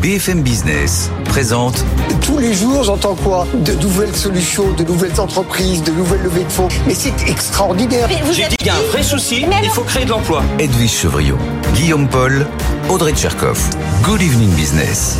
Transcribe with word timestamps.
BFM 0.00 0.42
Business 0.42 1.10
présente. 1.24 1.84
Tous 2.20 2.38
les 2.38 2.54
jours, 2.54 2.84
j'entends 2.84 3.16
quoi 3.16 3.48
De 3.52 3.72
nouvelles 3.72 4.14
solutions, 4.14 4.70
de 4.72 4.84
nouvelles 4.84 5.18
entreprises, 5.20 5.82
de 5.82 5.90
nouvelles 5.90 6.22
levées 6.22 6.44
de 6.44 6.48
fonds. 6.50 6.68
Mais 6.86 6.94
c'est 6.94 7.28
extraordinaire. 7.28 8.08
J'ai 8.30 8.46
dit 8.46 8.56
qu'il 8.56 8.68
y 8.68 8.70
a 8.70 8.76
un 8.76 8.90
vrai 8.92 9.02
souci, 9.02 9.44
il 9.62 9.70
faut 9.70 9.82
créer 9.82 10.04
de 10.04 10.10
l'emploi. 10.10 10.44
Edwige 10.60 10.92
Chevriot, 10.92 11.38
Guillaume 11.74 12.06
Paul, 12.08 12.46
Audrey 12.88 13.12
Tcherkov. 13.12 13.58
Good 14.04 14.22
evening 14.22 14.50
business. 14.54 15.16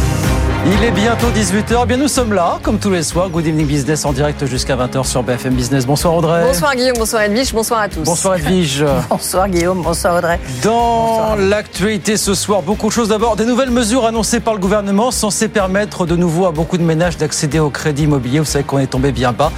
Il 0.67 0.85
est 0.85 0.91
bientôt 0.91 1.29
18h. 1.29 1.87
Bien, 1.87 1.97
nous 1.97 2.09
sommes 2.09 2.33
là, 2.33 2.59
comme 2.63 2.79
tous 2.79 2.91
les 2.91 3.03
soirs. 3.03 3.31
Good 3.31 3.47
Evening 3.47 3.67
Business 3.67 4.05
en 4.05 4.13
direct 4.13 4.45
jusqu'à 4.47 4.77
20h 4.77 5.05
sur 5.07 5.23
BFM 5.23 5.55
Business. 5.55 5.87
Bonsoir 5.87 6.15
Audrey. 6.15 6.43
Bonsoir 6.43 6.75
Guillaume, 6.75 6.97
bonsoir 6.99 7.23
Edwige, 7.23 7.53
bonsoir 7.53 7.81
à 7.81 7.89
tous. 7.89 8.03
Bonsoir 8.03 8.37
Edwige. 8.37 8.85
bonsoir 9.11 9.49
Guillaume, 9.49 9.83
bonsoir 9.83 10.17
Audrey. 10.17 10.41
Dans 10.63 11.37
l'actualité 11.37 12.17
ce 12.17 12.35
soir, 12.35 12.63
beaucoup 12.63 12.89
de 12.89 12.93
choses. 12.93 13.09
D'abord, 13.09 13.37
des 13.37 13.47
nouvelles 13.47 13.71
mesures 13.71 14.05
annoncées 14.05 14.41
par 14.41 14.55
le 14.55 14.61
gouvernement 14.61 15.11
censées 15.11 15.49
permettre 15.49 16.07
de 16.07 16.17
nouveau 16.17 16.47
à 16.47 16.51
beaucoup 16.51 16.77
de 16.77 16.83
ménages 16.83 17.17
d'accéder 17.17 17.61
au 17.61 17.71
crédit 17.71 18.05
immobilier. 18.05 18.41
Vous 18.41 18.45
savez 18.45 18.65
qu'on 18.65 18.79
est 18.79 18.89
tombé 18.89 19.13
bien 19.13 19.33
bas. 19.33 19.53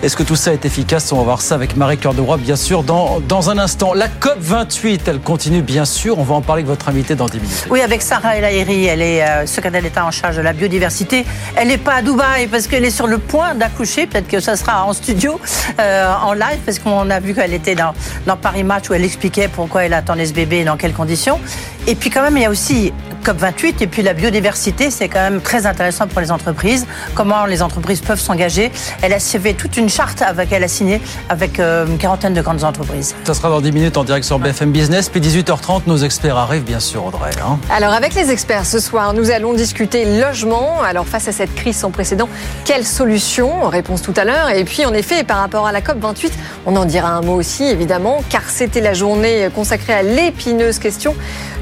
Est-ce 0.00 0.16
que 0.16 0.22
tout 0.22 0.36
ça 0.36 0.52
est 0.52 0.64
efficace? 0.64 1.10
On 1.10 1.16
va 1.16 1.24
voir 1.24 1.40
ça 1.40 1.56
avec 1.56 1.76
Marie 1.76 1.98
Cœur 1.98 2.14
de 2.14 2.20
Roi, 2.20 2.36
bien 2.36 2.54
sûr, 2.54 2.84
dans, 2.84 3.18
dans 3.18 3.50
un 3.50 3.58
instant. 3.58 3.94
La 3.94 4.06
COP 4.06 4.36
28, 4.38 5.08
elle 5.08 5.18
continue, 5.18 5.60
bien 5.60 5.84
sûr. 5.84 6.20
On 6.20 6.22
va 6.22 6.36
en 6.36 6.40
parler 6.40 6.60
avec 6.60 6.68
votre 6.70 6.88
invité 6.88 7.16
dans 7.16 7.26
10 7.26 7.40
minutes. 7.40 7.66
Oui, 7.68 7.80
avec 7.80 8.00
Sarah 8.02 8.36
El 8.36 8.44
elle 8.44 9.02
est 9.02 9.24
euh, 9.24 9.44
secrétaire 9.44 9.82
d'État 9.82 10.06
en 10.06 10.12
charge 10.12 10.27
de 10.36 10.42
la 10.42 10.52
biodiversité. 10.52 11.24
Elle 11.56 11.68
n'est 11.68 11.78
pas 11.78 11.94
à 11.94 12.02
Dubaï 12.02 12.46
parce 12.46 12.66
qu'elle 12.66 12.84
est 12.84 12.90
sur 12.90 13.06
le 13.06 13.18
point 13.18 13.54
d'accoucher. 13.54 14.06
Peut-être 14.06 14.28
que 14.28 14.40
ça 14.40 14.56
sera 14.56 14.84
en 14.84 14.92
studio, 14.92 15.40
euh, 15.80 16.12
en 16.22 16.32
live, 16.32 16.58
parce 16.64 16.78
qu'on 16.78 17.10
a 17.10 17.20
vu 17.20 17.34
qu'elle 17.34 17.54
était 17.54 17.74
dans, 17.74 17.94
dans 18.26 18.36
Paris 18.36 18.64
Match 18.64 18.88
où 18.90 18.94
elle 18.94 19.04
expliquait 19.04 19.48
pourquoi 19.48 19.84
elle 19.84 19.94
attendait 19.94 20.26
ce 20.26 20.32
bébé 20.32 20.58
et 20.58 20.64
dans 20.64 20.76
quelles 20.76 20.92
conditions. 20.92 21.40
Et 21.86 21.94
puis 21.94 22.10
quand 22.10 22.22
même, 22.22 22.36
il 22.36 22.42
y 22.42 22.46
a 22.46 22.50
aussi 22.50 22.92
COP28 23.24 23.76
et 23.80 23.86
puis 23.86 24.02
la 24.02 24.14
biodiversité, 24.14 24.90
c'est 24.90 25.08
quand 25.08 25.20
même 25.20 25.40
très 25.40 25.66
intéressant 25.66 26.06
pour 26.06 26.20
les 26.20 26.30
entreprises. 26.30 26.86
Comment 27.14 27.46
les 27.46 27.62
entreprises 27.62 28.00
peuvent 28.00 28.20
s'engager. 28.20 28.70
Elle 29.02 29.12
a 29.12 29.20
fait 29.38 29.54
toute 29.54 29.76
une 29.76 29.88
charte 29.88 30.22
avec 30.22 30.52
elle 30.52 30.64
a 30.64 30.68
signé 30.68 31.00
avec 31.28 31.60
euh, 31.60 31.86
une 31.86 31.98
quarantaine 31.98 32.34
de 32.34 32.40
grandes 32.40 32.64
entreprises. 32.64 33.14
Ça 33.24 33.34
sera 33.34 33.50
dans 33.50 33.60
10 33.60 33.72
minutes 33.72 33.96
en 33.96 34.04
direct 34.04 34.24
sur 34.24 34.38
BFM 34.38 34.72
Business. 34.72 35.08
Puis 35.08 35.20
18h30, 35.20 35.82
nos 35.86 35.98
experts 35.98 36.36
arrivent, 36.36 36.64
bien 36.64 36.80
sûr, 36.80 37.04
Audrey. 37.04 37.30
Hein. 37.44 37.58
Alors 37.70 37.92
avec 37.92 38.14
les 38.14 38.30
experts 38.30 38.66
ce 38.66 38.80
soir, 38.80 39.14
nous 39.14 39.30
allons 39.30 39.52
discuter 39.52 40.18
logement. 40.20 40.82
Alors 40.82 41.06
face 41.06 41.28
à 41.28 41.32
cette 41.32 41.54
crise 41.54 41.76
sans 41.76 41.90
précédent, 41.90 42.28
quelle 42.64 42.84
solution? 42.84 43.68
Réponse 43.68 44.02
tout 44.02 44.14
à 44.16 44.24
l'heure. 44.24 44.50
Et 44.50 44.64
puis 44.64 44.86
en 44.86 44.94
effet, 44.94 45.24
par 45.24 45.38
rapport 45.38 45.66
à 45.66 45.72
la 45.72 45.80
COP28, 45.80 46.30
on 46.66 46.76
en 46.76 46.84
dira 46.84 47.10
un 47.10 47.20
mot 47.20 47.34
aussi, 47.34 47.64
évidemment, 47.64 48.22
car 48.28 48.42
c'était 48.48 48.80
la 48.80 48.94
journée 48.94 49.48
consacrée 49.54 49.92
à 49.92 50.02
l'épineuse 50.02 50.78
question 50.78 51.14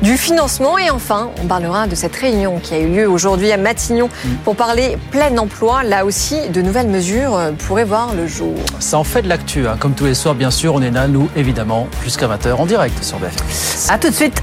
du 0.03 0.17
financement. 0.17 0.79
Et 0.79 0.91
enfin, 0.91 1.31
on 1.43 1.46
parlera 1.47 1.87
de 1.87 1.95
cette 1.95 2.15
réunion 2.17 2.59
qui 2.59 2.75
a 2.75 2.79
eu 2.79 2.89
lieu 2.89 3.09
aujourd'hui 3.09 3.53
à 3.53 3.57
Matignon 3.57 4.09
pour 4.45 4.57
parler 4.57 4.97
plein 5.11 5.37
emploi. 5.39 5.83
Là 5.83 6.05
aussi, 6.05 6.49
de 6.51 6.63
nouvelles 6.63 6.89
mesures 6.89 7.39
pourraient 7.67 7.85
voir 7.85 8.15
le 8.15 8.27
jour. 8.27 8.55
Ça 8.79 8.99
en 8.99 9.05
fait 9.05 9.23
de 9.23 9.29
l'actu. 9.29 9.67
Hein. 9.67 9.77
Comme 9.79 9.95
tous 9.95 10.07
les 10.07 10.15
soirs, 10.15 10.35
bien 10.35 10.51
sûr, 10.51 10.75
on 10.75 10.83
est 10.83 10.91
là, 10.91 11.09
nous, 11.09 11.29
évidemment, 11.37 11.89
jusqu'à 12.03 12.27
20h 12.27 12.55
en 12.55 12.67
direct 12.67 13.03
sur 13.03 13.19
BFM. 13.19 13.95
À 13.95 13.99
tout 13.99 14.09
de 14.09 14.15
suite. 14.15 14.43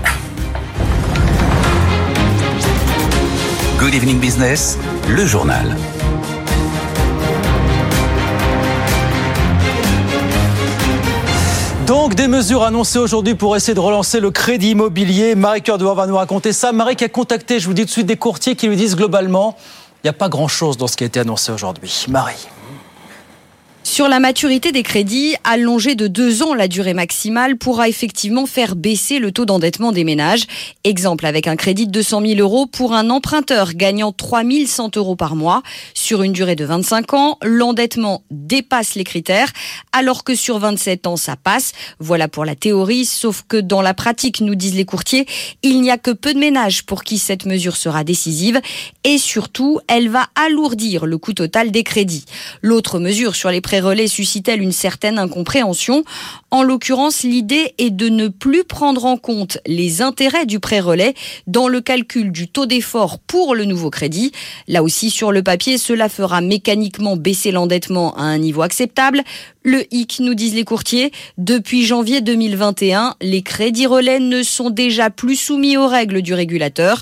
Good 3.80 3.94
evening 3.94 4.20
business, 4.20 4.78
le 5.10 5.26
journal. 5.26 5.76
Donc 11.88 12.16
des 12.16 12.30
mesures 12.30 12.64
annoncées 12.64 13.00
aujourd'hui 13.00 13.36
pour 13.36 13.58
essayer 13.58 13.74
de 13.74 13.80
relancer 13.80 14.22
le 14.22 14.32
crédit 14.32 14.72
immobilier. 14.72 15.36
Marie 15.36 15.62
Cœur 15.62 15.78
va 15.78 16.08
nous 16.08 16.16
raconter 16.16 16.54
ça. 16.54 16.72
Marie 16.72 16.96
qui 16.96 17.04
a 17.04 17.10
contacté, 17.10 17.60
je 17.60 17.68
vous 17.68 17.74
dis 17.74 17.82
tout 17.82 17.88
de 17.88 17.92
suite, 17.92 18.06
des 18.06 18.16
courtiers 18.16 18.56
qui 18.56 18.68
lui 18.68 18.78
disent 18.78 18.96
globalement, 18.96 19.58
il 20.04 20.08
n'y 20.08 20.10
a 20.10 20.14
pas 20.14 20.30
grand-chose 20.30 20.78
dans 20.78 20.88
ce 20.88 20.96
qui 20.96 21.04
a 21.04 21.08
été 21.08 21.20
annoncé 21.20 21.52
aujourd'hui. 21.52 22.06
Marie. 22.08 22.48
Sur 23.84 24.08
la 24.08 24.22
maturité 24.22 24.72
des 24.72 24.82
crédits, 24.82 25.36
allonger 25.44 25.96
de 25.96 26.08
deux 26.08 26.42
ans 26.42 26.54
la 26.54 26.70
durée 26.70 26.94
maximale 26.94 27.58
pourra 27.58 27.90
effectivement 27.90 28.46
faire 28.46 28.78
baisser 28.78 29.20
le 29.20 29.34
taux 29.34 29.46
d'endettement 29.46 29.92
des 29.92 30.06
ménages. 30.06 30.46
Exemple 30.86 31.26
avec 31.26 31.48
un 31.48 31.58
crédit 31.58 31.86
de 31.86 31.92
200 31.92 32.22
000 32.26 32.40
euros 32.40 32.66
pour 32.66 32.94
un 32.94 33.10
emprunteur 33.10 33.74
gagnant 33.74 34.14
3 34.14 34.44
100 34.66 34.96
euros 34.96 35.18
par 35.18 35.36
mois. 35.36 35.64
Sur 35.94 36.24
une 36.24 36.32
durée 36.32 36.56
de 36.56 36.64
25 36.64 37.14
ans, 37.14 37.38
l'endettement 37.44 38.24
dépasse 38.32 38.96
les 38.96 39.04
critères, 39.04 39.52
alors 39.92 40.24
que 40.24 40.34
sur 40.34 40.60
27 40.60 41.06
ans, 41.06 41.18
ça 41.18 41.36
passe. 41.36 41.74
Voilà 42.00 42.30
pour 42.30 42.46
la 42.46 42.56
théorie, 42.56 43.06
sauf 43.06 43.44
que 43.48 43.58
dans 43.58 43.82
la 43.82 43.94
pratique, 43.94 44.40
nous 44.40 44.56
disent 44.56 44.76
les 44.76 44.86
courtiers, 44.86 45.28
il 45.62 45.82
n'y 45.82 45.92
a 45.92 45.98
que 45.98 46.12
peu 46.12 46.34
de 46.34 46.40
ménages 46.40 46.84
pour 46.84 47.04
qui 47.04 47.18
cette 47.18 47.46
mesure 47.46 47.76
sera 47.76 48.06
décisive. 48.06 48.62
Et 49.04 49.18
surtout, 49.18 49.82
elle 49.90 50.08
va 50.08 50.28
alourdir 50.36 51.06
le 51.06 51.18
coût 51.18 51.34
total 51.34 51.70
des 51.70 51.84
crédits. 51.84 52.26
L'autre 52.62 53.00
mesure 53.00 53.36
sur 53.36 53.52
les 53.52 53.62
prêts 53.74 53.80
relais 53.80 54.08
suscite-t-elle 54.08 54.62
une 54.62 54.72
certaine 54.72 55.18
incompréhension 55.18 56.04
En 56.52 56.62
l'occurrence, 56.62 57.24
l'idée 57.24 57.74
est 57.80 57.90
de 57.90 58.08
ne 58.08 58.28
plus 58.28 58.64
prendre 58.64 59.04
en 59.06 59.18
compte 59.18 59.58
les 59.66 60.04
intérêts 60.04 60.46
du 60.46 60.60
prêt 60.60 60.80
relais 60.80 61.16
dans 61.48 61.68
le 61.68 61.82
calcul 61.82 62.32
du 62.32 62.48
taux 62.48 62.68
d'effort 62.68 63.18
pour 63.18 63.56
le 63.56 63.66
nouveau 63.66 63.90
crédit. 63.90 64.32
Là 64.68 64.84
aussi, 64.84 65.10
sur 65.10 65.32
le 65.32 65.42
papier, 65.42 65.80
cela 65.80 66.08
fera 66.08 66.40
mécaniquement 66.40 67.18
baisser 67.18 67.50
l'endettement 67.50 68.16
à 68.16 68.22
un 68.22 68.38
niveau 68.38 68.62
acceptable. 68.62 69.24
Le 69.64 69.92
hic, 69.92 70.20
nous 70.20 70.36
disent 70.36 70.54
les 70.54 70.66
courtiers, 70.66 71.12
depuis 71.40 71.84
janvier 71.84 72.22
2021, 72.22 73.16
les 73.22 73.42
crédits 73.42 73.88
relais 73.88 74.20
ne 74.20 74.44
sont 74.44 74.70
déjà 74.70 75.10
plus 75.10 75.36
soumis 75.36 75.78
aux 75.78 75.88
règles 75.88 76.22
du 76.22 76.36
régulateur. 76.36 77.02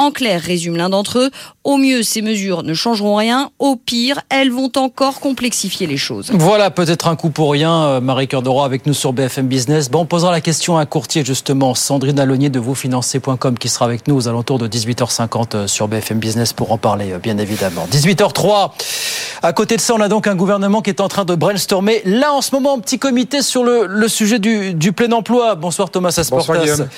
En 0.00 0.12
clair, 0.12 0.40
résume 0.40 0.78
l'un 0.78 0.88
d'entre 0.88 1.18
eux, 1.18 1.30
au 1.62 1.76
mieux 1.76 2.02
ces 2.02 2.22
mesures 2.22 2.62
ne 2.62 2.72
changeront 2.72 3.16
rien, 3.16 3.50
au 3.58 3.76
pire 3.76 4.22
elles 4.30 4.50
vont 4.50 4.72
encore 4.76 5.20
complexifier 5.20 5.86
les 5.86 5.98
choses. 5.98 6.30
Voilà 6.32 6.70
peut-être 6.70 7.06
un 7.06 7.16
coup 7.16 7.28
pour 7.28 7.52
rien, 7.52 8.00
Marie 8.00 8.26
Cœur 8.26 8.40
de 8.40 8.48
Roi 8.48 8.64
avec 8.64 8.86
nous 8.86 8.94
sur 8.94 9.12
BFM 9.12 9.46
Business. 9.46 9.90
Bon, 9.90 10.00
on 10.00 10.06
posera 10.06 10.32
la 10.32 10.40
question 10.40 10.78
à 10.78 10.80
un 10.80 10.86
courtier 10.86 11.22
justement, 11.22 11.74
Sandrine 11.74 12.18
Alonier 12.18 12.48
de 12.48 12.58
VosFinancer.com 12.58 13.58
qui 13.58 13.68
sera 13.68 13.84
avec 13.84 14.08
nous 14.08 14.16
aux 14.16 14.26
alentours 14.26 14.58
de 14.58 14.68
18h50 14.68 15.66
sur 15.66 15.86
BFM 15.86 16.18
Business 16.18 16.54
pour 16.54 16.72
en 16.72 16.78
parler 16.78 17.12
bien 17.22 17.36
évidemment. 17.36 17.86
18h03. 17.92 18.70
À 19.42 19.52
côté 19.52 19.76
de 19.76 19.82
ça, 19.82 19.92
on 19.94 20.00
a 20.00 20.08
donc 20.08 20.26
un 20.26 20.34
gouvernement 20.34 20.80
qui 20.80 20.88
est 20.88 21.02
en 21.02 21.08
train 21.08 21.26
de 21.26 21.34
brainstormer. 21.34 22.00
Là 22.06 22.32
en 22.32 22.40
ce 22.40 22.54
moment, 22.54 22.78
petit 22.78 22.98
comité 22.98 23.42
sur 23.42 23.64
le, 23.64 23.84
le 23.84 24.08
sujet 24.08 24.38
du, 24.38 24.72
du, 24.72 24.92
plein 24.92 25.12
emploi. 25.12 25.56
Bonsoir 25.56 25.90
Thomas 25.90 26.14
Asportas. 26.16 26.54
Bonsoir. 26.56 26.88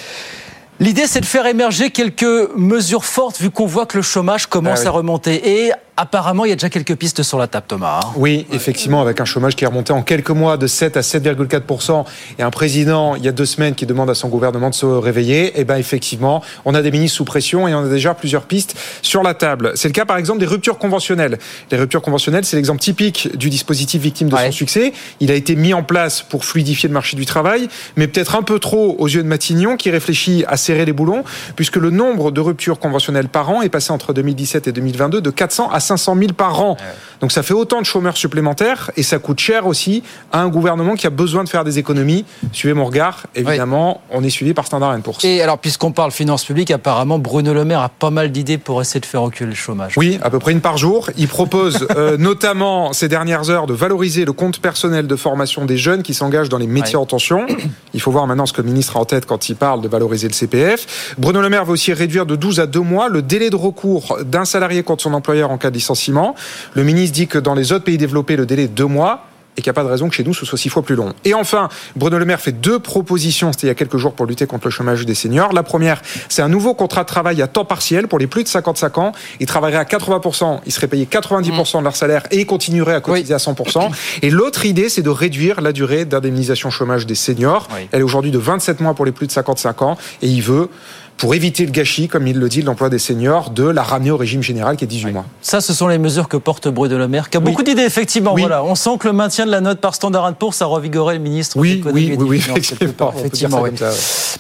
L'idée, 0.83 1.07
c'est 1.07 1.21
de 1.21 1.27
faire 1.27 1.47
émerger 1.47 1.91
quelques 1.91 2.51
mesures 2.57 3.05
fortes 3.05 3.41
vu 3.41 3.51
qu'on 3.51 3.67
voit 3.67 3.87
que 3.87 3.97
le 3.97 4.03
chômage 4.03 4.47
commence 4.47 4.81
Ah 4.81 4.83
oui. 4.83 4.89
à 4.89 4.91
remonter. 4.91 5.65
Et 5.67 5.73
apparemment, 5.97 6.45
il 6.45 6.49
y 6.49 6.53
a 6.53 6.57
déjà 6.57 6.71
quelques 6.71 6.97
pistes 6.97 7.23
sur 7.23 7.39
la 7.39 7.47
table, 7.47 7.67
Thomas. 7.69 8.01
hein. 8.03 8.13
Oui, 8.17 8.47
effectivement, 8.53 9.03
avec 9.03 9.21
un 9.21 9.25
chômage 9.25 9.55
qui 9.57 9.65
est 9.65 9.67
remonté 9.67 9.93
en 9.93 10.03
quelques 10.03 10.31
mois 10.31 10.57
de 10.57 10.67
7 10.67 10.97
à 10.97 11.01
7,4 11.03 12.05
et 12.39 12.43
un 12.43 12.51
président, 12.51 13.15
il 13.17 13.25
y 13.25 13.29
a 13.29 13.33
deux 13.33 13.45
semaines, 13.47 13.75
qui 13.75 13.87
demande 13.87 14.11
à 14.11 14.15
son 14.15 14.29
gouvernement 14.29 14.71
de 14.71 14.75
se 14.75 14.87
réveiller, 14.87 15.59
et 15.61 15.65
ben 15.65 15.77
effectivement, 15.77 16.43
on 16.65 16.75
a 16.75 16.83
des 16.83 16.91
ministres 16.91 17.17
sous 17.19 17.25
pression 17.25 17.69
et 17.69 17.75
on 17.75 17.85
a 17.85 17.89
déjà 17.89 18.15
plusieurs 18.15 18.45
pistes 18.45 18.75
sur 19.03 19.23
la 19.23 19.35
table. 19.35 19.73
C'est 19.75 19.89
le 19.89 19.93
cas, 19.93 20.05
par 20.05 20.17
exemple, 20.17 20.41
des 20.41 20.47
ruptures 20.47 20.79
conventionnelles. 20.79 21.39
Les 21.71 21.79
ruptures 21.79 22.03
conventionnelles, 22.03 22.45
c'est 22.45 22.57
l'exemple 22.57 22.81
typique 22.81 23.37
du 23.37 23.51
dispositif 23.51 24.01
victime 24.01 24.29
de 24.29 24.35
Ouais. 24.35 24.47
son 24.47 24.53
succès. 24.53 24.93
Il 25.21 25.31
a 25.31 25.35
été 25.35 25.57
mis 25.57 25.75
en 25.75 25.83
place 25.83 26.23
pour 26.23 26.45
fluidifier 26.45 26.89
le 26.89 26.95
marché 26.95 27.17
du 27.17 27.27
travail, 27.27 27.69
mais 27.97 28.09
peut-être 28.09 28.35
un 28.35 28.43
peu 28.43 28.59
trop 28.59 28.97
aux 28.99 29.09
yeux 29.09 29.23
de 29.23 29.29
Matignon, 29.29 29.77
qui 29.77 29.91
réfléchit 29.91 30.45
à 30.49 30.57
serrer 30.57 30.85
les 30.87 30.93
boulons, 30.95 31.23
puisque 31.55 31.77
le 31.77 31.91
nombre 31.91 32.31
de 32.31 32.41
ruptures 32.41 32.79
conventionnelles 32.79 33.29
par 33.29 33.51
an 33.51 33.61
est 33.63 33.69
passé 33.69 33.93
entre 33.93 34.13
2017 34.15 34.69
et 34.69 34.73
2022 34.73 35.21
de 35.21 35.31
400 35.31 35.69
à 35.71 35.81
500 35.83 36.17
000 36.19 36.33
par 36.33 36.61
an. 36.63 36.77
Donc 37.21 37.31
ça 37.31 37.43
fait 37.43 37.55
autant 37.55 37.81
de 37.81 37.87
chômeurs 37.87 38.17
supplémentaires 38.17 38.91
et 38.97 39.03
ça 39.03 39.19
coûte 39.19 39.39
cher 39.39 39.67
aussi 39.67 40.03
à 40.33 40.41
un 40.41 40.49
gouvernement 40.49 40.95
qui 40.95 41.07
a 41.07 41.11
besoin 41.11 41.45
de 41.45 41.49
faire 41.49 41.63
des 41.63 41.79
économies. 41.79 42.25
Suivez 42.53 42.75
mon 42.75 42.85
regard, 42.87 43.27
évidemment, 43.35 44.01
on 44.11 44.25
est 44.25 44.31
suivi 44.31 44.55
par 44.55 44.67
Standard 44.67 44.99
Poor's. 45.03 45.23
Et 45.25 45.41
alors, 45.43 45.59
puisqu'on 45.59 45.93
parle 45.93 46.11
finances 46.11 46.45
publiques, 46.45 46.71
apparemment, 46.73 47.19
Bruno 47.19 47.55
Le 47.55 47.65
Maire 47.65 47.81
a 47.83 47.89
pas 47.91 48.11
mal 48.11 48.33
d'idées 48.33 48.59
pour 48.59 48.81
essayer 48.81 49.01
de 49.01 49.07
faire 49.07 49.23
reculer 49.23 49.51
le 49.51 49.55
chômage. 49.57 49.95
Oui, 49.97 50.19
à 50.23 50.31
peu 50.31 50.39
près 50.39 50.53
une 50.53 50.61
par 50.61 50.79
jour. 50.79 51.11
Il 51.17 51.29
propose 51.29 51.87
euh, 51.97 52.17
notamment 52.17 52.93
ces 52.93 53.09
dernières 53.09 53.51
heures 53.51 53.67
de 53.67 53.75
valoriser 53.75 54.25
le 54.25 54.33
compte 54.33 54.59
personnel 54.59 55.07
de 55.07 55.17
formation 55.17 55.65
des 55.65 55.77
jeunes 55.77 56.03
qui 56.03 56.15
s'engagent 56.15 56.49
dans 56.49 56.59
les 56.59 56.67
métiers 56.67 56.83
Ouais. 56.97 56.97
en 57.03 57.07
tension. 57.07 57.47
Il 57.95 58.01
faut 58.01 58.11
voir 58.11 58.27
maintenant 58.27 58.45
ce 58.47 58.53
que 58.53 58.61
le 58.61 58.67
ministre 58.69 58.97
a 58.97 59.01
en 59.01 59.05
tête 59.05 59.25
quand 59.27 59.49
il 59.49 59.57
parle 59.57 59.81
de 59.81 59.89
valoriser 59.89 60.27
le 60.29 60.35
CPF. 60.35 61.15
Bruno 61.19 61.41
Le 61.41 61.49
Maire 61.49 61.65
veut 61.65 61.73
aussi 61.73 61.93
réduire 61.93 62.27
de 62.27 62.37
12 62.37 62.61
à 62.61 62.67
2 62.67 62.81
mois 62.81 63.09
le 63.09 63.23
délai 63.23 63.49
de 63.51 63.57
recours 63.57 64.19
d'un 64.25 64.45
salarié 64.45 64.83
contre 64.83 65.03
son 65.05 65.15
employeur 65.15 65.51
en 65.51 65.59
cas 65.59 65.71
licenciement. 65.73 66.35
Le 66.75 66.85
ministre 66.85 67.15
dit 67.15 67.27
que 67.27 67.39
dans 67.39 67.55
les 67.55 67.73
autres 67.73 67.85
pays 67.85 67.99
développés, 67.99 68.37
le 68.37 68.47
délai 68.47 68.65
est 68.65 68.69
2 68.69 68.85
mois 68.87 69.27
et 69.57 69.61
qu'il 69.61 69.71
n'y 69.71 69.75
a 69.75 69.75
pas 69.75 69.85
de 69.85 69.89
raison 69.89 70.09
que 70.09 70.15
chez 70.15 70.25
nous 70.25 70.35
ce 70.35 70.47
soit 70.47 70.59
six 70.59 70.69
fois 70.69 70.83
plus 70.83 70.95
long. 70.95 71.13
Et 71.25 71.35
enfin, 71.35 71.69
Bruno 71.97 72.19
Le 72.19 72.25
Maire 72.25 72.41
fait 72.41 72.53
deux 72.53 72.79
propositions, 72.79 73.53
c'était 73.53 73.67
il 73.67 73.69
y 73.69 73.71
a 73.71 73.75
quelques 73.75 73.97
jours 73.97 74.15
pour 74.15 74.27
lutter 74.27 74.47
contre 74.47 74.67
le 74.67 74.71
chômage 74.71 75.05
des 75.05 75.15
seniors. 75.15 75.53
La 75.53 75.63
première, 75.63 76.01
c'est 76.29 76.43
un 76.43 76.49
nouveau 76.49 76.75
contrat 76.75 77.03
de 77.03 77.09
travail 77.09 77.43
à 77.43 77.47
temps 77.47 77.65
partiel 77.65 78.09
pour 78.09 78.19
les 78.19 78.27
plus 78.27 78.45
de 78.45 78.49
55 78.49 78.99
ans. 78.99 79.13
Ils 79.41 79.47
travailleraient 79.47 79.81
à 79.81 79.85
80%, 79.85 80.61
ils 80.65 80.73
seraient 80.73 80.87
payés 80.87 81.09
90% 81.11 81.79
de 81.79 81.85
leur 81.85 81.97
salaire 81.97 82.23
et 82.31 82.41
ils 82.41 82.47
continueraient 82.47 82.95
à 82.95 83.01
cotiser 83.01 83.35
à 83.35 83.39
100%. 83.39 83.91
Et 84.23 84.31
l'autre 84.31 84.65
idée, 84.65 84.89
c'est 84.89 85.03
de 85.03 85.11
réduire 85.11 85.61
la 85.61 85.73
durée 85.73 86.05
d'indemnisation 86.05 86.71
chômage 86.71 87.07
des 87.07 87.15
seniors. 87.15 87.69
Oui. 87.75 87.89
Elle 87.93 88.01
est 88.01 88.05
aujourd'hui 88.05 88.31
de 88.31 88.39
27 88.39 88.81
mois 88.81 88.95
pour 88.95 89.05
les 89.05 89.13
plus 89.13 89.27
de 89.27 89.33
55 89.33 89.83
ans 89.83 89.99
et 90.23 90.29
il 90.29 90.43
veut 90.43 90.71
pour 91.17 91.35
éviter 91.35 91.65
le 91.65 91.71
gâchis, 91.71 92.09
comme 92.09 92.27
il 92.27 92.39
le 92.39 92.49
dit, 92.49 92.61
de 92.63 92.67
l'emploi 92.67 92.89
des 92.91 92.99
seniors, 92.99 93.51
de 93.51 93.65
la 93.65 93.83
ramener 93.83 94.11
au 94.11 94.17
régime 94.17 94.43
général 94.43 94.77
qui 94.77 94.85
est 94.85 94.89
18 94.89 95.13
mois. 95.13 95.25
Ça, 95.41 95.61
ce 95.61 95.73
sont 95.73 95.87
les 95.87 95.99
mesures 95.99 96.29
que 96.29 96.37
porte 96.37 96.67
Bruno 96.69 96.99
Le 96.99 97.07
Maire, 97.07 97.31
qui 97.31 97.37
a 97.37 97.41
Oui. 97.41 97.47
beaucoup 97.47 97.63
d'idées, 97.63 97.83
effectivement. 97.83 98.35
Oui. 98.35 98.43
Voilà. 98.43 98.65
On 98.65 98.75
sent 98.75 98.91
que 98.99 99.07
le 99.07 99.13
maintien 99.13 99.47
de 99.47 99.51
la 99.51 99.61
note 99.61 99.81
par 99.81 99.95
Standard 99.95 100.35
Poor's, 100.35 100.57
ça 100.57 100.65
a 100.65 100.69
revigoré 100.69 101.15
le 101.15 101.21
ministre 101.21 101.57
de 101.57 101.61
Oui, 101.61 101.75
l'économie 101.77 102.01
oui, 102.01 102.07
et 102.07 102.11
oui, 102.11 102.17
des 102.17 102.25
oui, 102.25 102.41
Finances, 102.41 102.75
quelque 102.79 103.19
effectivement, 103.19 103.63
on 103.63 103.77
ça. 103.77 103.91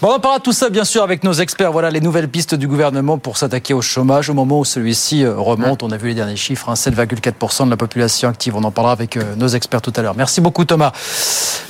Bon, 0.01 0.09
on 0.09 0.15
en 0.15 0.21
parlera 0.21 0.39
de 0.39 0.43
tout 0.45 0.53
ça, 0.53 0.71
bien 0.71 0.85
sûr, 0.85 1.03
avec 1.03 1.23
nos 1.23 1.33
experts. 1.33 1.71
Voilà 1.73 1.91
les 1.91 2.01
nouvelles 2.01 2.29
pistes 2.29 2.55
du 2.55 2.67
gouvernement 2.67 3.19
pour 3.19 3.37
s'attaquer 3.37 3.75
au 3.75 3.83
chômage 3.83 4.29
au 4.31 4.35
moment 4.35 4.59
où 4.61 4.65
celui-ci 4.65 5.25
euh, 5.25 5.35
remonte. 5.37 5.83
On 5.83 5.91
a 5.91 5.97
vu 5.97 6.09
les 6.09 6.15
derniers 6.15 6.37
chiffres, 6.37 6.69
hein, 6.69 6.75
7,4% 6.75 7.67
de 7.67 7.71
la 7.71 7.77
population 7.77 8.29
active. 8.29 8.57
On 8.57 8.65
en 8.65 8.71
parlera 8.71 8.93
avec 8.93 9.17
euh, 9.17 9.35
nos 9.37 9.49
experts 9.49 9.83
tout 9.83 9.93
à 9.97 10.03
l'heure. 10.03 10.15
Merci 10.17 10.41
beaucoup, 10.41 10.65
Thomas. 10.65 10.93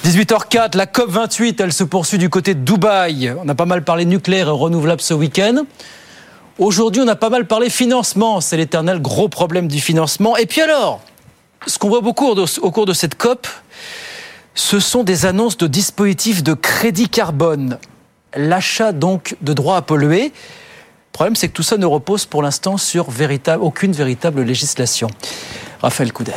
18h04, 0.04 0.76
la 0.76 0.87
COP28, 0.87 1.56
elle 1.60 1.72
se 1.72 1.84
poursuit 1.84 2.19
du 2.19 2.28
côté 2.28 2.54
de 2.54 2.60
Dubaï. 2.60 3.34
On 3.44 3.49
a 3.49 3.54
pas 3.54 3.66
mal 3.66 3.84
parlé 3.84 4.04
nucléaire 4.04 4.49
et 4.49 4.50
renouvelable 4.50 4.92
ce 5.00 5.15
week-end. 5.15 5.65
Aujourd'hui, 6.59 7.03
on 7.03 7.09
a 7.09 7.17
pas 7.17 7.31
mal 7.31 7.47
parlé 7.47 7.71
financement. 7.71 8.41
C'est 8.41 8.56
l'éternel 8.56 9.00
gros 9.00 9.29
problème 9.29 9.69
du 9.69 9.81
financement. 9.81 10.37
Et 10.37 10.47
puis 10.47 10.61
alors, 10.61 11.00
ce 11.67 11.79
qu'on 11.79 11.89
voit 11.89 12.00
beaucoup 12.00 12.27
au 12.27 12.71
cours 12.71 12.87
de 12.87 12.93
cette 12.93 13.15
COP, 13.15 13.47
ce 14.55 14.81
sont 14.81 15.03
des 15.03 15.27
annonces 15.27 15.56
de 15.56 15.67
dispositifs 15.67 16.43
de 16.43 16.55
crédit 16.55 17.09
carbone. 17.09 17.79
L'achat 18.37 18.93
donc 18.93 19.37
de 19.41 19.53
droits 19.53 19.77
à 19.77 19.83
polluer. 19.83 20.25
Le 20.25 21.12
problème, 21.12 21.37
c'est 21.37 21.49
que 21.49 21.53
tout 21.53 21.62
ça 21.62 21.77
ne 21.77 21.87
repose 21.87 22.27
pour 22.27 22.43
l'instant 22.43 22.77
sur 22.77 23.09
aucune 23.61 23.93
véritable 23.93 24.43
législation. 24.43 25.09
Raphaël 25.83 26.12
Couder. 26.12 26.33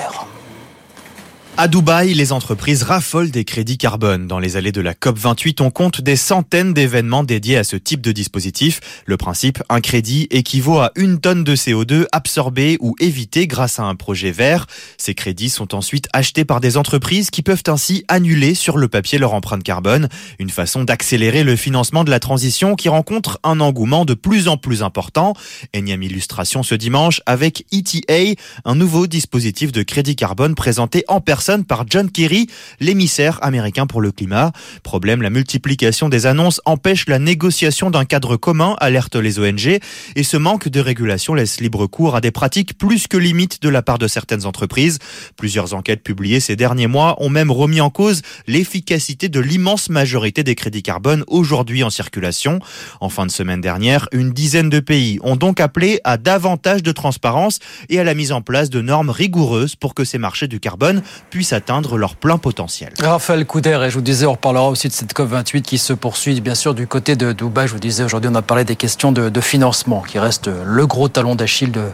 À 1.58 1.70
Dubaï, 1.70 2.14
les 2.14 2.34
entreprises 2.34 2.84
raffolent 2.84 3.32
des 3.32 3.46
crédits 3.46 3.78
carbone. 3.78 4.28
Dans 4.28 4.40
les 4.40 4.58
allées 4.58 4.74
de 4.74 4.82
la 4.82 4.94
COP28, 4.94 5.64
on 5.64 5.72
compte 5.72 6.02
des 6.02 6.18
centaines 6.18 6.74
d'événements 6.74 7.24
dédiés 7.24 7.56
à 7.56 7.64
ce 7.64 7.78
type 7.78 8.02
de 8.02 8.12
dispositif. 8.12 8.82
Le 9.06 9.16
principe, 9.16 9.64
un 9.70 9.80
crédit 9.80 10.28
équivaut 10.32 10.80
à 10.80 10.92
une 10.98 11.22
tonne 11.22 11.46
de 11.46 11.56
CO2 11.56 12.08
absorbée 12.12 12.78
ou 12.82 12.94
évitée 13.00 13.48
grâce 13.48 13.80
à 13.80 13.84
un 13.84 13.96
projet 13.96 14.32
vert. 14.32 14.68
Ces 14.98 15.14
crédits 15.14 15.50
sont 15.50 15.74
ensuite 15.74 16.10
achetés 16.12 16.44
par 16.44 16.60
des 16.60 16.76
entreprises 16.76 17.30
qui 17.30 17.42
peuvent 17.42 17.64
ainsi 17.68 18.04
annuler 18.10 18.54
sur 18.54 18.76
le 18.76 18.90
papier 18.90 19.18
leur 19.18 19.34
empreinte 19.34 19.64
carbone. 19.64 20.10
Une 20.40 20.50
façon 20.50 20.84
d'accélérer 20.84 21.46
le 21.46 21.56
financement 21.56 22.04
de 22.04 22.12
la 22.12 22.20
transition 22.20 22.76
qui 22.76 22.90
rencontre 22.90 23.40
un 23.44 23.62
engouement 23.62 24.04
de 24.04 24.14
plus 24.14 24.50
en 24.50 24.58
plus 24.58 24.84
important. 24.84 25.34
Illustration 25.74 26.64
ce 26.64 26.76
dimanche 26.76 27.22
avec 27.26 27.66
ETA, 27.72 28.40
un 28.66 28.76
nouveau 28.76 29.08
dispositif 29.08 29.72
de 29.72 29.84
crédit 29.84 30.18
carbone 30.18 30.54
présenté 30.54 31.06
en 31.08 31.22
personne 31.22 31.45
par 31.68 31.86
John 31.88 32.10
Kerry, 32.10 32.48
l'émissaire 32.80 33.38
américain 33.44 33.86
pour 33.86 34.02
le 34.02 34.12
climat. 34.12 34.52
Problème, 34.84 35.22
la 35.22 35.30
multiplication 35.30 36.10
des 36.10 36.26
annonces 36.26 36.60
empêche 36.66 37.08
la 37.08 37.20
négociation 37.20 37.92
d'un 37.92 38.06
cadre 38.06 38.36
commun, 38.36 38.76
alertent 38.80 39.16
les 39.16 39.40
ONG, 39.40 39.80
et 40.16 40.24
ce 40.24 40.38
manque 40.38 40.70
de 40.70 40.80
régulation 40.80 41.36
laisse 41.36 41.62
libre 41.62 41.86
cours 41.86 42.16
à 42.16 42.22
des 42.22 42.32
pratiques 42.32 42.78
plus 42.78 43.08
que 43.08 43.18
limites 43.18 43.62
de 43.62 43.70
la 43.70 43.84
part 43.84 44.00
de 44.00 44.08
certaines 44.08 44.46
entreprises. 44.46 44.98
Plusieurs 45.38 45.76
enquêtes 45.76 46.04
publiées 46.04 46.40
ces 46.40 46.56
derniers 46.56 46.88
mois 46.88 47.16
ont 47.22 47.30
même 47.30 47.52
remis 47.52 47.82
en 47.82 47.92
cause 47.92 48.24
l'efficacité 48.48 49.30
de 49.30 49.40
l'immense 49.40 49.90
majorité 49.90 50.44
des 50.44 50.56
crédits 50.56 50.84
carbone 50.84 51.24
aujourd'hui 51.28 51.84
en 51.84 51.92
circulation. 51.92 52.60
En 53.02 53.10
fin 53.10 53.28
de 53.28 53.32
semaine 53.32 53.62
dernière, 53.62 54.08
une 54.12 54.32
dizaine 54.32 54.70
de 54.70 54.80
pays 54.80 55.20
ont 55.22 55.36
donc 55.36 55.60
appelé 55.60 56.00
à 56.04 56.18
davantage 56.18 56.82
de 56.82 56.92
transparence 56.92 57.60
et 57.90 58.00
à 58.00 58.04
la 58.04 58.16
mise 58.16 58.32
en 58.32 58.42
place 58.42 58.72
de 58.72 58.82
normes 58.82 59.12
rigoureuses 59.12 59.76
pour 59.76 59.94
que 59.94 60.04
ces 60.04 60.18
marchés 60.18 60.48
du 60.48 60.60
carbone 60.60 61.04
puissent 61.36 61.52
atteindre 61.52 61.98
leur 61.98 62.16
plein 62.16 62.38
potentiel. 62.38 62.94
Raphaël 63.04 63.46
Couder, 63.46 63.78
et 63.86 63.90
je 63.90 63.96
vous 63.96 64.02
disais, 64.02 64.26
on 64.26 64.32
reparlera 64.32 64.70
aussi 64.70 64.88
de 64.88 64.94
cette 64.94 65.14
COP28 65.14 65.64
qui 65.64 65.78
se 65.78 65.92
poursuit, 65.92 66.40
bien 66.40 66.56
sûr, 66.56 66.74
du 66.74 66.88
côté 66.88 67.18
de 67.18 67.34
Dubaï. 67.34 67.68
Je 67.68 67.74
vous 67.74 67.80
disais, 67.80 68.06
aujourd'hui, 68.06 68.30
on 68.32 68.36
a 68.36 68.42
parlé 68.42 68.64
des 68.64 68.78
questions 68.78 69.12
de, 69.12 69.42
financement, 69.42 70.02
qui 70.02 70.18
reste 70.18 70.48
le 70.48 70.88
gros 70.88 71.10
talon 71.10 71.36
d'Achille 71.36 71.72
de, 71.72 71.90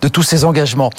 de 0.00 0.08
tous 0.08 0.24
ces 0.24 0.44
engagements. 0.44 0.90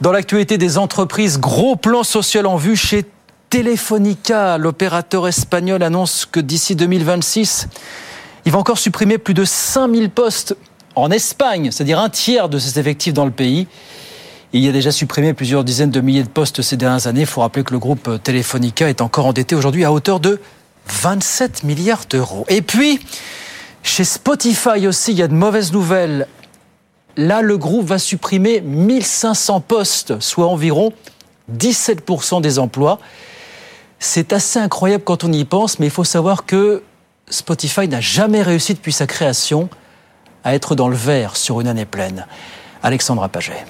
Dans 0.00 0.12
l'actualité 0.12 0.56
des 0.56 0.78
entreprises, 0.78 1.38
gros 1.38 1.76
plan 1.76 2.04
social 2.04 2.46
en 2.46 2.56
vue 2.56 2.74
chez 2.74 3.04
Telefonica. 3.50 4.56
L'opérateur 4.56 5.28
espagnol 5.28 5.82
annonce 5.82 6.24
que 6.24 6.40
d'ici 6.40 6.74
2026, 6.74 7.68
il 8.46 8.52
va 8.52 8.58
encore 8.58 8.78
supprimer 8.78 9.18
plus 9.18 9.34
de 9.34 9.44
5000 9.44 10.08
postes 10.08 10.56
en 10.94 11.10
Espagne, 11.10 11.70
c'est-à-dire 11.70 11.98
un 11.98 12.08
tiers 12.08 12.48
de 12.48 12.58
ses 12.58 12.80
effectifs 12.80 13.12
dans 13.12 13.26
le 13.26 13.30
pays. 13.30 13.68
Il 14.52 14.64
y 14.64 14.68
a 14.68 14.72
déjà 14.72 14.90
supprimé 14.90 15.32
plusieurs 15.32 15.62
dizaines 15.62 15.92
de 15.92 16.00
milliers 16.00 16.24
de 16.24 16.28
postes 16.28 16.60
ces 16.60 16.76
dernières 16.76 17.06
années. 17.06 17.20
Il 17.20 17.26
faut 17.26 17.40
rappeler 17.40 17.62
que 17.62 17.72
le 17.72 17.78
groupe 17.78 18.20
Telefonica 18.22 18.88
est 18.88 19.00
encore 19.00 19.26
endetté 19.26 19.54
aujourd'hui 19.54 19.84
à 19.84 19.92
hauteur 19.92 20.18
de 20.18 20.40
27 20.88 21.62
milliards 21.62 22.04
d'euros. 22.10 22.44
Et 22.48 22.60
puis, 22.60 22.98
chez 23.84 24.02
Spotify 24.02 24.88
aussi, 24.88 25.12
il 25.12 25.18
y 25.18 25.22
a 25.22 25.28
de 25.28 25.34
mauvaises 25.34 25.72
nouvelles. 25.72 26.26
Là, 27.16 27.42
le 27.42 27.58
groupe 27.58 27.86
va 27.86 28.00
supprimer 28.00 28.60
1500 28.60 29.60
postes, 29.60 30.20
soit 30.20 30.48
environ 30.48 30.92
17% 31.56 32.40
des 32.40 32.58
emplois. 32.58 32.98
C'est 34.00 34.32
assez 34.32 34.58
incroyable 34.58 35.04
quand 35.04 35.22
on 35.22 35.32
y 35.32 35.44
pense, 35.44 35.78
mais 35.78 35.86
il 35.86 35.92
faut 35.92 36.04
savoir 36.04 36.44
que 36.44 36.82
Spotify 37.28 37.86
n'a 37.86 38.00
jamais 38.00 38.42
réussi 38.42 38.74
depuis 38.74 38.92
sa 38.92 39.06
création 39.06 39.68
à 40.42 40.56
être 40.56 40.74
dans 40.74 40.88
le 40.88 40.96
vert 40.96 41.36
sur 41.36 41.60
une 41.60 41.68
année 41.68 41.84
pleine. 41.84 42.26
Alexandra 42.82 43.28
Paget. 43.28 43.64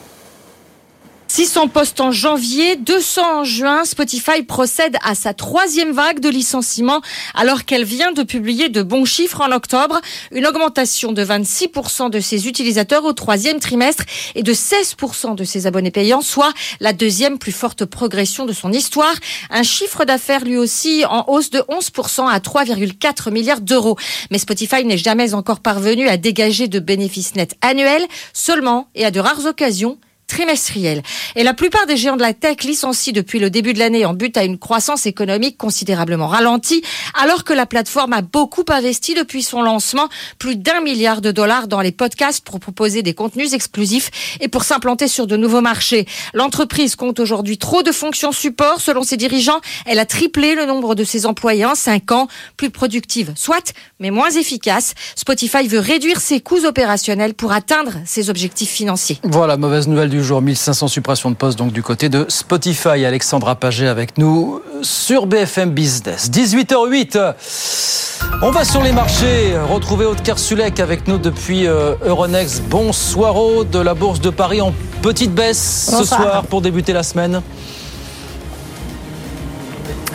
600 1.33 1.69
postes 1.69 2.01
en 2.01 2.11
janvier, 2.11 2.75
200 2.75 3.23
en 3.23 3.45
juin. 3.45 3.85
Spotify 3.85 4.43
procède 4.43 4.97
à 5.05 5.15
sa 5.15 5.33
troisième 5.33 5.93
vague 5.93 6.19
de 6.19 6.29
licenciements 6.29 7.03
alors 7.35 7.65
qu'elle 7.65 7.85
vient 7.85 8.11
de 8.11 8.25
publier 8.25 8.69
de 8.69 8.83
bons 8.83 9.05
chiffres 9.05 9.41
en 9.41 9.53
octobre. 9.53 10.01
Une 10.33 10.45
augmentation 10.45 11.13
de 11.13 11.25
26% 11.25 12.11
de 12.11 12.19
ses 12.19 12.49
utilisateurs 12.49 13.05
au 13.05 13.13
troisième 13.13 13.61
trimestre 13.61 14.03
et 14.35 14.43
de 14.43 14.53
16% 14.53 15.37
de 15.37 15.45
ses 15.45 15.69
abonnés 15.69 15.93
payants, 15.93 16.21
soit 16.21 16.53
la 16.81 16.93
deuxième 16.93 17.39
plus 17.39 17.53
forte 17.53 17.85
progression 17.85 18.45
de 18.45 18.53
son 18.53 18.73
histoire. 18.73 19.15
Un 19.51 19.63
chiffre 19.63 20.05
d'affaires 20.05 20.45
lui 20.45 20.57
aussi 20.57 21.05
en 21.09 21.27
hausse 21.29 21.51
de 21.51 21.61
11% 21.61 22.29
à 22.29 22.41
3,4 22.41 23.31
milliards 23.31 23.61
d'euros. 23.61 23.97
Mais 24.33 24.39
Spotify 24.39 24.85
n'est 24.85 24.99
jamais 24.99 25.33
encore 25.35 25.61
parvenu 25.61 26.09
à 26.09 26.17
dégager 26.17 26.67
de 26.67 26.81
bénéfices 26.81 27.37
nets 27.37 27.55
annuels, 27.61 28.05
seulement 28.33 28.89
et 28.97 29.05
à 29.05 29.13
de 29.13 29.21
rares 29.21 29.47
occasions 29.47 29.97
trimestrielle. 30.31 31.03
Et 31.35 31.43
la 31.43 31.55
plupart 31.55 31.87
des 31.87 31.97
géants 31.97 32.17
de 32.17 32.23
la 32.23 32.33
tech 32.33 32.63
licencient 32.63 33.13
depuis 33.13 33.41
le 33.41 33.51
début 33.51 33.75
de 33.75 33.81
l'année 33.81 34.07
en 34.07 34.15
but 34.15 34.37
à 34.37 34.45
une 34.45 34.59
croissance 34.59 35.05
économique 35.07 35.59
considérablement 35.59 36.29
ralentie, 36.29 36.83
alors 37.21 37.45
que 37.45 37.53
la 37.53 37.67
plateforme 37.67 38.13
a 38.13 38.23
beaucoup 38.23 38.65
investi 38.69 39.15
depuis 39.15 39.43
son 39.43 39.61
lancement, 39.63 40.09
plus 40.39 40.57
d'un 40.57 40.81
milliard 40.81 41.21
de 41.21 41.33
dollars 41.33 41.67
dans 41.67 41.81
les 41.81 41.91
podcasts 41.91 42.45
pour 42.45 42.61
proposer 42.61 43.03
des 43.03 43.13
contenus 43.13 43.53
exclusifs 43.53 44.11
et 44.41 44.49
pour 44.49 44.63
s'implanter 44.63 45.09
sur 45.09 45.27
de 45.27 45.37
nouveaux 45.37 45.61
marchés. 45.61 46.07
L'entreprise 46.33 46.95
compte 46.95 47.19
aujourd'hui 47.19 47.59
trop 47.59 47.83
de 47.83 47.91
fonctions 47.91 48.33
support. 48.33 48.81
Selon 48.81 49.03
ses 49.03 49.17
dirigeants, 49.17 49.61
elle 49.85 49.99
a 49.99 50.07
triplé 50.07 50.55
le 50.55 50.65
nombre 50.65 50.95
de 50.95 51.03
ses 51.03 51.27
employés 51.27 51.65
en 51.65 51.75
cinq 51.75 52.13
ans, 52.13 52.29
plus 52.57 52.71
productive, 52.71 53.33
soit, 53.35 53.73
mais 53.99 54.11
moins 54.11 54.31
efficace. 54.31 54.95
Spotify 55.17 55.67
veut 55.67 55.81
réduire 55.81 56.21
ses 56.21 56.41
coûts 56.41 56.65
opérationnels 56.65 57.35
pour 57.35 57.51
atteindre 57.51 57.95
ses 58.05 58.31
objectifs 58.31 58.71
financiers. 58.71 59.19
Voilà, 59.25 59.57
mauvaise 59.57 59.89
nouvelle 59.89 60.09
du 60.09 60.20
jour, 60.23 60.43
1500 60.43 60.89
suppressions 60.89 61.31
de 61.31 61.37
postes 61.37 61.59
donc 61.59 61.73
du 61.73 61.83
côté 61.83 62.09
de 62.09 62.27
Spotify. 62.29 63.05
Alexandra 63.05 63.55
Paget 63.55 63.89
avec 63.89 64.19
nous 64.19 64.61
sur 64.83 65.27
BFM 65.27 65.71
Business. 65.71 66.31
18h08, 66.31 67.35
on 68.43 68.51
va 68.51 68.65
sur 68.65 68.83
les 68.83 68.93
marchés, 68.93 69.55
retrouver 69.69 70.07
Aude 70.07 70.23
Kersulek 70.23 70.81
avec 70.81 71.09
nous 71.09 71.19
depuis 71.19 71.67
euh, 71.67 71.95
Euronext. 72.05 72.63
Bonsoir 72.69 73.65
de 73.65 73.79
la 73.79 73.95
Bourse 73.95 74.21
de 74.21 74.31
Paris 74.31 74.61
en 74.61 74.73
petite 75.03 75.35
baisse 75.35 75.91
ce 75.91 76.05
soir 76.05 76.45
pour 76.45 76.61
débuter 76.61 76.93
la 76.93 77.03
semaine. 77.03 77.43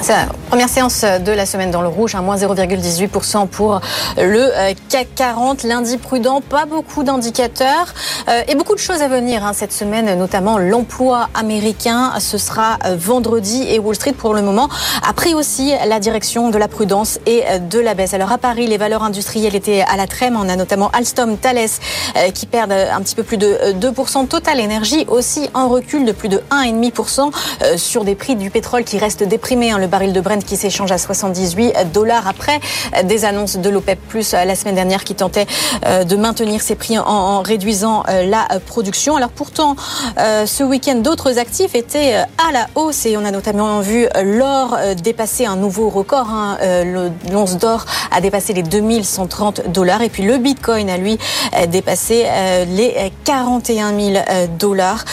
La 0.07 0.27
première 0.50 0.69
séance 0.69 1.01
de 1.03 1.31
la 1.31 1.47
semaine 1.47 1.71
dans 1.71 1.81
le 1.81 1.88
rouge, 1.88 2.13
un 2.13 2.21
moins 2.21 2.35
0,18% 2.38 3.47
pour 3.47 3.81
le 4.17 4.39
euh, 4.39 4.74
CAC 4.88 5.07
40. 5.15 5.63
Lundi 5.63 5.97
prudent, 5.97 6.41
pas 6.41 6.65
beaucoup 6.65 7.03
d'indicateurs 7.03 7.93
euh, 8.29 8.41
et 8.47 8.53
beaucoup 8.53 8.75
de 8.75 8.79
choses 8.79 9.01
à 9.01 9.07
venir 9.07 9.43
hein, 9.43 9.53
cette 9.53 9.74
semaine, 9.74 10.15
notamment 10.17 10.59
l'emploi 10.59 11.29
américain. 11.33 12.13
Ce 12.19 12.38
sera 12.38 12.77
euh, 12.85 12.95
vendredi 12.95 13.65
et 13.67 13.79
Wall 13.79 13.95
Street 13.95 14.13
pour 14.13 14.35
le 14.35 14.43
moment 14.43 14.69
a 15.07 15.12
pris 15.13 15.33
aussi 15.33 15.74
la 15.88 16.00
direction 16.00 16.51
de 16.51 16.57
la 16.59 16.67
prudence 16.67 17.19
et 17.25 17.43
euh, 17.47 17.57
de 17.57 17.79
la 17.79 17.95
baisse. 17.95 18.13
Alors 18.13 18.31
à 18.31 18.38
Paris, 18.38 18.67
les 18.67 18.77
valeurs 18.77 19.01
industrielles 19.03 19.55
étaient 19.55 19.81
à 19.81 19.97
la 19.97 20.05
trême. 20.05 20.38
On 20.39 20.47
a 20.47 20.55
notamment 20.55 20.91
Alstom, 20.91 21.38
Thales 21.38 21.57
euh, 22.17 22.29
qui 22.29 22.45
perdent 22.45 22.71
un 22.74 23.01
petit 23.01 23.15
peu 23.15 23.24
plus 23.24 23.38
de 23.38 23.47
euh, 23.47 23.74
2%. 23.74 24.27
Total 24.27 24.62
Energy 24.62 25.05
aussi 25.07 25.50
en 25.55 25.67
recul 25.67 26.05
de 26.05 26.12
plus 26.12 26.29
de 26.29 26.43
1,5% 26.51 27.31
euh, 27.63 27.77
sur 27.77 28.03
des 28.03 28.13
prix 28.13 28.35
du 28.35 28.51
pétrole 28.51 28.83
qui 28.83 29.00
restent 29.00 29.24
déprimés. 29.24 29.71
hein. 29.71 29.79
Le 29.79 29.88
baril 29.96 30.12
de 30.12 30.20
Brent 30.20 30.44
qui 30.44 30.58
s'échange 30.58 30.92
à 30.92 30.98
78 30.98 31.94
dollars 31.94 32.28
après 32.28 32.60
des 33.06 33.24
annonces 33.24 33.56
de 33.56 33.70
l'OPEP 33.70 33.98
Plus 34.10 34.34
la 34.34 34.54
semaine 34.54 34.75
dernière 34.75 35.06
qui 35.06 35.16
tentait 35.16 35.46
de 35.86 36.16
maintenir 36.18 36.62
ses 36.62 36.75
prix 36.75 36.98
en, 37.00 37.42
réduisant 37.42 38.04
la 38.08 38.46
production. 38.66 39.16
Alors 39.16 39.30
pourtant, 39.30 39.78
ce 40.18 40.64
week-end, 40.66 40.96
d'autres 40.96 41.40
actifs 41.40 41.75
étaient 41.75 42.16
à 42.16 42.52
la 42.52 42.68
hausse 42.75 43.06
et 43.06 43.16
on 43.16 43.24
a 43.24 43.32
notamment 43.32 43.80
vu 43.80 44.06
l'or 44.22 44.78
dépasser 45.02 45.46
un 45.46 45.56
nouveau 45.56 45.90
record. 45.90 46.28
Hein. 46.30 46.58
L'once 47.32 47.58
d'or 47.58 47.86
a 48.12 48.20
dépassé 48.20 48.52
les 48.52 48.64
2130 48.64 49.72
dollars 49.72 50.02
et 50.02 50.10
puis 50.10 50.24
le 50.24 50.38
Bitcoin 50.40 50.90
a 50.90 50.98
lui 50.98 51.18
dépassé 51.70 52.25
les 52.68 53.14
41 53.24 53.98
000 53.98 54.25
dollars. 54.60 55.06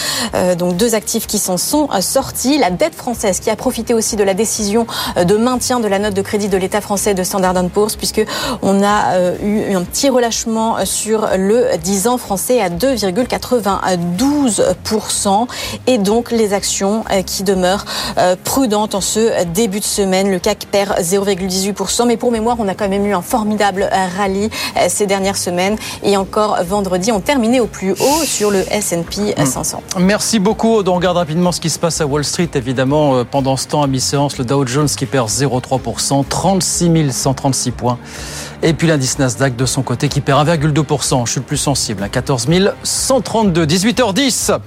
Donc 0.58 0.76
deux 0.76 0.96
actifs 0.96 1.28
qui 1.28 1.38
s'en 1.38 1.56
sont 1.56 1.88
sortis. 2.00 2.58
La 2.58 2.70
dette 2.70 2.96
française 2.96 3.38
qui 3.38 3.48
a 3.48 3.54
profité 3.54 3.94
aussi 3.94 4.16
de 4.16 4.24
la 4.24 4.34
décision 4.34 4.61
de 4.62 5.36
maintien 5.36 5.80
de 5.80 5.88
la 5.88 5.98
note 5.98 6.14
de 6.14 6.22
crédit 6.22 6.48
de 6.48 6.56
l'État 6.56 6.80
français 6.80 7.12
de 7.14 7.22
Standard 7.22 7.54
Poor's 7.68 7.96
puisque 7.96 8.24
on 8.62 8.82
a 8.82 9.14
euh, 9.14 9.36
eu 9.42 9.74
un 9.74 9.82
petit 9.82 10.08
relâchement 10.08 10.76
sur 10.84 11.28
le 11.36 11.76
10 11.82 12.06
ans 12.08 12.18
français 12.18 12.60
à 12.60 12.68
2,92% 12.70 15.46
et 15.86 15.98
donc 15.98 16.30
les 16.30 16.52
actions 16.52 17.04
euh, 17.10 17.22
qui 17.22 17.42
demeurent 17.42 17.86
euh, 18.18 18.36
prudentes 18.42 18.94
en 18.94 19.00
ce 19.00 19.44
début 19.44 19.80
de 19.80 19.84
semaine. 19.84 20.30
Le 20.30 20.38
CAC 20.38 20.66
perd 20.70 21.00
0,18%, 21.00 22.06
mais 22.06 22.16
pour 22.16 22.30
mémoire, 22.30 22.56
on 22.58 22.68
a 22.68 22.74
quand 22.74 22.88
même 22.88 23.06
eu 23.06 23.14
un 23.14 23.22
formidable 23.22 23.88
rallye 24.16 24.50
ces 24.88 25.06
dernières 25.06 25.36
semaines 25.36 25.76
et 26.02 26.16
encore 26.16 26.56
vendredi, 26.64 27.12
on 27.12 27.20
terminait 27.20 27.60
au 27.60 27.66
plus 27.66 27.92
haut 27.92 28.24
sur 28.24 28.50
le 28.50 28.64
S&P 28.72 29.34
500. 29.44 29.82
Merci 29.98 30.38
beaucoup. 30.38 30.82
On 30.82 30.94
regarde 30.94 31.16
rapidement 31.16 31.50
ce 31.52 31.60
qui 31.60 31.70
se 31.70 31.78
passe 31.78 32.00
à 32.00 32.06
Wall 32.06 32.24
Street. 32.24 32.48
Évidemment, 32.54 33.24
pendant 33.24 33.56
ce 33.56 33.68
temps, 33.68 33.82
à 33.82 33.86
mi-séance, 33.86 34.36
le 34.38 34.44
Dow 34.52 34.66
Jones 34.66 34.86
qui 34.86 35.06
perd 35.06 35.30
0,3%, 35.30 36.26
36 36.28 37.10
136 37.10 37.70
points. 37.70 37.98
Et 38.62 38.74
puis 38.74 38.86
l'indice 38.86 39.18
Nasdaq 39.18 39.56
de 39.56 39.64
son 39.64 39.80
côté 39.80 40.10
qui 40.10 40.20
perd 40.20 40.46
1,2%. 40.46 41.24
Je 41.24 41.30
suis 41.30 41.40
le 41.40 41.46
plus 41.46 41.56
sensible, 41.56 42.02
à 42.02 42.10
14 42.10 42.46
132. 42.82 43.64
18h10. 43.64 44.58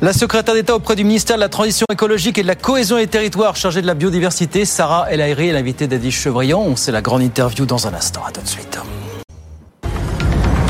La 0.00 0.14
secrétaire 0.14 0.54
d'État 0.54 0.74
auprès 0.74 0.96
du 0.96 1.04
ministère 1.04 1.36
de 1.36 1.42
la 1.42 1.50
Transition 1.50 1.84
écologique 1.92 2.38
et 2.38 2.42
de 2.42 2.46
la 2.46 2.54
cohésion 2.54 2.96
des 2.96 3.08
territoires 3.08 3.56
chargée 3.56 3.82
de 3.82 3.86
la 3.86 3.92
biodiversité, 3.92 4.64
Sarah 4.64 5.04
El 5.10 5.20
Haïry, 5.20 5.48
est 5.48 5.52
l'invitée 5.52 5.86
d'Edith 5.86 6.12
Chevrillon. 6.12 6.62
On 6.62 6.76
sait 6.76 6.90
la 6.90 7.02
grande 7.02 7.20
interview 7.20 7.66
dans 7.66 7.86
un 7.86 7.92
instant. 7.92 8.22
À 8.26 8.30
tout 8.30 8.40
de 8.40 8.48
suite. 8.48 8.78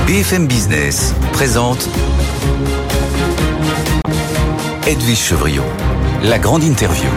BFM 0.08 0.48
Business 0.48 1.14
présente 1.32 1.88
Edwige 4.88 5.18
Chevrillon, 5.18 5.64
la 6.24 6.40
grande 6.40 6.64
interview. 6.64 7.10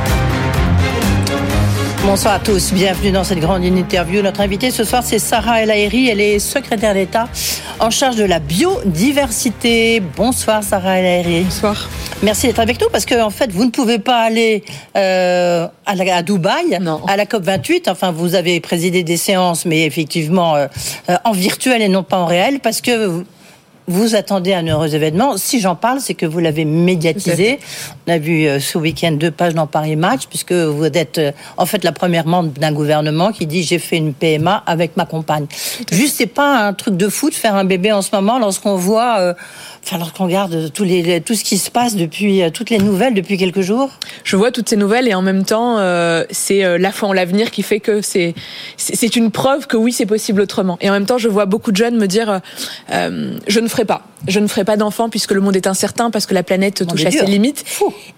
Bonsoir 2.06 2.36
à 2.36 2.40
tous, 2.40 2.72
bienvenue 2.74 3.12
dans 3.12 3.26
cette 3.26 3.40
grande 3.40 3.64
interview. 3.64 4.22
Notre 4.22 4.40
invitée 4.40 4.72
ce 4.72 4.84
soir, 4.86 5.04
c'est 5.04 5.20
Sarah 5.20 5.62
El 5.62 5.70
Haïry. 5.70 6.10
Elle 6.10 6.22
est 6.22 6.40
secrétaire 6.40 6.94
d'État 6.94 7.28
en 7.80 7.90
charge 7.90 8.16
de 8.16 8.24
la 8.24 8.40
biodiversité. 8.40 10.00
Bonsoir 10.00 10.64
Sarah 10.64 11.00
El 11.00 11.06
Haïry. 11.06 11.44
Bonsoir. 11.44 11.90
Merci 12.24 12.48
d'être 12.48 12.60
avec 12.60 12.82
nous 12.82 12.88
parce 12.90 13.06
que 13.06 13.22
en 13.22 13.30
fait, 13.30 13.52
vous 13.52 13.66
ne 13.66 13.70
pouvez 13.70 14.00
pas 14.00 14.22
aller 14.22 14.64
euh, 14.96 15.68
à, 15.86 15.92
à, 15.92 16.24
Dubaï, 16.24 16.80
à 17.08 17.18
la 17.18 17.26
COP 17.26 17.44
28. 17.44 17.90
Enfin, 17.90 18.12
vous 18.12 18.34
avez 18.34 18.60
présidé 18.62 19.04
des 19.04 19.18
séances, 19.18 19.66
mais 19.66 19.86
effectivement 19.86 20.56
euh, 20.56 20.68
euh, 21.10 21.18
en 21.26 21.34
virtuel 21.34 21.82
et 21.82 21.90
non 21.90 22.04
pas 22.04 22.18
en 22.18 22.26
réel, 22.26 22.62
parce 22.62 22.82
que 22.82 23.24
vous 23.90 24.14
attendez 24.16 24.54
un 24.54 24.66
heureux 24.66 24.94
événement. 24.94 25.36
Si 25.36 25.60
j'en 25.60 25.76
parle, 25.76 26.00
c'est 26.00 26.14
que 26.14 26.28
vous 26.28 26.40
l'avez 26.40 26.64
médiatisé. 26.64 27.60
On 28.08 28.12
a 28.12 28.20
vu 28.20 28.46
euh, 28.46 28.60
ce 28.60 28.78
week-end 28.78 29.14
deux 29.14 29.32
pages 29.32 29.56
dans 29.56 29.66
Paris 29.66 29.96
Match, 29.96 30.28
puisque 30.30 30.54
vous 30.54 30.86
êtes 30.86 31.18
euh, 31.18 31.32
en 31.58 31.66
fait 31.66 31.84
la 31.84 31.92
première 31.92 32.28
membre 32.28 32.52
d'un 32.52 32.72
gouvernement 32.72 33.32
qui 33.32 33.48
dit 33.48 33.64
j'ai 33.64 33.80
fait 33.80 33.98
une 33.98 34.14
PMA 34.14 34.64
avec 34.68 34.96
ma 34.96 35.06
compagne. 35.06 35.48
Juste, 35.92 36.18
c'est 36.18 36.28
pas 36.28 36.68
un 36.68 36.74
truc 36.74 36.98
de 36.98 37.10
fou 37.10 37.32
de 37.32 37.36
faire 37.36 37.56
un 37.56 37.66
bébé 37.66 37.92
en 37.92 38.04
ce 38.04 38.10
moment 38.14 38.38
lorsqu'on 38.38 38.76
voit 38.76 39.20
euh, 39.20 39.34
Enfin, 39.84 39.98
lorsqu'on 39.98 40.26
regarde 40.26 40.72
tous 40.74 40.84
les, 40.84 41.22
tout 41.22 41.34
ce 41.34 41.44
qui 41.44 41.58
se 41.58 41.72
passe 41.72 41.96
depuis 41.96 42.42
toutes 42.54 42.70
les 42.70 42.78
nouvelles 42.78 43.14
depuis 43.14 43.38
quelques 43.38 43.62
jours. 43.62 43.90
Je 44.24 44.36
vois 44.36 44.52
toutes 44.52 44.70
ces 44.70 44.76
nouvelles 44.76 45.08
et 45.08 45.14
en 45.14 45.22
même 45.22 45.46
temps, 45.46 45.78
c'est 46.30 46.78
la 46.78 46.92
foi 46.92 47.10
en 47.10 47.14
l'avenir 47.14 47.50
qui 47.52 47.64
fait 47.64 47.80
que 47.80 48.02
c'est 48.02 48.36
c'est 48.78 49.16
une 49.16 49.32
preuve 49.32 49.68
que 49.68 49.78
oui, 49.78 49.92
c'est 49.92 50.06
possible 50.06 50.42
autrement. 50.42 50.78
Et 50.82 50.90
en 50.90 50.94
même 50.94 51.06
temps, 51.06 51.18
je 51.18 51.28
vois 51.28 51.46
beaucoup 51.46 51.72
de 51.72 51.78
jeunes 51.78 51.98
me 51.98 52.08
dire 52.08 52.42
je 52.90 53.60
ne 53.60 53.68
ferai 53.68 53.86
pas. 53.86 54.04
Je 54.28 54.40
ne 54.40 54.48
ferai 54.48 54.66
pas 54.66 54.78
d'enfant 54.78 55.10
puisque 55.10 55.32
le 55.32 55.42
monde 55.42 55.56
est 55.56 55.68
incertain, 55.68 56.12
parce 56.12 56.26
que 56.26 56.34
la 56.34 56.44
planète 56.44 56.86
touche 56.86 57.06
à 57.06 57.12
ses 57.12 57.26
limites. 57.26 57.64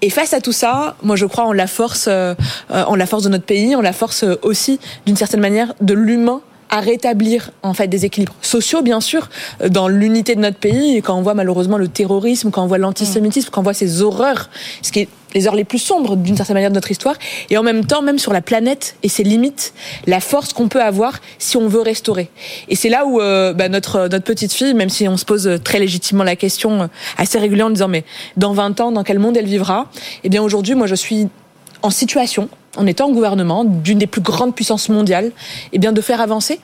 Et 0.02 0.10
face 0.10 0.34
à 0.34 0.42
tout 0.42 0.52
ça, 0.52 0.96
moi 1.04 1.16
je 1.16 1.26
crois 1.26 1.46
en 1.46 1.54
la 1.54 1.68
force, 1.68 2.06
euh, 2.08 2.34
en 2.70 2.96
la 2.96 3.06
force 3.06 3.24
de 3.24 3.30
notre 3.30 3.46
pays, 3.46 3.76
en 3.76 3.82
la 3.82 3.94
force 3.94 4.24
euh, 4.24 4.36
aussi, 4.42 4.80
d'une 5.06 5.16
certaine 5.16 5.40
manière, 5.40 5.74
de 5.82 5.94
l'humain 5.94 6.42
à 6.72 6.80
rétablir 6.80 7.52
en 7.64 7.74
fait 7.74 7.88
des 7.90 8.06
équilibres 8.06 8.34
sociaux 8.42 8.82
bien 8.82 9.02
sûr 9.02 9.30
dans 9.70 9.90
l'unité 9.90 10.36
de 10.36 10.40
notre 10.40 10.58
pays. 10.58 10.98
Et 10.98 11.02
quand 11.02 11.16
on 11.18 11.22
voit 11.22 11.34
malheureusement 11.34 11.78
le 11.78 11.90
terrorisme 11.90 12.50
quand 12.50 12.64
on 12.64 12.68
voit 12.68 12.78
l'antisémitisme 12.78 13.50
quand 13.52 13.60
on 13.60 13.64
voit 13.64 13.74
ces 13.74 14.02
horreurs 14.02 14.50
ce 14.82 14.92
qui 14.92 15.02
est 15.02 15.10
les 15.34 15.48
heures 15.48 15.56
les 15.56 15.64
plus 15.64 15.80
sombres 15.80 16.18
d'une 16.18 16.36
certaine 16.36 16.56
manière 16.56 16.72
de 16.72 16.76
notre 16.76 16.92
histoire. 16.92 17.16
Et 17.50 17.58
en 17.58 17.64
même 17.64 17.86
temps 17.86 18.02
même 18.02 18.20
sur 18.20 18.34
la 18.34 18.42
planète 18.42 18.96
et 19.04 19.10
ses 19.10 19.24
limites 19.24 19.74
la 20.08 20.22
force 20.22 20.54
qu'on 20.54 20.70
peut 20.70 20.82
avoir 20.82 21.20
si 21.40 21.58
on 21.58 21.68
veut 21.68 21.82
restaurer. 21.82 22.30
Et 22.70 22.76
c'est 22.76 22.90
là 22.90 23.06
où 23.06 23.20
euh, 23.20 23.54
bah, 23.54 23.68
notre 23.68 24.08
notre 24.08 24.26
petite 24.26 24.54
fille 24.54 24.74
même 24.74 24.90
si 24.90 25.08
on 25.08 25.18
se 25.18 25.26
pose 25.26 25.60
très 25.64 25.80
légitimement 25.80 26.24
la 26.24 26.38
question 26.38 26.84
euh, 26.84 26.88
assez 27.18 27.38
régulièrement 27.38 27.72
en 27.72 27.74
disant 27.74 27.90
mais 27.90 28.06
dans 28.38 28.54
20 28.54 28.80
ans 28.80 28.92
dans 28.94 29.04
quel 29.04 29.20
monde 29.20 29.36
elle 29.36 29.46
vivra? 29.46 29.88
Eh 30.24 30.30
bien 30.30 30.42
aujourd'hui 30.42 30.76
moi 30.76 30.88
je 30.88 30.96
suis 30.96 31.28
en 31.82 31.90
situation 31.90 32.50
en 32.78 32.88
étant 32.88 33.08
en 33.08 33.12
gouvernement 33.12 33.66
d'une 33.66 33.98
des 33.98 34.08
plus 34.08 34.22
grandes 34.22 34.56
puissances 34.56 34.90
mondiales, 34.90 35.26
et 35.26 35.32
eh 35.74 35.80
bien 35.80 35.92
de 35.92 36.02
faire 36.02 36.22
avancer 36.22 36.60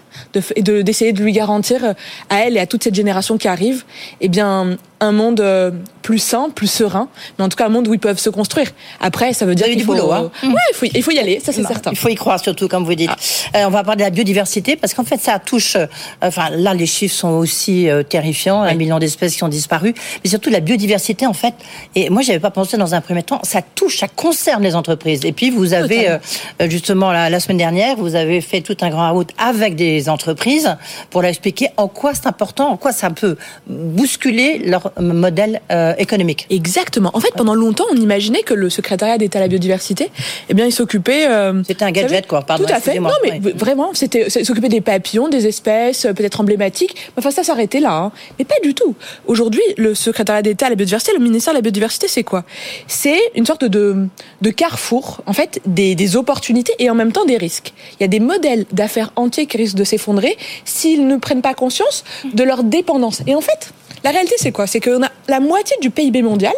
et 0.55 0.61
de 0.61 0.81
d'essayer 0.81 1.13
de, 1.13 1.21
lui 1.21 1.33
garantir 1.33 1.83
euh, 1.83 1.93
à 2.29 2.39
elle 2.39 2.57
et 2.57 2.59
à 2.59 2.65
toute 2.65 2.83
cette 2.83 2.95
génération 2.95 3.37
qui 3.37 3.47
arrive, 3.47 3.83
eh 4.21 4.29
bien 4.29 4.77
un 4.99 5.11
monde 5.11 5.41
euh, 5.41 5.71
plus 6.01 6.17
sain, 6.17 6.49
plus 6.49 6.71
serein, 6.71 7.07
mais 7.37 7.45
en 7.45 7.49
tout 7.49 7.57
cas 7.57 7.65
un 7.65 7.69
monde 7.69 7.87
où 7.87 7.93
ils 7.93 7.99
peuvent 7.99 8.17
se 8.17 8.29
construire. 8.29 8.71
Après, 8.99 9.33
ça 9.33 9.45
veut 9.45 9.53
dire 9.53 9.67
qu'il 9.67 9.83
faut, 9.83 9.93
boulot, 9.93 10.11
hein. 10.11 10.31
ouais, 10.43 10.49
il 10.71 10.75
faut, 10.75 10.85
il 10.85 11.03
faut 11.03 11.11
y 11.11 11.19
aller, 11.19 11.39
ça 11.39 11.51
c'est 11.51 11.63
certain. 11.63 11.91
Il 11.91 11.97
faut 11.97 12.09
y 12.09 12.15
croire 12.15 12.39
surtout, 12.39 12.67
comme 12.67 12.83
vous 12.83 12.95
dites. 12.95 13.11
Ah. 13.53 13.59
Euh, 13.59 13.65
on 13.67 13.69
va 13.69 13.83
parler 13.83 13.99
de 13.99 14.03
la 14.03 14.09
biodiversité 14.09 14.75
parce 14.75 14.93
qu'en 14.93 15.03
fait, 15.03 15.19
ça 15.19 15.37
touche. 15.39 15.77
enfin, 16.21 16.49
là, 16.51 16.73
les 16.73 16.85
chiffres 16.85 17.15
sont 17.15 17.31
aussi 17.31 17.87
terrifiants, 18.09 18.61
un 18.61 18.73
million 18.73 18.97
d'espèces 18.97 19.35
qui 19.35 19.43
ont 19.43 19.49
disparu, 19.49 19.93
mais 20.23 20.29
surtout 20.29 20.49
la 20.49 20.61
biodiversité, 20.61 21.27
en 21.27 21.33
fait. 21.33 21.53
Et 21.93 22.09
moi, 22.09 22.21
j'avais 22.21 22.39
pas 22.39 22.51
pensé 22.51 22.77
dans 22.77 22.95
un 22.95 23.01
premier 23.01 23.23
temps, 23.23 23.39
ça 23.43 23.61
touche, 23.61 23.99
ça 23.99 24.07
concerne 24.07 24.63
les 24.63 24.75
entreprises. 24.75 25.25
Et 25.25 25.31
puis, 25.31 25.49
vous 25.49 25.73
avez 25.73 25.96
euh, 26.05 26.69
justement 26.69 27.11
la, 27.11 27.39
semaine 27.39 27.57
dernière, 27.57 27.97
vous 27.97 28.15
avez 28.15 28.41
fait 28.41 28.61
tout 28.61 28.77
un 28.81 28.89
grand 28.89 29.11
route 29.13 29.29
avec 29.37 29.75
des 29.75 30.09
entreprises 30.09 30.75
pour 31.09 31.21
leur 31.21 31.29
expliquer 31.29 31.69
en 31.77 31.87
quoi 31.87 32.13
c'est 32.13 32.27
important, 32.27 32.69
en 32.69 32.77
quoi 32.77 32.91
ça 32.91 33.09
peut 33.09 33.37
bousculer 33.67 34.59
leur 34.59 34.91
modèle 34.99 35.61
euh, 35.71 35.93
économique. 35.97 36.47
Exactement. 36.49 37.11
En 37.13 37.19
fait, 37.19 37.31
pendant 37.35 37.55
longtemps, 37.55 37.85
on 37.91 37.95
imaginait 37.95 38.43
que 38.43 38.53
le 38.53 38.69
secrétariat 38.69 39.17
d'État 39.17 39.39
à 39.39 39.41
la 39.41 39.47
biodiversité, 39.47 40.09
eh 40.49 40.53
bien, 40.53 40.65
il 40.65 40.71
s'occupait. 40.71 41.27
Euh, 41.27 41.63
c'était 41.65 41.85
un 41.85 41.91
gadget, 41.91 42.27
quoi. 42.27 42.41
Pardon, 42.41 42.65
tout 42.65 42.73
à 42.73 42.79
fait. 42.79 42.99
Non, 42.99 43.09
mais 43.23 43.39
vraiment, 43.39 43.91
c'était 43.93 44.29
s'occuper 44.29 44.69
des 44.69 44.81
papillons, 44.81 45.27
des 45.27 45.47
espèces, 45.47 46.07
peut-être 46.15 46.41
emblématiques. 46.41 46.95
Enfin, 47.17 47.31
ça 47.31 47.43
s'arrêtait 47.43 47.79
là. 47.79 47.93
Hein. 47.93 48.11
Mais 48.39 48.45
pas 48.45 48.59
du 48.63 48.73
tout. 48.73 48.95
Aujourd'hui, 49.25 49.61
le 49.77 49.95
secrétariat 49.95 50.41
d'État 50.41 50.67
à 50.67 50.69
la 50.69 50.75
biodiversité, 50.75 51.13
le 51.13 51.23
ministère 51.23 51.53
de 51.53 51.57
la 51.57 51.61
biodiversité, 51.61 52.07
c'est 52.07 52.23
quoi? 52.23 52.43
C'est 52.87 53.19
une 53.35 53.45
sorte 53.45 53.65
de, 53.65 54.07
de 54.41 54.49
carrefour, 54.49 55.21
en 55.25 55.33
fait, 55.33 55.61
des 55.65 55.86
des, 55.95 56.15
opportunités 56.15 56.73
et 56.79 56.89
en 56.89 56.95
même 56.95 57.11
temps 57.11 57.25
des 57.25 57.37
risques. 57.37 57.73
Il 57.99 58.03
y 58.03 58.05
a 58.05 58.07
des 58.07 58.19
modèles 58.19 58.65
d'affaires 58.71 59.11
entiers 59.15 59.45
qui 59.45 59.57
risquent 59.57 59.77
de 59.77 59.83
s'effondrer 59.83 60.37
s'ils 60.65 61.07
ne 61.07 61.17
prennent 61.17 61.41
pas 61.41 61.53
conscience 61.53 62.03
de 62.33 62.43
leur 62.43 62.63
dépendance. 62.63 63.21
Et 63.27 63.35
en 63.35 63.41
fait, 63.41 63.73
la 64.03 64.11
réalité, 64.11 64.35
c'est 64.37 64.51
quoi? 64.51 64.67
C'est 64.67 64.79
qu'on 64.79 65.03
a 65.03 65.11
la 65.27 65.39
moitié 65.39 65.75
du 65.81 65.89
PIB 65.89 66.21
mondial 66.21 66.53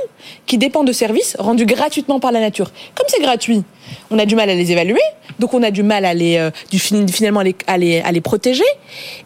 qui 0.46 0.58
dépend 0.58 0.84
de 0.84 0.92
services 0.92 1.36
rendus 1.40 1.66
gratuitement 1.66 2.20
par 2.20 2.32
la 2.32 2.40
nature. 2.40 2.72
Comme 2.96 3.08
c'est 3.10 3.22
gratuit, 3.22 3.64
on 4.12 4.20
a 4.20 4.26
du 4.26 4.36
mal 4.36 4.50
à 4.50 4.56
les 4.56 4.72
évaluer, 4.72 5.02
donc 5.40 5.54
on 5.54 5.64
a 5.64 5.72
du 5.72 5.84
mal 5.84 6.06
à 6.06 6.14
les, 6.14 6.38
euh, 6.38 6.52
du, 6.72 6.80
finalement 6.80 7.40
à 7.40 7.78
les, 7.78 8.02
à 8.02 8.12
les, 8.12 8.22
protéger. 8.22 8.64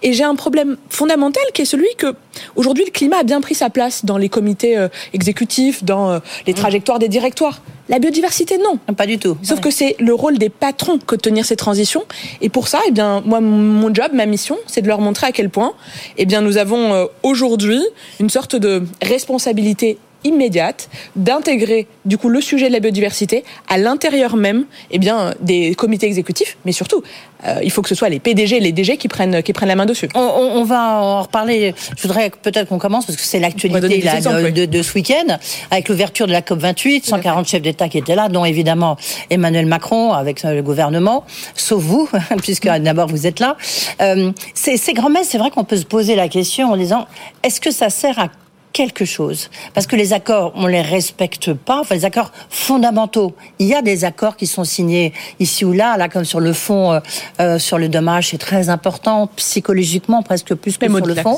Et 0.01 0.13
j'ai 0.13 0.23
un 0.23 0.35
problème 0.35 0.77
fondamental 0.89 1.43
qui 1.53 1.63
est 1.63 1.65
celui 1.65 1.87
que 1.97 2.15
aujourd'hui 2.55 2.85
le 2.85 2.91
climat 2.91 3.17
a 3.17 3.23
bien 3.23 3.41
pris 3.41 3.55
sa 3.55 3.69
place 3.69 4.05
dans 4.05 4.17
les 4.17 4.29
comités 4.29 4.77
euh, 4.77 4.87
exécutifs, 5.13 5.83
dans 5.83 6.11
euh, 6.11 6.19
les 6.45 6.53
mmh. 6.53 6.55
trajectoires 6.55 6.99
des 6.99 7.09
directoires. 7.09 7.61
La 7.89 7.99
biodiversité, 7.99 8.57
non. 8.57 8.77
Pas 8.95 9.05
du 9.05 9.17
tout. 9.17 9.37
Sauf 9.43 9.59
que 9.59 9.69
c'est 9.69 9.97
le 9.99 10.13
rôle 10.13 10.37
des 10.37 10.47
patrons 10.47 10.99
que 10.99 11.15
de 11.15 11.21
tenir 11.21 11.45
ces 11.45 11.57
transitions. 11.57 12.03
Et 12.39 12.47
pour 12.47 12.69
ça, 12.69 12.79
eh 12.87 12.91
bien, 12.91 13.21
moi, 13.25 13.41
mon 13.41 13.93
job, 13.93 14.11
ma 14.13 14.25
mission, 14.25 14.57
c'est 14.67 14.81
de 14.81 14.87
leur 14.87 15.01
montrer 15.01 15.27
à 15.27 15.31
quel 15.33 15.49
point, 15.49 15.73
eh 16.17 16.25
bien, 16.25 16.39
nous 16.39 16.57
avons 16.57 17.09
aujourd'hui 17.23 17.83
une 18.21 18.29
sorte 18.29 18.55
de 18.55 18.83
responsabilité 19.01 19.97
immédiate 20.23 20.89
d'intégrer 21.15 21.87
du 22.05 22.17
coup 22.17 22.29
le 22.29 22.41
sujet 22.41 22.67
de 22.67 22.73
la 22.73 22.79
biodiversité 22.79 23.43
à 23.67 23.77
l'intérieur 23.77 24.35
même 24.35 24.65
eh 24.91 24.99
bien, 24.99 25.33
des 25.41 25.75
comités 25.75 26.05
exécutifs, 26.05 26.57
mais 26.65 26.71
surtout 26.71 27.03
euh, 27.45 27.59
il 27.63 27.71
faut 27.71 27.81
que 27.81 27.89
ce 27.89 27.95
soit 27.95 28.09
les 28.09 28.19
PDG 28.19 28.57
et 28.57 28.59
les 28.59 28.71
DG 28.71 28.97
qui 28.97 29.07
prennent, 29.07 29.43
qui 29.43 29.53
prennent 29.53 29.69
la 29.69 29.75
main 29.75 29.85
dessus. 29.85 30.07
On, 30.15 30.19
on, 30.19 30.61
on 30.61 30.63
va 30.63 31.01
en 31.01 31.21
reparler. 31.23 31.75
Je 31.97 32.01
voudrais 32.01 32.29
peut-être 32.29 32.69
qu'on 32.69 32.77
commence 32.77 33.05
parce 33.05 33.17
que 33.17 33.23
c'est 33.23 33.39
l'actualité 33.39 33.81
de, 33.81 34.49
de, 34.49 34.65
de, 34.65 34.81
ce 34.81 34.93
week-end 34.93 35.37
avec 35.71 35.89
l'ouverture 35.89 36.27
de 36.27 36.31
la 36.31 36.41
COP 36.41 36.59
28, 36.59 37.05
140 37.05 37.47
chefs 37.47 37.61
d'État 37.61 37.89
qui 37.89 37.97
étaient 37.97 38.15
là, 38.15 38.29
dont 38.29 38.45
évidemment 38.45 38.97
Emmanuel 39.29 39.65
Macron 39.65 40.13
avec 40.13 40.45
euh, 40.45 40.53
le 40.53 40.61
gouvernement, 40.63 41.25
sauf 41.55 41.81
vous, 41.83 42.09
puisque 42.41 42.67
d'abord 42.67 43.07
vous 43.07 43.27
êtes 43.27 43.39
là. 43.39 43.57
Euh, 44.01 44.31
ces, 44.53 44.77
ces 44.77 44.93
grands-messes, 44.93 45.29
c'est 45.29 45.37
vrai 45.37 45.49
qu'on 45.49 45.65
peut 45.65 45.77
se 45.77 45.85
poser 45.85 46.15
la 46.15 46.29
question 46.29 46.71
en 46.71 46.77
disant 46.77 47.07
est-ce 47.43 47.59
que 47.59 47.71
ça 47.71 47.89
sert 47.89 48.19
à 48.19 48.29
quelque 48.73 49.05
chose. 49.05 49.49
Parce 49.73 49.87
que 49.87 49.95
les 49.95 50.13
accords, 50.13 50.51
on 50.55 50.67
les 50.67 50.81
respecte 50.81 51.53
pas. 51.53 51.79
Enfin, 51.79 51.95
les 51.95 52.05
accords 52.05 52.31
fondamentaux. 52.49 53.35
Il 53.59 53.67
y 53.67 53.75
a 53.75 53.81
des 53.81 54.03
accords 54.03 54.35
qui 54.35 54.47
sont 54.47 54.63
signés 54.63 55.13
ici 55.39 55.63
ou 55.63 55.71
là, 55.71 55.95
là 55.97 56.09
comme 56.09 56.25
sur 56.25 56.39
le 56.39 56.53
fond, 56.53 56.91
euh, 56.91 56.99
euh 57.39 57.59
sur 57.59 57.77
le 57.77 57.87
dommage, 57.87 58.29
c'est 58.29 58.37
très 58.37 58.69
important 58.69 59.27
psychologiquement, 59.35 60.23
presque 60.23 60.55
plus 60.55 60.77
que 60.77 60.87
sur 60.87 61.05
le 61.05 61.15
fond. 61.15 61.37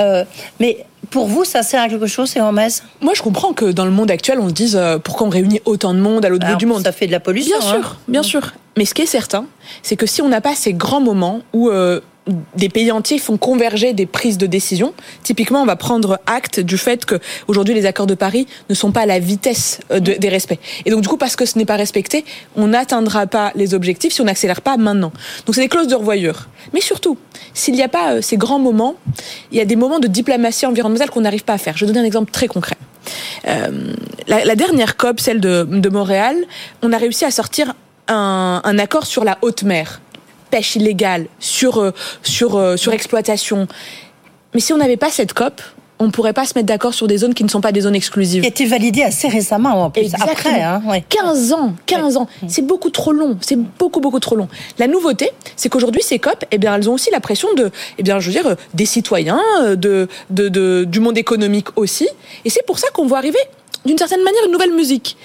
Euh, 0.00 0.24
mais 0.60 0.84
pour 1.10 1.26
vous, 1.26 1.44
ça 1.44 1.62
sert 1.62 1.82
à 1.82 1.88
quelque 1.88 2.06
chose, 2.06 2.30
c'est 2.30 2.38
Hermès? 2.38 2.82
Moi, 3.00 3.12
je 3.14 3.22
comprends 3.22 3.52
que 3.52 3.66
dans 3.66 3.84
le 3.84 3.90
monde 3.90 4.10
actuel, 4.10 4.38
on 4.40 4.48
se 4.48 4.54
dise 4.54 4.76
euh, 4.76 4.98
pourquoi 4.98 5.26
on 5.26 5.30
réunit 5.30 5.60
autant 5.64 5.94
de 5.94 6.00
monde 6.00 6.24
à 6.24 6.28
l'autre 6.28 6.46
bout 6.46 6.56
du 6.56 6.66
monde. 6.66 6.82
Ça 6.82 6.92
fait 6.92 7.06
de 7.06 7.12
la 7.12 7.20
pollution. 7.20 7.58
Bien 7.58 7.68
sûr, 7.68 7.86
hein. 7.86 7.96
bien 8.08 8.22
sûr. 8.22 8.52
Mais 8.76 8.84
ce 8.84 8.94
qui 8.94 9.02
est 9.02 9.06
certain, 9.06 9.46
c'est 9.82 9.96
que 9.96 10.06
si 10.06 10.22
on 10.22 10.28
n'a 10.28 10.40
pas 10.40 10.54
ces 10.54 10.74
grands 10.74 11.00
moments 11.00 11.40
où 11.52 11.68
euh, 11.68 12.00
des 12.56 12.68
pays 12.68 12.90
entiers 12.90 13.18
font 13.18 13.36
converger 13.36 13.92
des 13.92 14.06
prises 14.06 14.38
de 14.38 14.46
décision. 14.46 14.94
Typiquement, 15.22 15.62
on 15.62 15.66
va 15.66 15.76
prendre 15.76 16.18
acte 16.26 16.58
du 16.58 16.78
fait 16.78 17.04
que 17.04 17.16
aujourd'hui 17.48 17.74
les 17.74 17.84
accords 17.84 18.06
de 18.06 18.14
Paris 18.14 18.46
ne 18.70 18.74
sont 18.74 18.92
pas 18.92 19.02
à 19.02 19.06
la 19.06 19.18
vitesse 19.18 19.80
euh, 19.90 20.00
de, 20.00 20.12
des 20.12 20.28
respects. 20.28 20.58
Et 20.86 20.90
donc 20.90 21.02
du 21.02 21.08
coup, 21.08 21.18
parce 21.18 21.36
que 21.36 21.44
ce 21.44 21.58
n'est 21.58 21.66
pas 21.66 21.76
respecté, 21.76 22.24
on 22.56 22.68
n'atteindra 22.68 23.26
pas 23.26 23.52
les 23.54 23.74
objectifs 23.74 24.14
si 24.14 24.20
on 24.22 24.24
n'accélère 24.24 24.62
pas 24.62 24.76
maintenant. 24.76 25.12
Donc 25.44 25.54
c'est 25.54 25.60
des 25.60 25.68
clauses 25.68 25.88
de 25.88 25.94
revoyure. 25.94 26.48
Mais 26.72 26.80
surtout, 26.80 27.18
s'il 27.52 27.74
n'y 27.74 27.82
a 27.82 27.88
pas 27.88 28.14
euh, 28.14 28.22
ces 28.22 28.38
grands 28.38 28.58
moments, 28.58 28.94
il 29.52 29.58
y 29.58 29.60
a 29.60 29.66
des 29.66 29.76
moments 29.76 30.00
de 30.00 30.08
diplomatie 30.08 30.64
environnementale 30.64 31.10
qu'on 31.10 31.22
n'arrive 31.22 31.44
pas 31.44 31.54
à 31.54 31.58
faire. 31.58 31.76
Je 31.76 31.84
vais 31.84 31.92
donner 31.92 32.04
un 32.04 32.08
exemple 32.08 32.30
très 32.30 32.46
concret. 32.46 32.76
Euh, 33.46 33.92
la, 34.28 34.56
dernière 34.56 34.96
COP, 34.96 35.20
celle 35.20 35.40
de, 35.40 35.88
Montréal, 35.90 36.36
on 36.82 36.90
a 36.94 36.96
réussi 36.96 37.26
à 37.26 37.30
sortir 37.30 37.74
un 38.08 38.78
accord 38.78 39.06
sur 39.06 39.24
la 39.24 39.38
haute 39.42 39.62
mer 39.62 40.00
pêche 40.54 40.76
illégale, 40.76 41.26
sur, 41.40 41.78
euh, 41.78 41.90
sur, 42.22 42.54
euh, 42.54 42.76
sur 42.76 42.92
exploitation. 42.92 43.66
Mais 44.54 44.60
si 44.60 44.72
on 44.72 44.76
n'avait 44.76 44.96
pas 44.96 45.10
cette 45.10 45.32
COP, 45.32 45.60
on 45.98 46.06
ne 46.06 46.10
pourrait 46.12 46.32
pas 46.32 46.44
se 46.44 46.52
mettre 46.54 46.68
d'accord 46.68 46.94
sur 46.94 47.08
des 47.08 47.16
zones 47.16 47.34
qui 47.34 47.42
ne 47.42 47.48
sont 47.48 47.60
pas 47.60 47.72
des 47.72 47.80
zones 47.80 47.96
exclusives. 47.96 48.42
Qui 48.42 48.46
a 48.46 48.50
été 48.50 48.64
validée 48.64 49.02
assez 49.02 49.26
récemment, 49.26 49.70
en 49.82 49.90
plus, 49.90 50.02
Exactement. 50.02 50.30
après. 50.30 50.62
Hein, 50.62 50.80
ouais. 50.86 51.04
15 51.08 51.52
ans, 51.54 51.74
15 51.86 52.14
ouais. 52.14 52.20
ans. 52.20 52.28
C'est 52.46 52.62
beaucoup 52.64 52.90
trop 52.90 53.10
long. 53.10 53.36
C'est 53.40 53.58
beaucoup, 53.58 53.98
beaucoup 53.98 54.20
trop 54.20 54.36
long. 54.36 54.46
La 54.78 54.86
nouveauté, 54.86 55.32
c'est 55.56 55.68
qu'aujourd'hui, 55.68 56.02
ces 56.04 56.20
COP, 56.20 56.44
eh 56.52 56.58
bien, 56.58 56.76
elles 56.76 56.88
ont 56.88 56.94
aussi 56.94 57.10
la 57.10 57.18
pression 57.18 57.52
de, 57.54 57.72
eh 57.98 58.04
bien, 58.04 58.20
je 58.20 58.30
veux 58.30 58.40
dire, 58.40 58.54
des 58.74 58.86
citoyens, 58.86 59.40
de, 59.74 60.06
de, 60.30 60.48
de 60.48 60.84
du 60.84 61.00
monde 61.00 61.18
économique 61.18 61.76
aussi. 61.76 62.06
Et 62.44 62.50
c'est 62.50 62.64
pour 62.64 62.78
ça 62.78 62.86
qu'on 62.94 63.06
voit 63.08 63.18
arriver, 63.18 63.40
d'une 63.86 63.98
certaine 63.98 64.22
manière, 64.22 64.44
une 64.46 64.52
nouvelle 64.52 64.72
musique. 64.72 65.16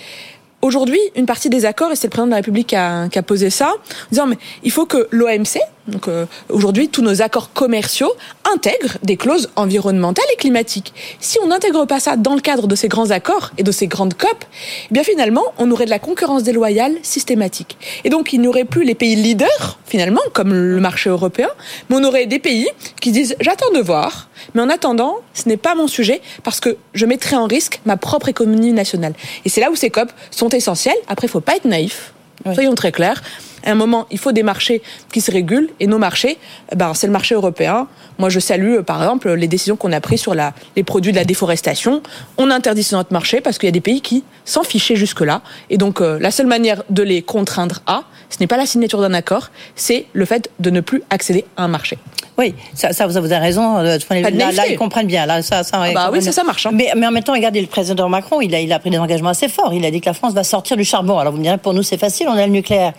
Aujourd'hui, 0.61 0.99
une 1.15 1.25
partie 1.25 1.49
des 1.49 1.65
accords, 1.65 1.91
et 1.91 1.95
c'est 1.95 2.07
le 2.07 2.09
président 2.09 2.25
de 2.27 2.31
la 2.31 2.37
République 2.37 2.67
qui 2.67 2.75
a, 2.75 3.07
qui 3.07 3.17
a 3.17 3.23
posé 3.23 3.49
ça, 3.49 3.69
en 3.69 4.09
disant 4.11 4.27
mais 4.27 4.37
il 4.63 4.71
faut 4.71 4.85
que 4.85 5.07
l'OMC, 5.09 5.57
donc 5.87 6.09
euh, 6.09 6.25
aujourd'hui 6.49 6.89
tous 6.89 7.01
nos 7.01 7.21
accords 7.21 7.53
commerciaux, 7.53 8.11
intègrent 8.53 8.97
des 9.01 9.15
clauses 9.15 9.49
environnementales 9.55 10.25
et 10.33 10.35
climatiques. 10.35 10.93
Si 11.21 11.37
on 11.41 11.47
n'intègre 11.47 11.85
pas 11.85 12.01
ça 12.01 12.17
dans 12.17 12.35
le 12.35 12.41
cadre 12.41 12.67
de 12.67 12.75
ces 12.75 12.89
grands 12.89 13.11
accords 13.11 13.51
et 13.57 13.63
de 13.63 13.71
ces 13.71 13.87
grandes 13.87 14.15
COP, 14.15 14.43
eh 14.91 14.93
bien 14.93 15.03
finalement, 15.03 15.45
on 15.59 15.71
aurait 15.71 15.85
de 15.85 15.89
la 15.89 15.99
concurrence 15.99 16.43
déloyale 16.43 16.97
systématique. 17.03 17.77
Et 18.03 18.09
donc 18.09 18.33
il 18.33 18.41
n'y 18.41 18.47
aurait 18.49 18.65
plus 18.65 18.83
les 18.83 18.95
pays 18.95 19.15
leaders, 19.15 19.79
finalement, 19.85 20.21
comme 20.33 20.53
le 20.53 20.79
marché 20.81 21.09
européen, 21.09 21.49
mais 21.89 21.95
on 21.95 22.03
aurait 22.03 22.25
des 22.25 22.39
pays 22.39 22.67
qui 22.99 23.11
disent 23.11 23.37
j'attends 23.39 23.71
de 23.73 23.79
voir, 23.79 24.29
mais 24.55 24.61
en 24.61 24.69
attendant, 24.69 25.15
ce 25.33 25.47
n'est 25.47 25.57
pas 25.57 25.73
mon 25.73 25.87
sujet 25.87 26.21
parce 26.43 26.59
que 26.59 26.75
je 26.93 27.05
mettrai 27.05 27.37
en 27.37 27.45
risque 27.45 27.79
ma 27.85 27.95
propre 27.95 28.27
économie 28.27 28.73
nationale. 28.73 29.13
Et 29.45 29.49
c'est 29.49 29.61
là 29.61 29.71
où 29.71 29.75
ces 29.75 29.89
COP 29.89 30.11
sont 30.31 30.48
essentielles. 30.55 30.97
Après, 31.07 31.27
il 31.27 31.29
ne 31.29 31.31
faut 31.31 31.41
pas 31.41 31.55
être 31.55 31.65
naïf. 31.65 32.13
Oui. 32.45 32.53
Soyons 32.53 32.75
très 32.75 32.91
clairs. 32.91 33.21
À 33.65 33.71
un 33.71 33.75
moment, 33.75 34.05
il 34.11 34.17
faut 34.17 34.31
des 34.31 34.43
marchés 34.43 34.81
qui 35.11 35.21
se 35.21 35.31
régulent 35.31 35.69
et 35.79 35.87
nos 35.87 35.97
marchés, 35.97 36.37
ben, 36.75 36.93
c'est 36.93 37.07
le 37.07 37.13
marché 37.13 37.35
européen. 37.35 37.87
Moi, 38.17 38.29
je 38.29 38.39
salue, 38.39 38.79
par 38.81 39.01
exemple, 39.01 39.31
les 39.31 39.47
décisions 39.47 39.75
qu'on 39.75 39.91
a 39.91 40.01
prises 40.01 40.21
sur 40.21 40.35
la, 40.35 40.53
les 40.75 40.83
produits 40.83 41.11
de 41.11 41.17
la 41.17 41.25
déforestation. 41.25 42.01
On 42.37 42.51
interdit 42.51 42.83
sur 42.83 42.97
notre 42.97 43.13
marché 43.13 43.41
parce 43.41 43.57
qu'il 43.57 43.67
y 43.67 43.69
a 43.69 43.71
des 43.71 43.81
pays 43.81 44.01
qui 44.01 44.23
s'en 44.45 44.63
fichaient 44.63 44.95
jusque-là. 44.95 45.41
Et 45.69 45.77
donc, 45.77 46.01
euh, 46.01 46.19
la 46.19 46.31
seule 46.31 46.47
manière 46.47 46.83
de 46.89 47.03
les 47.03 47.21
contraindre 47.21 47.79
à, 47.87 48.03
ce 48.29 48.37
n'est 48.39 48.47
pas 48.47 48.57
la 48.57 48.65
signature 48.65 49.01
d'un 49.01 49.13
accord, 49.13 49.49
c'est 49.75 50.05
le 50.13 50.25
fait 50.25 50.49
de 50.59 50.69
ne 50.69 50.81
plus 50.81 51.03
accéder 51.09 51.45
à 51.57 51.63
un 51.63 51.67
marché. 51.67 51.97
Oui, 52.37 52.55
ça, 52.73 52.93
ça 52.93 53.05
vous 53.05 53.17
avez 53.17 53.37
raison. 53.37 53.79
Euh, 53.79 53.97
Là, 54.09 54.51
là, 54.53 54.67
ils 54.67 54.77
comprennent 54.77 55.07
bien. 55.07 55.25
Là, 55.25 55.41
ça, 55.41 55.63
ça, 55.63 55.81
ah 55.81 55.91
bah 55.93 56.09
oui, 56.11 56.21
ça, 56.21 56.31
ça 56.31 56.45
marche. 56.45 56.65
Hein. 56.65 56.71
Mais, 56.73 56.89
mais 56.95 57.05
en 57.05 57.11
même 57.11 57.21
temps, 57.21 57.33
regardez 57.33 57.59
le 57.59 57.67
président 57.67 58.07
Macron, 58.07 58.39
il 58.39 58.55
a, 58.55 58.61
il 58.61 58.71
a 58.71 58.79
pris 58.79 58.89
des 58.89 58.97
engagements 58.97 59.31
assez 59.31 59.49
forts. 59.49 59.73
Il 59.73 59.83
a 59.83 59.91
dit 59.91 59.99
que 59.99 60.05
la 60.05 60.13
France 60.13 60.33
va 60.33 60.45
sortir 60.45 60.77
du 60.77 60.85
charbon. 60.85 61.19
Alors 61.19 61.33
vous 61.33 61.39
me 61.39 61.43
direz, 61.43 61.57
pour 61.57 61.73
nous, 61.73 61.83
c'est 61.83 61.97
facile, 61.97 62.27
on 62.29 62.37
a 62.37 62.45
le 62.45 62.53
nucléaire. 62.53 62.93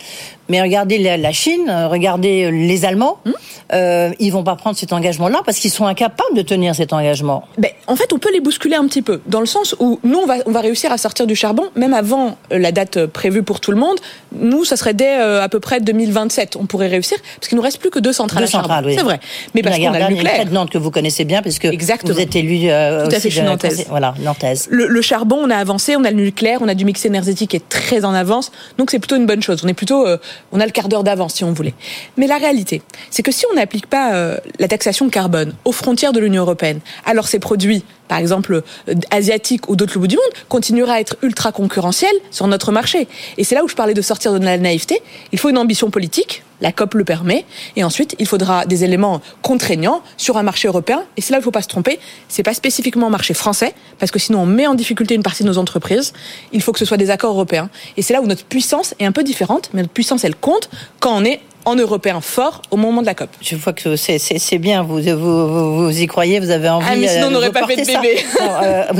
Mais 0.51 0.61
regardez 0.61 0.99
la, 0.99 1.17
la 1.17 1.33
Chine, 1.33 1.71
regardez 1.89 2.51
les 2.51 2.85
Allemands, 2.85 3.19
hum 3.25 3.33
euh, 3.73 4.11
ils 4.19 4.31
vont 4.31 4.43
pas 4.43 4.57
prendre 4.57 4.77
cet 4.77 4.93
engagement-là 4.93 5.43
parce 5.45 5.59
qu'ils 5.59 5.71
sont 5.71 5.87
incapables 5.87 6.35
de 6.35 6.43
tenir 6.43 6.75
cet 6.75 6.93
engagement. 6.93 7.45
Ben, 7.59 7.71
en 7.87 7.95
fait, 7.95 8.13
on 8.13 8.19
peut 8.19 8.33
les 8.33 8.41
bousculer 8.41 8.75
un 8.75 8.87
petit 8.87 9.03
peu, 9.03 9.21
dans 9.27 9.41
le 9.41 9.47
sens 9.47 9.77
où 9.79 10.01
nous, 10.03 10.19
on 10.19 10.27
va, 10.27 10.37
on 10.47 10.51
va 10.51 10.61
réussir 10.61 10.91
à 10.91 10.99
sortir 10.99 11.27
du 11.27 11.37
charbon, 11.37 11.65
même 11.77 11.95
avant 11.95 12.37
la 12.51 12.73
date 12.73 13.07
prévue 13.07 13.43
pour 13.43 13.61
tout 13.61 13.71
le 13.71 13.77
monde. 13.77 13.97
Nous, 14.33 14.65
ça 14.65 14.77
serait 14.77 14.95
dès 14.95 15.21
euh, 15.21 15.43
à 15.43 15.49
peu 15.49 15.61
près 15.61 15.81
2027, 15.81 16.57
on 16.57 16.67
pourrait 16.67 16.89
réussir, 16.89 17.19
parce 17.37 17.49
qu'il 17.49 17.57
nous 17.57 17.63
reste 17.63 17.79
plus 17.79 17.91
que 17.91 18.01
deux 18.01 18.13
centrales 18.13 18.43
deux 18.43 18.49
à. 18.49 18.53
Centrales, 18.53 18.87
oui. 18.87 18.95
C'est 18.97 19.05
vrai. 19.05 19.21
Mais 19.55 19.63
parce 19.63 19.79
qu'on 19.79 19.93
a 19.93 20.09
le 20.09 20.15
nucléaire. 20.15 20.45
de 20.47 20.51
Nantes 20.51 20.71
que 20.71 20.79
vous 20.79 20.91
connaissez 20.91 21.25
bien, 21.25 21.43
puisque 21.43 21.67
Exactement. 21.67 22.13
vous 22.13 22.21
êtes 22.21 22.35
élu 22.35 22.69
euh, 22.69 23.07
Tout 23.07 23.15
à 23.15 23.21
fait, 23.21 23.31
je 23.31 23.37
suis 23.37 23.45
nantaise. 23.45 23.87
Voilà, 23.89 24.15
nantaise. 24.21 24.67
Le, 24.71 24.89
le, 24.89 25.03
charbon, 25.03 25.39
on 25.41 25.51
a 25.51 25.57
avancé, 25.57 25.95
on 25.97 26.05
a 26.05 26.11
le 26.11 26.17
nucléaire, 26.23 26.59
on 26.61 26.69
a 26.69 26.75
du 26.75 26.85
mix 26.85 27.05
énergétique 27.05 27.51
qui 27.51 27.57
est 27.57 27.69
très 27.69 28.05
en 28.05 28.15
avance, 28.15 28.51
donc 28.79 28.91
c'est 28.91 28.99
plutôt 28.99 29.17
une 29.17 29.27
bonne 29.27 29.43
chose. 29.43 29.63
On 29.65 29.69
est 29.69 29.75
plutôt, 29.75 30.07
euh, 30.07 30.19
on 30.53 30.61
a 30.61 30.67
le 30.67 30.73
quart 30.73 30.89
d'heure 30.89 31.05
d'avance 31.05 31.35
si 31.35 31.45
on 31.45 31.53
voulait. 31.53 31.75
Mais 32.17 32.27
la 32.27 32.39
réalité, 32.39 32.83
c'est 33.11 33.23
que 33.23 33.33
si 33.33 33.45
on 33.51 33.55
n'applique 33.55 33.87
pas 33.87 34.15
euh, 34.15 34.37
la 34.59 34.69
taxation 34.69 35.09
carbone 35.09 35.55
aux 35.65 35.73
frontières 35.73 36.13
de 36.13 36.21
l'Union 36.21 36.43
européenne, 36.43 36.81
alors 37.05 37.29
ces 37.29 37.39
produits 37.39 37.85
par 38.09 38.19
exemple 38.19 38.63
euh, 38.89 38.95
asiatiques 39.11 39.69
ou 39.69 39.77
d'autres 39.77 39.99
bout 39.99 40.09
du 40.09 40.17
monde, 40.17 40.33
continuera 40.49 40.95
à 40.95 41.01
être 41.01 41.17
ultra 41.23 41.53
concurrentiel 41.53 42.13
sur 42.31 42.47
notre 42.49 42.73
marché. 42.73 43.07
Et 43.39 43.45
c'est 43.45 43.55
là 43.55 43.65
où 43.65 43.69
je 43.69 43.77
parlais 43.77 43.95
de 43.95 44.03
sortir 44.03 44.33
de 44.39 44.45
la 44.45 44.59
naïveté. 44.59 45.01
Il 45.33 45.39
faut 45.39 45.49
une 45.49 45.59
ambition 45.59 45.91
politique, 45.91 46.43
la 46.61 46.73
COP 46.73 46.95
le 46.95 47.05
permet, 47.05 47.45
et 47.77 47.85
ensuite 47.85 48.17
il 48.19 48.27
faudra 48.27 48.67
des 48.67 48.85
éléments 48.85 49.21
contraignants 49.43 50.03
sur 50.17 50.37
un 50.37 50.43
marché 50.43 50.69
européen. 50.69 51.05
Et 51.17 51.21
c'est 51.21 51.33
là 51.33 51.39
où 51.39 51.41
il 51.41 51.43
ne 51.43 51.45
faut 51.45 51.51
pas 51.51 51.63
se 51.63 51.69
tromper. 51.69 51.99
C'est 52.29 52.43
pas 52.43 52.55
spécifiquement 52.55 53.07
un 53.07 53.11
marché 53.11 53.35
français, 53.35 53.75
parce 53.99 54.13
que 54.13 54.19
sinon 54.19 54.41
on 54.41 54.47
met 54.47 54.67
en 54.67 54.75
difficulté 54.75 55.15
une 55.15 55.23
partie 55.23 55.43
de 55.43 55.49
nos 55.49 55.59
entreprises. 55.59 56.13
Il 56.53 56.63
faut 56.63 56.73
que 56.73 56.79
ce 56.79 56.85
soit 56.85 56.97
des 56.97 57.11
accords 57.11 57.33
européens. 57.33 57.71
Et 57.97 58.03
c'est 58.03 58.13
là 58.13 58.21
où 58.21 58.27
notre 58.27 58.45
puissance 58.45 58.95
est 58.99 59.07
un 59.07 59.13
peu 59.13 59.23
différente, 59.23 59.71
mais 59.73 59.83
notre 59.83 59.93
puissance 59.93 60.25
elle 60.25 60.37
compte 60.37 60.71
quand 61.01 61.17
on 61.17 61.25
est 61.25 61.41
en 61.65 61.77
européen 61.77 62.21
fort 62.21 62.63
au 62.71 62.77
moment 62.77 63.01
de 63.01 63.07
la 63.07 63.15
COP. 63.15 63.29
Je 63.41 63.57
vois 63.57 63.73
que 63.73 63.97
c'est 63.97 64.59
bien, 64.59 64.83
vous, 64.83 65.01
vous, 65.01 65.85
vous, 65.85 66.01
y 66.01 66.07
croyez, 66.07 66.41
vous 66.41 66.51
avez 66.51 66.69
envie. 66.69 66.87
Ah, 66.91 66.97
mais 66.97 67.09
sinon 67.09 67.29
on 67.29 67.31
n'aurait 67.31 67.53
pas 67.53 67.67
fait 67.67 67.77
de 67.77 67.87
bébé. 67.87 68.25
non, 68.41 68.49
euh, 68.63 68.85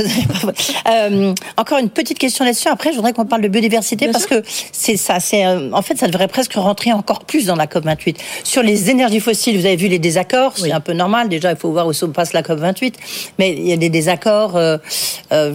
pas... 0.85 0.93
euh, 0.93 1.35
encore 1.57 1.79
une 1.79 1.89
petite 1.89 2.19
question 2.19 2.45
là-dessus. 2.45 2.69
Après, 2.69 2.91
je 2.91 2.97
voudrais 2.97 3.13
qu'on 3.13 3.27
parle 3.27 3.43
de 3.43 3.49
biodiversité 3.49 4.07
bien 4.07 4.13
parce 4.13 4.27
sûr. 4.27 4.43
que 4.43 4.49
c'est 4.73 4.97
ça. 4.97 5.21
C'est 5.21 5.47
euh, 5.47 5.71
en 5.73 5.83
fait, 5.83 5.97
ça 5.97 6.07
devrait 6.07 6.29
presque 6.29 6.55
rentrer 6.55 6.93
encore 6.93 7.21
plus 7.21 7.47
dans 7.47 7.57
la 7.57 7.67
COP 7.67 7.85
28. 7.85 8.19
Sur 8.45 8.63
les 8.63 8.91
énergies 8.91 9.21
fossiles, 9.21 9.59
vous 9.59 9.67
avez 9.67 9.77
vu 9.77 9.89
les 9.89 9.99
désaccords. 9.99 10.53
Oui. 10.57 10.69
C'est 10.69 10.73
un 10.73 10.81
peu 10.81 10.93
normal. 10.93 11.29
Déjà, 11.29 11.51
il 11.51 11.57
faut 11.57 11.71
voir 11.71 11.87
où 11.87 11.93
se 11.93 12.07
passe 12.07 12.33
la 12.33 12.43
COP 12.43 12.59
28. 12.59 12.97
Mais 13.39 13.53
il 13.53 13.67
y 13.67 13.73
a 13.73 13.77
des 13.77 13.89
désaccords. 13.91 14.57
Euh, 14.57 14.79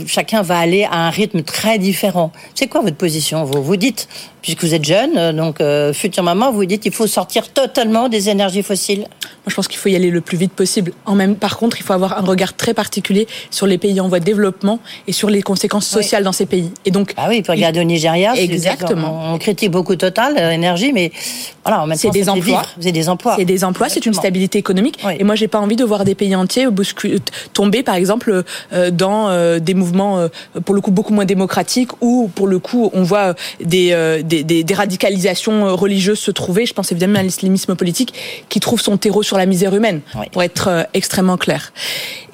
chacun 0.07 0.41
va 0.41 0.57
aller 0.57 0.83
à 0.83 1.07
un 1.07 1.09
rythme 1.09 1.41
très 1.41 1.77
différent. 1.77 2.31
C'est 2.55 2.67
quoi 2.67 2.81
votre 2.81 2.97
position 2.97 3.43
Vous? 3.43 3.61
Vous 3.61 3.77
dites 3.77 4.07
puisque 4.45 4.63
vous 4.63 4.75
êtes 4.75 4.85
jeune, 4.85 5.35
donc 5.35 5.59
euh, 5.59 5.91
future 5.91 6.21
maman, 6.21 6.51
vous 6.51 6.65
dites 6.65 6.83
qu'il 6.83 6.93
faut 6.95 7.07
sortir 7.07 7.49
totalement 7.49 8.09
des 8.09 8.29
énergies 8.29 8.63
fossiles 8.63 8.99
Moi, 8.99 9.47
je 9.47 9.55
pense 9.55 9.67
qu'il 9.67 9.77
faut 9.77 9.89
y 9.89 9.95
aller 9.95 10.09
le 10.09 10.21
plus 10.21 10.37
vite 10.37 10.53
possible. 10.53 10.91
En 11.05 11.15
même, 11.15 11.35
par 11.35 11.57
contre, 11.57 11.79
il 11.79 11.83
faut 11.83 11.93
avoir 11.93 12.17
un 12.17 12.21
regard 12.21 12.55
très 12.55 12.73
particulier 12.73 13.27
sur 13.51 13.67
les 13.67 13.77
pays 13.77 13.99
en 13.99 14.07
voie 14.07 14.19
de 14.19 14.25
développement 14.25 14.79
et 15.07 15.11
sur 15.11 15.29
les 15.29 15.41
conséquences 15.41 15.87
sociales 15.87 16.21
oui. 16.21 16.25
dans 16.25 16.31
ces 16.31 16.45
pays. 16.45 16.71
Et 16.85 16.91
donc, 16.91 17.13
ah 17.17 17.27
oui, 17.29 17.41
pour 17.41 17.53
regarder 17.53 17.79
il... 17.79 17.83
au 17.83 17.85
Nigeria, 17.85 18.35
exactement. 18.35 19.33
On 19.33 19.37
critique 19.37 19.71
beaucoup 19.71 19.95
Total 19.95 20.35
euh, 20.37 20.51
énergie, 20.51 20.91
mais 20.91 21.11
voilà, 21.63 21.83
en 21.83 21.87
même 21.87 21.97
c'est 21.97 22.09
des, 22.09 22.29
emplois. 22.29 22.63
C'est 22.79 22.91
des 22.91 23.09
emplois. 23.09 23.35
C'est 23.37 23.45
des 23.45 23.63
emplois. 23.63 23.89
C'est 23.89 24.05
une 24.05 24.13
stabilité 24.13 24.59
économique. 24.59 24.99
Oui. 25.05 25.13
Et 25.19 25.23
moi, 25.23 25.35
j'ai 25.35 25.47
pas 25.47 25.59
envie 25.59 25.75
de 25.75 25.83
voir 25.83 26.03
des 26.03 26.13
pays 26.13 26.35
entiers 26.35 26.67
tomber, 27.53 27.83
par 27.83 27.95
exemple, 27.95 28.43
euh, 28.73 28.91
dans 28.91 29.29
euh, 29.29 29.59
des 29.59 29.73
mouvements 29.73 30.19
euh, 30.19 30.27
pour 30.63 30.75
le 30.75 30.81
coup 30.81 30.91
beaucoup 30.91 31.13
moins 31.13 31.25
démocratiques 31.25 31.91
ou 32.01 32.29
pour 32.35 32.47
le 32.47 32.59
coup, 32.59 32.89
on 32.93 33.03
voit 33.03 33.35
des, 33.59 33.65
des 33.65 34.23
des, 34.23 34.43
des, 34.43 34.63
des, 34.63 34.73
radicalisations 34.73 35.75
religieuses 35.75 36.19
se 36.19 36.31
trouver. 36.31 36.65
Je 36.65 36.73
pense 36.73 36.84
pense 36.85 36.91
évidemment 36.91 37.19
à 37.19 37.23
l'islamisme 37.23 37.75
politique 37.75 38.13
qui 38.49 38.59
trouve 38.59 38.79
son 38.79 38.97
terreau 38.97 39.23
sur 39.23 39.37
la 39.37 39.45
misère 39.45 39.73
humaine, 39.75 40.01
pour 40.31 40.43
être 40.43 40.67
euh, 40.67 40.83
extrêmement 40.93 41.37
clair. 41.37 41.73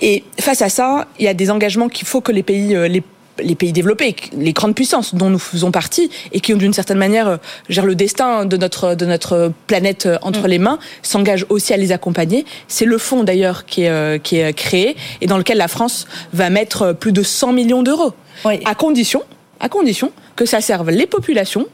Et 0.02 0.24
face 0.40 0.62
à 0.62 0.70
ça, 0.70 1.08
il 1.20 1.26
y 1.26 1.28
a 1.30 1.34
des 1.34 1.50
engagements 1.50 1.88
qu'il 1.88 2.08
faut 2.08 2.22
que 2.22 2.32
les 2.32 2.44
pays, 2.44 2.76
euh, 2.76 2.88
les 2.88 3.04
les 3.42 3.56
pays 3.56 3.72
développés, 3.72 4.16
les 4.38 4.52
grandes 4.52 4.76
puissances 4.76 5.16
dont 5.16 5.30
nous 5.30 5.40
faisons 5.40 5.72
partie 5.72 6.12
et 6.34 6.42
qui 6.42 6.54
ont 6.54 6.58
d'une 6.58 6.74
certaine 6.74 6.98
manière 6.98 7.28
euh, 7.28 7.38
gèrent 7.70 7.86
le 7.86 7.96
destin 7.96 8.46
de 8.46 8.58
notre 8.58 8.94
de 8.94 9.06
notre 9.06 9.54
planète 9.68 10.08
entre 10.22 10.42
mm. 10.42 10.48
les 10.48 10.60
mains, 10.60 10.80
s'engagent 11.02 11.46
aussi 11.50 11.74
à 11.74 11.78
les 11.78 11.94
accompagner. 11.94 12.46
C'est 12.68 12.86
le 12.86 12.98
fonds 12.98 13.24
d'ailleurs 13.24 13.66
qui 13.66 13.84
est 13.84 14.22
qui 14.22 14.36
est 14.38 14.54
créé 14.54 14.98
et 15.22 15.28
dans 15.28 15.38
lequel 15.38 15.58
la 15.58 15.70
France 15.70 16.08
va 16.34 16.50
mettre 16.50 16.92
plus 16.92 17.14
de 17.14 17.24
100 17.24 17.54
millions 17.54 17.84
d'euros, 17.84 18.14
à 18.44 18.76
condition 18.76 19.24
à 19.62 19.70
condition 19.70 20.12
que 20.36 20.46
ça 20.46 20.60
serve 20.60 20.90
les 20.90 21.08
populations 21.08 21.68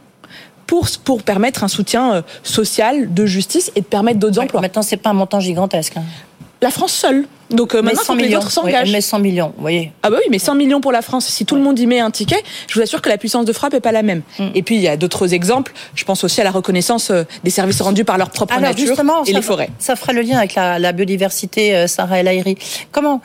pour, 0.67 0.87
pour 1.03 1.23
permettre 1.23 1.63
un 1.63 1.67
soutien 1.67 2.13
euh, 2.13 2.21
social, 2.43 3.13
de 3.13 3.25
justice 3.25 3.71
et 3.75 3.81
de 3.81 3.85
permettre 3.85 4.19
d'autres 4.19 4.39
emplois. 4.39 4.61
Maintenant, 4.61 4.83
c'est 4.83 4.97
pas 4.97 5.09
un 5.09 5.13
montant 5.13 5.39
gigantesque. 5.39 5.97
Hein. 5.97 6.03
La 6.61 6.69
France 6.69 6.93
seule. 6.93 7.25
Donc 7.49 7.75
euh, 7.75 7.81
maintenant, 7.81 8.03
100 8.03 8.17
que 8.17 8.21
les 8.23 8.35
autres 8.35 8.51
s'engagent. 8.51 8.91
mais 8.91 8.99
100 8.99 9.19
millions, 9.19 9.53
vous 9.55 9.61
voyez. 9.61 9.93
Ah 10.03 10.09
bah 10.09 10.17
oui, 10.19 10.25
mais 10.29 10.39
100 10.39 10.55
millions 10.55 10.81
pour 10.81 10.91
la 10.91 11.01
France. 11.01 11.25
Si 11.27 11.45
tout 11.45 11.55
le 11.55 11.61
monde 11.61 11.79
y 11.79 11.87
met 11.87 11.99
un 11.99 12.11
ticket, 12.11 12.43
je 12.67 12.73
vous 12.73 12.81
assure 12.81 13.01
que 13.01 13.07
la 13.07 13.17
puissance 13.17 13.45
de 13.45 13.53
frappe 13.53 13.73
est 13.73 13.79
pas 13.79 13.93
la 13.93 14.03
même. 14.03 14.21
Mm. 14.37 14.47
Et 14.53 14.63
puis 14.63 14.75
il 14.75 14.81
y 14.81 14.87
a 14.89 14.97
d'autres 14.97 15.33
exemples. 15.33 15.71
Je 15.95 16.03
pense 16.03 16.25
aussi 16.25 16.41
à 16.41 16.43
la 16.43 16.51
reconnaissance 16.51 17.09
euh, 17.09 17.23
des 17.45 17.51
services 17.51 17.79
rendus 17.79 18.03
par 18.03 18.17
leur 18.17 18.31
propre 18.31 18.59
nature 18.59 18.97
et 19.27 19.31
les 19.31 19.41
forêts. 19.41 19.69
Ça 19.79 19.95
fera 19.95 20.11
le 20.11 20.21
lien 20.21 20.39
avec 20.39 20.55
la, 20.55 20.77
la 20.77 20.91
biodiversité, 20.91 21.87
Sarah 21.87 22.19
El 22.19 22.27
Aïri. 22.27 22.57
Comment 22.91 23.21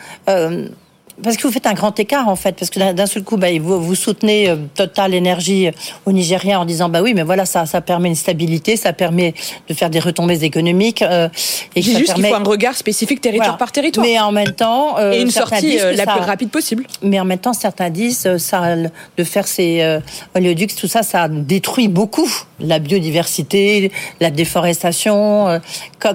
parce 1.23 1.37
que 1.37 1.47
vous 1.47 1.53
faites 1.53 1.67
un 1.67 1.75
grand 1.75 1.99
écart 1.99 2.29
en 2.29 2.37
fait, 2.37 2.53
parce 2.53 2.71
que 2.71 2.93
d'un 2.93 3.07
seul 3.07 3.23
coup, 3.23 3.37
bah, 3.37 3.49
vous, 3.61 3.81
vous 3.81 3.95
soutenez 3.95 4.49
euh, 4.49 4.57
Total 4.75 5.15
Énergie 5.15 5.69
euh, 5.69 5.73
au 6.07 6.13
Nigeria 6.13 6.61
en 6.61 6.65
disant 6.65 6.89
bah 6.89 7.03
oui, 7.03 7.15
mais 7.15 7.23
voilà, 7.23 7.47
ça, 7.47 7.67
ça 7.67 7.81
permet 7.81 8.09
une 8.09 8.17
stabilité, 8.17 8.77
ça 8.77 8.93
permet 8.93 9.35
de 9.69 9.75
faire 9.75 9.91
des 9.91 10.01
retombées 10.01 10.45
économiques. 10.45 11.03
Euh, 11.03 11.29
et 11.77 11.83
juste 11.83 12.07
permet... 12.07 12.29
qu'il 12.29 12.35
faut 12.35 12.41
un 12.41 12.45
regard 12.45 12.75
spécifique 12.75 13.21
territoire 13.21 13.57
par 13.57 13.73
territoire. 13.73 14.05
Mais 14.05 14.19
en 14.19 14.33
même 14.33 14.53
temps, 14.53 14.99
et 14.99 15.21
une 15.21 15.31
sortie 15.31 15.77
la 15.77 16.07
plus 16.07 16.25
rapide 16.25 16.51
possible. 16.51 16.87
Mais 17.03 17.21
en 17.21 17.25
même 17.25 17.39
temps, 17.39 17.53
certains 17.53 17.91
disent 17.91 18.37
ça, 18.39 18.77
de 18.77 19.25
faire 19.25 19.47
ces 19.47 19.99
oléoducs, 20.35 20.75
tout 20.75 20.89
ça, 20.89 21.03
ça 21.03 21.29
détruit 21.29 21.89
beaucoup 21.89 22.31
la 22.61 22.79
biodiversité, 22.79 23.93
la 24.21 24.31
déforestation. 24.31 25.61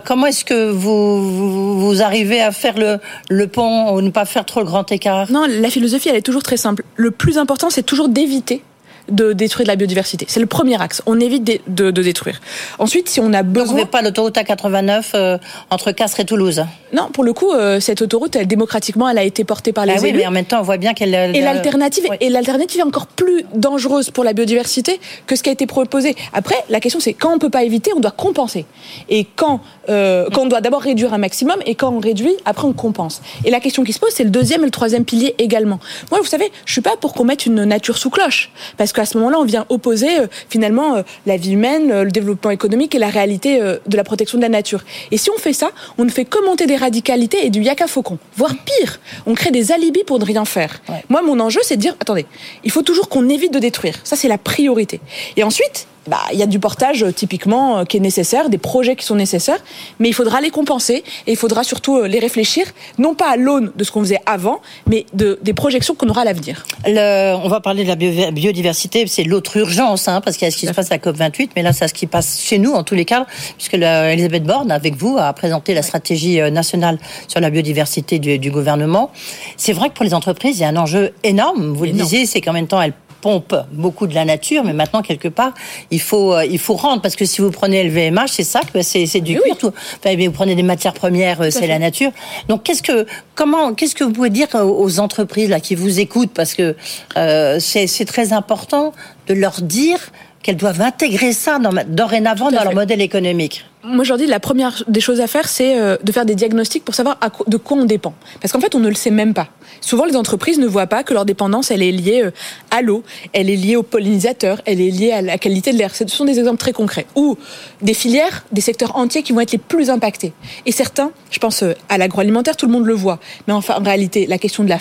comment 0.05 0.27
est-ce 0.27 0.45
que 0.45 0.69
vous, 0.69 1.79
vous, 1.79 2.01
arrivez 2.01 2.41
à 2.41 2.51
faire 2.51 2.77
le, 2.77 2.99
le 3.29 3.47
pont 3.47 3.93
ou 3.93 4.01
ne 4.01 4.09
pas 4.09 4.25
faire 4.25 4.45
trop 4.45 4.61
le 4.61 4.65
grand 4.65 4.91
écart 4.91 4.96
Non, 5.29 5.45
la 5.47 5.69
philosophie, 5.69 6.09
elle 6.09 6.15
est 6.15 6.21
toujours 6.21 6.43
très 6.43 6.57
simple. 6.57 6.83
Le 6.95 7.11
plus 7.11 7.37
important, 7.37 7.69
c'est 7.69 7.83
toujours 7.83 8.09
d'éviter 8.09 8.63
de 9.09 9.33
détruire 9.33 9.65
de 9.65 9.71
la 9.71 9.75
biodiversité. 9.75 10.25
C'est 10.27 10.39
le 10.39 10.45
premier 10.45 10.81
axe. 10.81 11.01
On 11.05 11.19
évite 11.19 11.43
de, 11.67 11.91
de, 11.91 12.01
détruire. 12.01 12.41
Ensuite, 12.79 13.09
si 13.09 13.19
on 13.19 13.33
a 13.33 13.43
besoin... 13.43 13.75
Donc 13.75 13.85
vous 13.85 13.91
pas 13.91 14.01
l'autoroute 14.01 14.35
A89 14.35 15.03
euh, 15.15 15.37
entre 15.69 15.91
Castres 15.91 16.19
et 16.19 16.25
Toulouse 16.25 16.63
Non, 16.93 17.09
pour 17.11 17.23
le 17.23 17.33
coup, 17.33 17.51
euh, 17.51 17.79
cette 17.79 18.01
autoroute, 18.01 18.35
elle, 18.35 18.47
démocratiquement, 18.47 19.09
elle 19.09 19.17
a 19.17 19.23
été 19.23 19.43
portée 19.43 19.73
par 19.73 19.85
les 19.85 19.93
ah 19.93 20.01
oui, 20.01 20.13
mais 20.13 20.27
en 20.27 20.31
même 20.31 20.45
temps, 20.45 20.59
on 20.59 20.63
voit 20.63 20.77
bien 20.77 20.93
qu'elle... 20.93 21.13
Et 21.35 21.41
l'alternative 21.41 22.05
et 22.19 22.29
l'alternative 22.29 22.79
est 22.79 22.83
encore 22.83 23.07
plus 23.07 23.43
dangereuse 23.53 24.09
pour 24.11 24.23
la 24.23 24.33
biodiversité 24.33 24.99
que 25.25 25.35
ce 25.35 25.43
qui 25.43 25.49
a 25.49 25.53
été 25.53 25.67
proposé. 25.67 26.15
Après, 26.33 26.55
la 26.69 26.79
question, 26.79 26.99
c'est 26.99 27.13
quand 27.13 27.33
on 27.33 27.39
peut 27.39 27.49
pas 27.49 27.63
éviter, 27.63 27.91
on 27.95 27.99
doit 27.99 28.11
compenser. 28.11 28.65
Et 29.09 29.25
quand, 29.35 29.61
euh, 29.89 30.27
quand 30.33 30.43
on 30.43 30.47
doit 30.47 30.61
d'abord 30.61 30.81
réduire 30.81 31.13
un 31.13 31.17
maximum, 31.17 31.57
et 31.65 31.75
quand 31.75 31.91
on 31.91 31.99
réduit, 31.99 32.35
après 32.45 32.67
on 32.67 32.73
compense. 32.73 33.21
Et 33.45 33.51
la 33.51 33.59
question 33.59 33.83
qui 33.83 33.93
se 33.93 33.99
pose, 33.99 34.11
c'est 34.11 34.23
le 34.23 34.29
deuxième 34.29 34.61
et 34.61 34.65
le 34.65 34.71
troisième 34.71 35.05
pilier 35.05 35.35
également. 35.37 35.79
Moi, 36.11 36.19
vous 36.19 36.27
savez, 36.27 36.51
je 36.65 36.71
suis 36.71 36.81
pas 36.81 36.97
pour 36.99 37.13
qu'on 37.13 37.25
mette 37.25 37.45
une 37.45 37.63
nature 37.63 37.97
sous 37.97 38.09
cloche, 38.09 38.51
parce 38.77 38.93
qu'à 38.97 39.05
ce 39.05 39.15
moment-là, 39.19 39.37
on 39.39 39.45
vient 39.45 39.65
opposer 39.69 40.19
euh, 40.19 40.27
finalement 40.49 40.95
euh, 40.95 41.03
la 41.27 41.37
vie 41.37 41.51
humaine, 41.51 41.91
euh, 41.91 42.03
le 42.03 42.09
développement 42.09 42.49
économique 42.49 42.95
et 42.95 42.99
la 42.99 43.09
réalité 43.09 43.59
de 43.59 43.97
la 43.97 44.03
protection 44.03 44.39
de 44.39 44.41
la 44.41 44.49
nature. 44.49 44.83
Et 45.11 45.17
si 45.17 45.29
on 45.29 45.37
fait 45.37 45.53
ça, 45.53 45.69
on 45.99 46.05
ne 46.05 46.09
fait 46.09 46.25
que 46.25 46.43
monter 46.43 46.65
des 46.65 46.75
radicalités 46.75 47.45
et 47.45 47.49
du 47.51 47.61
yaka 47.61 47.85
faucon, 47.85 48.17
voire 48.35 48.55
pire, 48.65 48.99
on 49.27 49.35
crée 49.35 49.51
des 49.51 49.71
alibis 49.71 50.03
pour 50.03 50.19
ne 50.19 50.25
rien 50.25 50.45
faire. 50.45 50.81
Moi, 51.09 51.21
mon 51.21 51.39
enjeu, 51.39 51.59
c'est 51.63 51.75
de 51.75 51.81
dire, 51.81 51.95
attendez, 51.99 52.25
il 52.63 52.71
faut 52.71 52.81
toujours 52.81 53.07
qu'on 53.09 53.29
évite 53.29 53.53
de 53.53 53.59
détruire. 53.59 53.95
Ça, 54.03 54.15
c'est 54.15 54.27
la 54.27 54.37
priorité. 54.39 54.99
Et 55.35 55.43
ensuite, 55.43 55.87
bah, 56.07 56.21
il 56.31 56.39
y 56.39 56.43
a 56.43 56.45
du 56.45 56.59
portage 56.59 57.03
euh, 57.03 57.11
typiquement 57.11 57.79
euh, 57.79 57.83
qui 57.83 57.97
est 57.97 57.99
nécessaire, 57.99 58.49
des 58.49 58.57
projets 58.57 58.95
qui 58.95 59.05
sont 59.05 59.15
nécessaires, 59.15 59.59
mais 59.99 60.07
il 60.07 60.13
faudra 60.13 60.41
les 60.41 60.49
compenser 60.49 61.03
et 61.27 61.31
il 61.31 61.35
faudra 61.35 61.63
surtout 61.63 61.97
euh, 61.97 62.07
les 62.07 62.19
réfléchir, 62.19 62.65
non 62.97 63.13
pas 63.13 63.31
à 63.31 63.35
l'aune 63.35 63.71
de 63.75 63.83
ce 63.83 63.91
qu'on 63.91 64.01
faisait 64.01 64.21
avant, 64.25 64.61
mais 64.87 65.05
de, 65.13 65.39
des 65.41 65.53
projections 65.53 65.95
qu'on 65.95 66.09
aura 66.09 66.21
à 66.21 66.25
l'avenir. 66.25 66.65
On 66.85 67.49
va 67.49 67.59
parler 67.59 67.83
de 67.83 67.89
la 67.89 68.31
biodiversité, 68.31 69.05
c'est 69.07 69.23
l'autre 69.23 69.57
urgence, 69.57 70.07
hein, 70.07 70.21
parce 70.21 70.37
qu'il 70.37 70.45
y 70.45 70.49
a 70.49 70.51
ce 70.51 70.57
qui 70.57 70.67
se 70.67 70.71
passe 70.71 70.91
à 70.91 70.95
la 70.95 70.99
COP28, 70.99 71.49
mais 71.55 71.61
là, 71.61 71.73
c'est 71.73 71.87
ce 71.87 71.93
qui 71.93 72.07
passe 72.07 72.41
chez 72.41 72.57
nous 72.57 72.71
en 72.71 72.83
tous 72.83 72.95
les 72.95 73.05
cas, 73.05 73.25
puisque 73.57 73.75
Elisabeth 73.75 74.43
Borne, 74.43 74.71
avec 74.71 74.95
vous, 74.95 75.17
a 75.17 75.31
présenté 75.33 75.73
la 75.73 75.81
stratégie 75.81 76.39
nationale 76.51 76.97
sur 77.27 77.39
la 77.39 77.49
biodiversité 77.49 78.19
du, 78.19 78.39
du 78.39 78.51
gouvernement. 78.51 79.11
C'est 79.57 79.73
vrai 79.73 79.89
que 79.89 79.93
pour 79.93 80.05
les 80.05 80.13
entreprises, 80.13 80.57
il 80.57 80.61
y 80.61 80.65
a 80.65 80.69
un 80.69 80.77
enjeu 80.77 81.13
énorme. 81.23 81.73
Vous 81.73 81.85
le 81.85 81.91
disiez, 81.91 82.25
c'est 82.25 82.41
qu'en 82.41 82.53
même 82.53 82.67
temps, 82.67 82.81
elles 82.81 82.93
pompe 83.21 83.55
beaucoup 83.71 84.07
de 84.07 84.15
la 84.15 84.25
nature, 84.25 84.63
mais 84.63 84.73
maintenant 84.73 85.01
quelque 85.01 85.27
part 85.27 85.53
il 85.91 86.01
faut 86.01 86.33
euh, 86.33 86.45
il 86.45 86.59
faut 86.59 86.75
rendre 86.75 87.01
parce 87.01 87.15
que 87.15 87.25
si 87.25 87.41
vous 87.41 87.51
prenez 87.51 87.83
le 87.83 87.89
VMH, 87.89 88.27
c'est 88.29 88.43
ça 88.43 88.61
que 88.61 88.81
c'est 88.81 89.05
c'est 89.05 89.21
du 89.21 89.39
cuir. 89.39 89.57
Tout. 89.57 89.71
Enfin, 89.99 90.15
vous 90.17 90.31
prenez 90.31 90.55
des 90.55 90.63
matières 90.63 90.93
premières, 90.93 91.41
euh, 91.41 91.49
c'est 91.51 91.67
la 91.67 91.79
nature. 91.79 92.11
Donc 92.47 92.63
qu'est-ce 92.63 92.83
que 92.83 93.05
comment 93.35 93.73
qu'est-ce 93.73 93.95
que 93.95 94.03
vous 94.03 94.11
pouvez 94.11 94.29
dire 94.29 94.47
aux 94.53 94.99
entreprises 94.99 95.49
là 95.49 95.59
qui 95.59 95.75
vous 95.75 95.99
écoutent 95.99 96.33
parce 96.33 96.53
que 96.53 96.75
euh, 97.17 97.59
c'est 97.59 97.87
c'est 97.87 98.05
très 98.05 98.33
important 98.33 98.93
de 99.27 99.33
leur 99.33 99.61
dire 99.61 99.99
qu'elles 100.43 100.57
doivent 100.57 100.81
intégrer 100.81 101.33
ça 101.33 101.59
dans, 101.59 101.71
dorénavant 101.87 102.51
dans 102.51 102.63
leur 102.63 102.73
modèle 102.73 103.01
économique? 103.01 103.65
Moi, 103.87 104.01
aujourd'hui, 104.01 104.27
la 104.27 104.39
première 104.39 104.83
des 104.87 104.99
choses 104.99 105.21
à 105.21 105.27
faire, 105.27 105.47
c'est 105.47 105.79
euh, 105.79 105.97
de 106.03 106.11
faire 106.11 106.25
des 106.25 106.35
diagnostics 106.35 106.83
pour 106.83 106.95
savoir 106.95 107.17
de 107.47 107.57
quoi 107.57 107.77
on 107.77 107.85
dépend. 107.85 108.13
Parce 108.41 108.51
qu'en 108.51 108.59
fait, 108.59 108.75
on 108.75 108.79
ne 108.79 108.89
le 108.89 108.95
sait 108.95 109.11
même 109.11 109.33
pas. 109.33 109.47
Souvent, 109.81 110.05
les 110.05 110.15
entreprises 110.15 110.59
ne 110.59 110.67
voient 110.67 110.87
pas 110.87 111.03
que 111.03 111.13
leur 111.13 111.25
dépendance, 111.25 111.71
elle 111.71 111.83
est 111.83 111.91
liée 111.91 112.23
euh, 112.23 112.31
à 112.71 112.81
l'eau, 112.81 113.03
elle 113.33 113.49
est 113.49 113.55
liée 113.55 113.75
aux 113.75 113.83
pollinisateurs, 113.83 114.61
elle 114.65 114.81
est 114.81 114.89
liée 114.89 115.11
à 115.11 115.21
la 115.21 115.37
qualité 115.37 115.71
de 115.71 115.77
l'air. 115.77 115.95
Ce 115.95 116.07
sont 116.07 116.25
des 116.25 116.39
exemples 116.39 116.59
très 116.59 116.73
concrets. 116.73 117.05
Ou 117.15 117.37
des 117.81 117.93
filières, 117.93 118.45
des 118.51 118.61
secteurs 118.61 118.95
entiers 118.95 119.23
qui 119.23 119.33
vont 119.33 119.39
être 119.39 119.51
les 119.51 119.57
plus 119.57 119.89
impactés. 119.89 120.33
Et 120.65 120.71
certains, 120.71 121.11
je 121.31 121.39
pense 121.39 121.63
euh, 121.63 121.73
à 121.89 121.97
l'agroalimentaire, 121.97 122.57
tout 122.57 122.65
le 122.65 122.71
monde 122.71 122.85
le 122.85 122.93
voit. 122.93 123.19
Mais 123.47 123.53
enfin, 123.53 123.75
en 123.79 123.83
réalité, 123.83 124.25
la 124.25 124.37
question 124.37 124.63
de 124.63 124.69
la, 124.69 124.79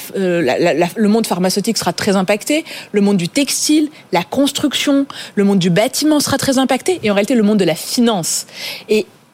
le 0.97 1.09
monde 1.09 1.27
pharmaceutique 1.27 1.79
sera 1.79 1.93
très 1.93 2.17
impacté, 2.17 2.65
le 2.93 3.01
monde 3.01 3.17
du 3.17 3.29
textile, 3.29 3.89
la 4.13 4.23
construction, 4.23 5.07
le 5.35 5.45
monde 5.45 5.59
du 5.59 5.71
bâtiment 5.71 6.21
sera 6.21 6.39
très 6.39 6.59
impacté, 6.59 7.01
et 7.03 7.11
en 7.11 7.15
réalité, 7.15 7.35
le 7.35 7.43
monde 7.43 7.59
de 7.59 7.65
la 7.65 7.75
finance. 7.75 8.47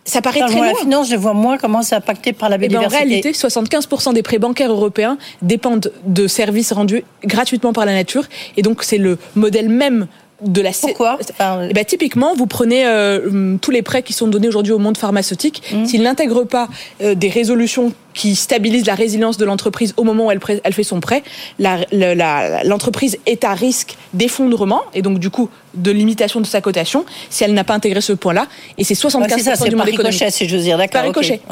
Ça 0.05 0.21
paraît 0.21 0.41
très 0.41 0.57
loin. 0.57 0.67
la 0.67 0.75
finance, 0.75 1.09
je 1.09 1.17
vois 1.17 1.33
moins 1.33 1.59
comment 1.59 1.83
c'est 1.83 1.95
impacté 1.95 2.33
par 2.33 2.49
la 2.49 2.59
biodiversité. 2.59 2.97
Eh 2.97 2.99
ben, 2.99 3.07
en 3.07 3.09
réalité, 3.09 3.33
75% 3.33 4.15
des 4.15 4.23
prêts 4.23 4.38
bancaires 4.38 4.71
européens 4.71 5.17
dépendent 5.43 5.93
de 6.05 6.27
services 6.27 6.73
rendus 6.73 7.05
gratuitement 7.25 7.73
par 7.73 7.87
la 7.87 7.93
nature. 7.93 8.25
Et 8.57 8.62
donc, 8.62 8.83
c'est 8.83 8.99
le 8.99 9.19
modèle 9.37 9.69
même 9.69 10.09
de 10.44 10.61
la 10.61 10.70
Pourquoi 10.72 11.18
ben, 11.38 11.85
Typiquement, 11.87 12.35
vous 12.35 12.46
prenez 12.46 12.87
euh, 12.87 13.57
tous 13.61 13.70
les 13.70 13.83
prêts 13.83 14.02
qui 14.02 14.12
sont 14.12 14.26
donnés 14.26 14.48
aujourd'hui 14.48 14.72
au 14.72 14.78
monde 14.78 14.96
pharmaceutique. 14.96 15.62
Mmh. 15.72 15.87
S'ils 15.87 16.02
n'intègrent 16.02 16.44
pas 16.44 16.68
euh, 17.02 17.14
des 17.14 17.28
résolutions 17.28 17.92
qui 18.14 18.35
stabilisent 18.35 18.87
la 18.87 18.94
résilience 18.94 19.38
de 19.38 19.44
l'entreprise 19.44 19.94
au 19.96 20.05
moment 20.05 20.26
où 20.26 20.31
elle, 20.31 20.40
elle 20.64 20.72
fait 20.72 20.85
son 20.85 21.00
prêt, 21.00 21.22
l'entreprise 21.59 23.18
est 23.26 23.44
à 23.44 23.55
risque 23.55 23.96
d'effondrement 24.12 24.83
et 24.92 25.00
donc 25.00 25.18
du 25.18 25.31
coup 25.31 25.48
de 25.74 25.90
limitation 25.90 26.40
de 26.40 26.46
sa 26.46 26.61
cotation 26.61 27.07
si 27.31 27.44
elle 27.44 27.55
n'a 27.55 27.64
pas 27.64 27.74
intégré 27.74 28.02
ce 28.02 28.12
point-là. 28.12 28.48
Et 28.76 28.85
c'est 28.85 28.94
75% 28.94 29.68
du 29.68 29.76
monde 29.76 29.88
économique. 29.88 30.24
si 30.28 30.46
je 30.46 30.57
veux 30.57 30.62
dire, 30.62 30.76
d'accord. 30.76 31.05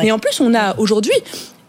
Et 0.03 0.13
en 0.13 0.19
plus, 0.19 0.41
on 0.41 0.55
a 0.55 0.77
aujourd'hui 0.79 1.15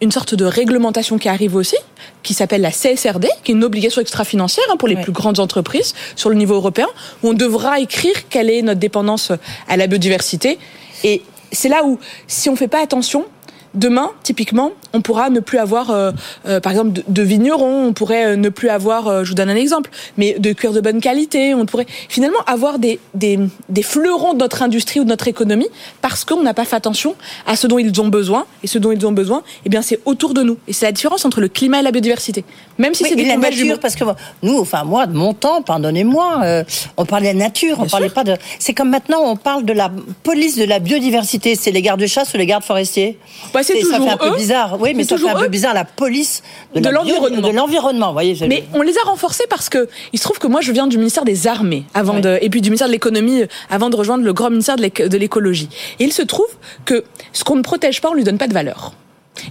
une 0.01 0.11
sorte 0.11 0.33
de 0.33 0.45
réglementation 0.45 1.17
qui 1.17 1.29
arrive 1.29 1.55
aussi, 1.55 1.77
qui 2.23 2.33
s'appelle 2.33 2.61
la 2.61 2.71
CSRD, 2.71 3.27
qui 3.43 3.51
est 3.51 3.55
une 3.55 3.63
obligation 3.63 4.01
extra-financière 4.01 4.65
hein, 4.71 4.77
pour 4.77 4.87
les 4.87 4.95
plus 4.95 5.11
grandes 5.11 5.39
entreprises 5.39 5.93
sur 6.15 6.29
le 6.29 6.35
niveau 6.35 6.55
européen, 6.55 6.87
où 7.23 7.29
on 7.29 7.33
devra 7.33 7.79
écrire 7.79 8.27
quelle 8.29 8.49
est 8.49 8.61
notre 8.61 8.79
dépendance 8.79 9.31
à 9.67 9.77
la 9.77 9.87
biodiversité. 9.87 10.57
Et 11.03 11.21
c'est 11.51 11.69
là 11.69 11.83
où, 11.85 11.99
si 12.27 12.49
on 12.49 12.53
ne 12.53 12.57
fait 12.57 12.67
pas 12.67 12.81
attention, 12.81 13.25
Demain, 13.73 14.11
typiquement, 14.21 14.73
on 14.93 15.01
pourra 15.01 15.29
ne 15.29 15.39
plus 15.39 15.57
avoir, 15.57 15.91
euh, 15.91 16.11
euh, 16.47 16.59
par 16.59 16.71
exemple, 16.71 17.01
de, 17.07 17.21
vignerons, 17.21 17.87
on 17.87 17.93
pourrait 17.93 18.25
euh, 18.25 18.35
ne 18.35 18.49
plus 18.49 18.69
avoir, 18.69 19.23
je 19.23 19.29
vous 19.29 19.35
donne 19.35 19.49
un 19.49 19.55
exemple, 19.55 19.89
mais 20.17 20.35
de 20.37 20.53
cuir 20.53 20.73
de 20.73 20.81
bonne 20.81 21.01
qualité, 21.01 21.53
on 21.53 21.65
pourrait 21.65 21.85
finalement 22.09 22.39
avoir 22.45 22.79
des, 22.79 22.99
des, 23.13 23.39
des 23.69 23.83
fleurons 23.83 24.33
de 24.33 24.39
notre 24.39 24.63
industrie 24.63 24.99
ou 24.99 25.03
de 25.03 25.09
notre 25.09 25.27
économie 25.27 25.69
parce 26.01 26.25
qu'on 26.25 26.43
n'a 26.43 26.53
pas 26.53 26.65
fait 26.65 26.75
attention 26.75 27.15
à 27.47 27.55
ce 27.55 27.67
dont 27.67 27.79
ils 27.79 28.01
ont 28.01 28.07
besoin. 28.07 28.45
Et 28.63 28.67
ce 28.67 28.77
dont 28.77 28.91
ils 28.91 29.05
ont 29.05 29.11
besoin, 29.11 29.43
eh 29.65 29.69
bien, 29.69 29.81
c'est 29.81 29.99
autour 30.05 30.33
de 30.33 30.43
nous. 30.43 30.57
Et 30.67 30.73
c'est 30.73 30.85
la 30.85 30.91
différence 30.91 31.25
entre 31.25 31.41
le 31.41 31.47
climat 31.47 31.79
et 31.79 31.83
la 31.83 31.91
biodiversité. 31.91 32.43
Même 32.77 32.93
si 32.93 33.03
c'est 33.03 33.15
des 33.15 33.25
la 33.25 33.37
nature, 33.37 33.79
parce 33.79 33.95
que 33.95 34.03
nous, 34.41 34.59
enfin 34.59 34.83
moi, 34.83 35.05
de 35.07 35.13
mon 35.13 35.33
temps, 35.33 35.61
pardonnez-moi, 35.61 36.63
on 36.97 37.05
parlait 37.05 37.33
de 37.33 37.37
la 37.37 37.45
nature, 37.45 37.77
on 37.79 37.87
parlait 37.87 38.09
pas 38.09 38.23
de. 38.23 38.35
C'est 38.59 38.73
comme 38.73 38.89
maintenant, 38.89 39.21
on 39.23 39.35
parle 39.35 39.65
de 39.65 39.73
la 39.73 39.91
police 40.23 40.57
de 40.57 40.63
la 40.63 40.79
biodiversité. 40.79 41.55
C'est 41.55 41.71
les 41.71 41.81
gardes 41.81 41.99
de 41.99 42.07
chasse 42.07 42.33
ou 42.33 42.37
les 42.37 42.45
gardes 42.45 42.63
forestiers? 42.63 43.17
Bah, 43.53 43.61
c'est 43.63 43.79
toujours 43.79 43.97
ça 43.97 44.03
fait 44.03 44.09
un 44.09 44.17
peu 44.17 44.35
bizarre. 44.35 44.77
Oui, 44.81 44.93
mais 44.95 45.03
c'est 45.03 45.09
ça 45.09 45.15
toujours 45.15 45.31
un 45.31 45.39
peu 45.39 45.45
eux. 45.45 45.49
bizarre 45.49 45.73
la 45.73 45.85
police 45.85 46.43
de, 46.75 46.89
l'environnement. 46.89 47.47
De 47.47 47.53
l'environnement, 47.53 48.13
voyez. 48.13 48.35
Mais 48.47 48.63
on 48.73 48.81
les 48.81 48.97
a 48.97 49.01
renforcés 49.05 49.45
parce 49.49 49.69
que 49.69 49.87
il 50.13 50.19
se 50.19 50.23
trouve 50.23 50.39
que 50.39 50.47
moi 50.47 50.61
je 50.61 50.71
viens 50.71 50.87
du 50.87 50.97
ministère 50.97 51.25
des 51.25 51.47
Armées 51.47 51.85
avant 51.93 52.19
de 52.19 52.37
et 52.41 52.49
puis 52.49 52.61
du 52.61 52.69
ministère 52.69 52.87
de 52.87 52.93
l'économie 52.93 53.43
euh, 53.43 53.47
avant 53.69 53.89
de 53.89 53.95
rejoindre 53.95 54.23
le 54.23 54.33
grand 54.33 54.49
ministère 54.49 54.75
de 54.77 55.17
l'écologie. 55.17 55.69
Et 55.99 56.05
il 56.05 56.13
se 56.13 56.21
trouve 56.21 56.49
que 56.85 57.03
ce 57.33 57.43
qu'on 57.43 57.55
ne 57.55 57.61
protège 57.61 58.01
pas, 58.01 58.09
on 58.09 58.13
lui 58.13 58.23
donne 58.23 58.37
pas 58.37 58.47
de 58.47 58.53
valeur. 58.53 58.93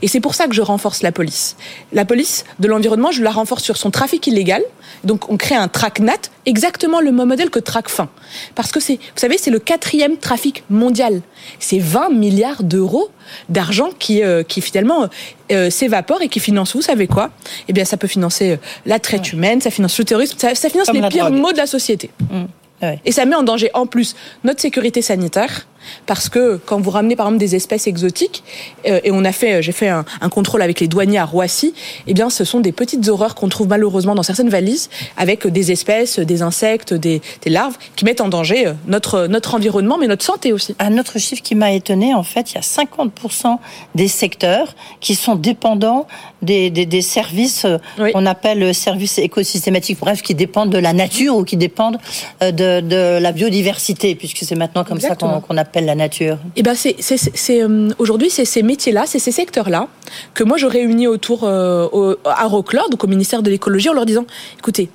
Et 0.03 0.09
c'est 0.09 0.21
pour 0.21 0.35
ça 0.35 0.47
que 0.47 0.55
je 0.55 0.63
renforce 0.63 1.03
la 1.03 1.13
police. 1.13 1.57
La 1.93 2.05
police 2.05 2.45
de 2.59 2.69
l'environnement, 2.69 3.11
je 3.11 3.23
la 3.23 3.31
renforce 3.31 3.65
sur 3.65 3.77
son 3.77 3.91
trafic 3.91 4.27
illégal. 4.27 4.63
Donc 5.05 5.31
on 5.31 5.37
crée 5.37 5.55
un 5.55 5.69
TRACNAT, 5.69 6.31
exactement 6.47 7.01
le 7.01 7.13
même 7.13 7.29
modèle 7.29 7.51
que 7.51 7.59
TRACFIN. 7.59 8.09
Parce 8.55 8.73
que 8.73 8.81
c'est, 8.81 8.95
vous 8.97 9.01
savez, 9.17 9.39
c'est 9.39 9.51
le 9.51 9.59
quatrième 9.59 10.17
trafic 10.19 10.65
mondial. 10.69 11.23
C'est 11.59 11.79
20 11.79 12.11
milliards 12.11 12.63
d'euros 12.63 13.11
d'argent 13.49 13.91
qui, 13.99 14.23
euh, 14.23 14.43
qui 14.43 14.61
finalement 14.61 15.09
euh, 15.53 15.71
s'évapore 15.71 16.21
et 16.23 16.29
qui 16.29 16.41
finance, 16.41 16.75
vous 16.75 16.83
savez 16.83 17.07
quoi? 17.07 17.31
Eh 17.69 17.73
bien, 17.73 17.85
ça 17.85 17.97
peut 17.97 18.09
financer 18.09 18.53
euh, 18.53 18.57
la 18.87 18.99
traite 18.99 19.33
humaine, 19.33 19.61
ça 19.61 19.71
finance 19.71 19.99
le 19.99 20.05
terrorisme, 20.05 20.37
ça, 20.39 20.55
ça 20.55 20.69
finance 20.69 20.89
Comme 20.89 21.01
les 21.01 21.09
pires 21.09 21.31
drogue. 21.31 21.41
maux 21.41 21.53
de 21.53 21.59
la 21.59 21.67
société. 21.67 22.11
Ouais. 22.83 22.99
Et 23.05 23.13
ça 23.13 23.25
met 23.25 23.37
en 23.37 23.43
danger 23.43 23.71
en 23.75 23.87
plus 23.87 24.15
notre 24.45 24.61
sécurité 24.61 25.03
sanitaire 25.03 25.67
parce 26.07 26.29
que 26.29 26.61
quand 26.67 26.79
vous 26.79 26.91
ramenez 26.91 27.17
par 27.17 27.27
exemple 27.27 27.41
des 27.41 27.55
espèces 27.57 27.87
exotiques 27.87 28.45
euh, 28.87 29.01
et 29.03 29.11
on 29.11 29.25
a 29.25 29.33
fait 29.33 29.63
j'ai 29.63 29.73
fait 29.73 29.89
un, 29.89 30.05
un 30.21 30.29
contrôle 30.29 30.61
avec 30.61 30.79
les 30.81 30.89
douaniers 30.89 31.19
à 31.19 31.25
Roissy, 31.25 31.73
eh 32.07 32.13
bien 32.13 32.29
ce 32.29 32.45
sont 32.45 32.61
des 32.61 32.71
petites 32.73 33.09
horreurs 33.09 33.35
qu'on 33.35 33.49
trouve 33.49 33.69
malheureusement 33.69 34.15
dans 34.15 34.23
certaines 34.23 34.51
valises 34.51 34.91
avec 35.17 35.47
des 35.47 35.73
espèces, 35.73 36.19
des 36.19 36.43
insectes, 36.43 36.93
des, 36.93 37.23
des 37.43 37.51
larves 37.51 37.77
qui 37.97 38.05
mettent 38.05 38.21
en 38.21 38.29
danger 38.29 38.67
euh, 38.67 38.73
notre 38.87 39.27
notre 39.27 39.55
environnement 39.55 39.97
mais 39.99 40.07
notre 40.07 40.25
santé 40.25 40.53
aussi. 40.53 40.77
Un 40.79 40.99
autre 40.99 41.19
chiffre 41.19 41.43
qui 41.43 41.55
m'a 41.55 41.73
étonné, 41.73 42.15
en 42.15 42.23
fait, 42.23 42.53
il 42.53 42.55
y 42.57 42.59
a 42.59 42.61
50% 42.61 43.59
des 43.95 44.09
secteurs 44.09 44.75
qui 45.01 45.15
sont 45.15 45.35
dépendants 45.35 46.07
des, 46.43 46.71
des, 46.71 46.87
des 46.87 47.03
services 47.03 47.65
euh, 47.65 47.79
Oui. 47.99 48.13
qu'on 48.13 48.27
appelle 48.27 48.75
services 48.75 49.19
écosystématiques, 49.19 49.99
bref, 49.99 50.23
qui 50.23 50.35
dépendent 50.35 50.71
de 50.71 50.79
la 50.79 50.93
nature 50.93 51.37
ou 51.37 51.45
qui 51.45 51.57
dépendent 51.57 51.99
euh, 52.43 52.51
de, 52.53 52.70
de 52.81 53.19
la 53.19 53.33
biodiversité, 53.33 54.15
puisque 54.15 54.39
c'est 54.39 54.55
maintenant 54.55 54.85
comme 54.85 54.99
Exactement. 54.99 55.41
ça 55.41 55.45
qu'on 55.47 55.57
appelle 55.57 55.87
la 55.87 55.97
nature. 55.97 56.39
Eh 56.57 56.63
ben 56.63 56.75
c'est 56.75 57.63
euh, 57.63 57.91
aujourd'hui 57.99 58.31
c'est 58.31 58.45
ces 58.45 58.63
métiers-là, 58.63 59.05
c'est 59.07 59.19
ces 59.19 59.33
secteurs-là 59.33 59.89
que 60.35 60.45
moi 60.45 60.57
je 60.57 60.67
réunis 60.67 61.09
autour 61.09 61.45
euh, 61.45 61.89
au, 61.93 62.17
à 62.25 62.47
Roclore, 62.47 62.89
donc 62.91 63.03
au 63.03 63.09
ministère 63.09 63.43
de 63.43 63.51
l'écologie, 63.51 63.89
en 63.89 63.95
leur 63.95 64.07
disant 64.07 64.25
écoutez. 64.59 64.91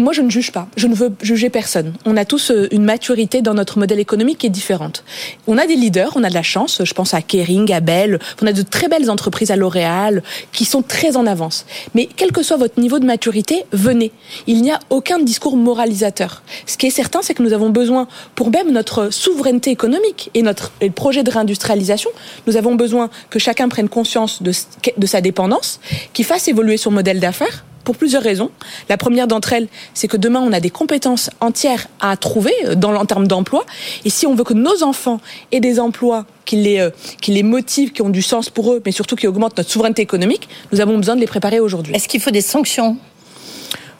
Moi, 0.00 0.14
je 0.14 0.22
ne 0.22 0.30
juge 0.30 0.50
pas. 0.50 0.66
Je 0.76 0.86
ne 0.86 0.94
veux 0.94 1.12
juger 1.20 1.50
personne. 1.50 1.92
On 2.06 2.16
a 2.16 2.24
tous 2.24 2.50
euh, 2.50 2.68
une 2.72 2.84
maturité 2.84 3.42
dans 3.42 3.52
notre 3.52 3.78
modèle 3.78 3.98
économique 3.98 4.38
qui 4.38 4.46
est 4.46 4.50
différente. 4.50 5.04
On 5.46 5.58
a 5.58 5.66
des 5.66 5.76
leaders, 5.76 6.12
on 6.16 6.24
a 6.24 6.30
de 6.30 6.34
la 6.34 6.42
chance. 6.42 6.80
Je 6.82 6.94
pense 6.94 7.12
à 7.12 7.20
Kering, 7.20 7.70
à 7.72 7.80
Bell. 7.80 8.18
On 8.42 8.46
a 8.46 8.52
de 8.52 8.62
très 8.62 8.88
belles 8.88 9.10
entreprises 9.10 9.50
à 9.50 9.56
L'Oréal 9.56 10.22
qui 10.52 10.64
sont 10.64 10.80
très 10.80 11.18
en 11.18 11.26
avance. 11.26 11.66
Mais 11.94 12.08
quel 12.16 12.32
que 12.32 12.42
soit 12.42 12.56
votre 12.56 12.80
niveau 12.80 12.98
de 12.98 13.04
maturité, 13.04 13.64
venez. 13.72 14.10
Il 14.46 14.62
n'y 14.62 14.70
a 14.70 14.78
aucun 14.88 15.18
discours 15.18 15.56
moralisateur. 15.56 16.42
Ce 16.64 16.78
qui 16.78 16.86
est 16.86 16.90
certain, 16.90 17.20
c'est 17.20 17.34
que 17.34 17.42
nous 17.42 17.52
avons 17.52 17.68
besoin, 17.68 18.08
pour 18.34 18.50
même 18.50 18.72
notre 18.72 19.12
souveraineté 19.12 19.70
économique 19.70 20.30
et 20.32 20.40
notre 20.40 20.72
projet 20.94 21.22
de 21.22 21.30
réindustrialisation, 21.30 22.10
nous 22.46 22.56
avons 22.56 22.74
besoin 22.74 23.10
que 23.28 23.38
chacun 23.38 23.68
prenne 23.68 23.90
conscience 23.90 24.42
de, 24.42 24.52
de 24.96 25.06
sa 25.06 25.20
dépendance, 25.20 25.78
qu'il 26.14 26.24
fasse 26.24 26.48
évoluer 26.48 26.78
son 26.78 26.90
modèle 26.90 27.20
d'affaires 27.20 27.64
pour 27.84 27.96
plusieurs 27.96 28.22
raisons. 28.22 28.50
La 28.88 28.96
première 28.96 29.26
d'entre 29.26 29.52
elles, 29.52 29.68
c'est 29.94 30.08
que 30.08 30.16
demain, 30.16 30.40
on 30.40 30.52
a 30.52 30.60
des 30.60 30.70
compétences 30.70 31.30
entières 31.40 31.86
à 32.00 32.16
trouver 32.16 32.52
euh, 32.64 32.74
dans, 32.74 32.94
en 32.94 33.06
termes 33.06 33.26
d'emploi. 33.26 33.64
Et 34.04 34.10
si 34.10 34.26
on 34.26 34.34
veut 34.34 34.44
que 34.44 34.54
nos 34.54 34.82
enfants 34.82 35.20
aient 35.52 35.60
des 35.60 35.80
emplois 35.80 36.26
qui 36.44 36.56
les, 36.56 36.80
euh, 36.80 36.90
qui 37.20 37.32
les 37.32 37.42
motivent, 37.42 37.92
qui 37.92 38.02
ont 38.02 38.08
du 38.08 38.22
sens 38.22 38.50
pour 38.50 38.72
eux, 38.72 38.82
mais 38.84 38.92
surtout 38.92 39.16
qui 39.16 39.26
augmentent 39.26 39.56
notre 39.56 39.70
souveraineté 39.70 40.02
économique, 40.02 40.48
nous 40.72 40.80
avons 40.80 40.96
besoin 40.96 41.14
de 41.14 41.20
les 41.20 41.26
préparer 41.26 41.60
aujourd'hui. 41.60 41.94
Est-ce 41.94 42.08
qu'il 42.08 42.20
faut 42.20 42.30
des 42.30 42.40
sanctions 42.40 42.96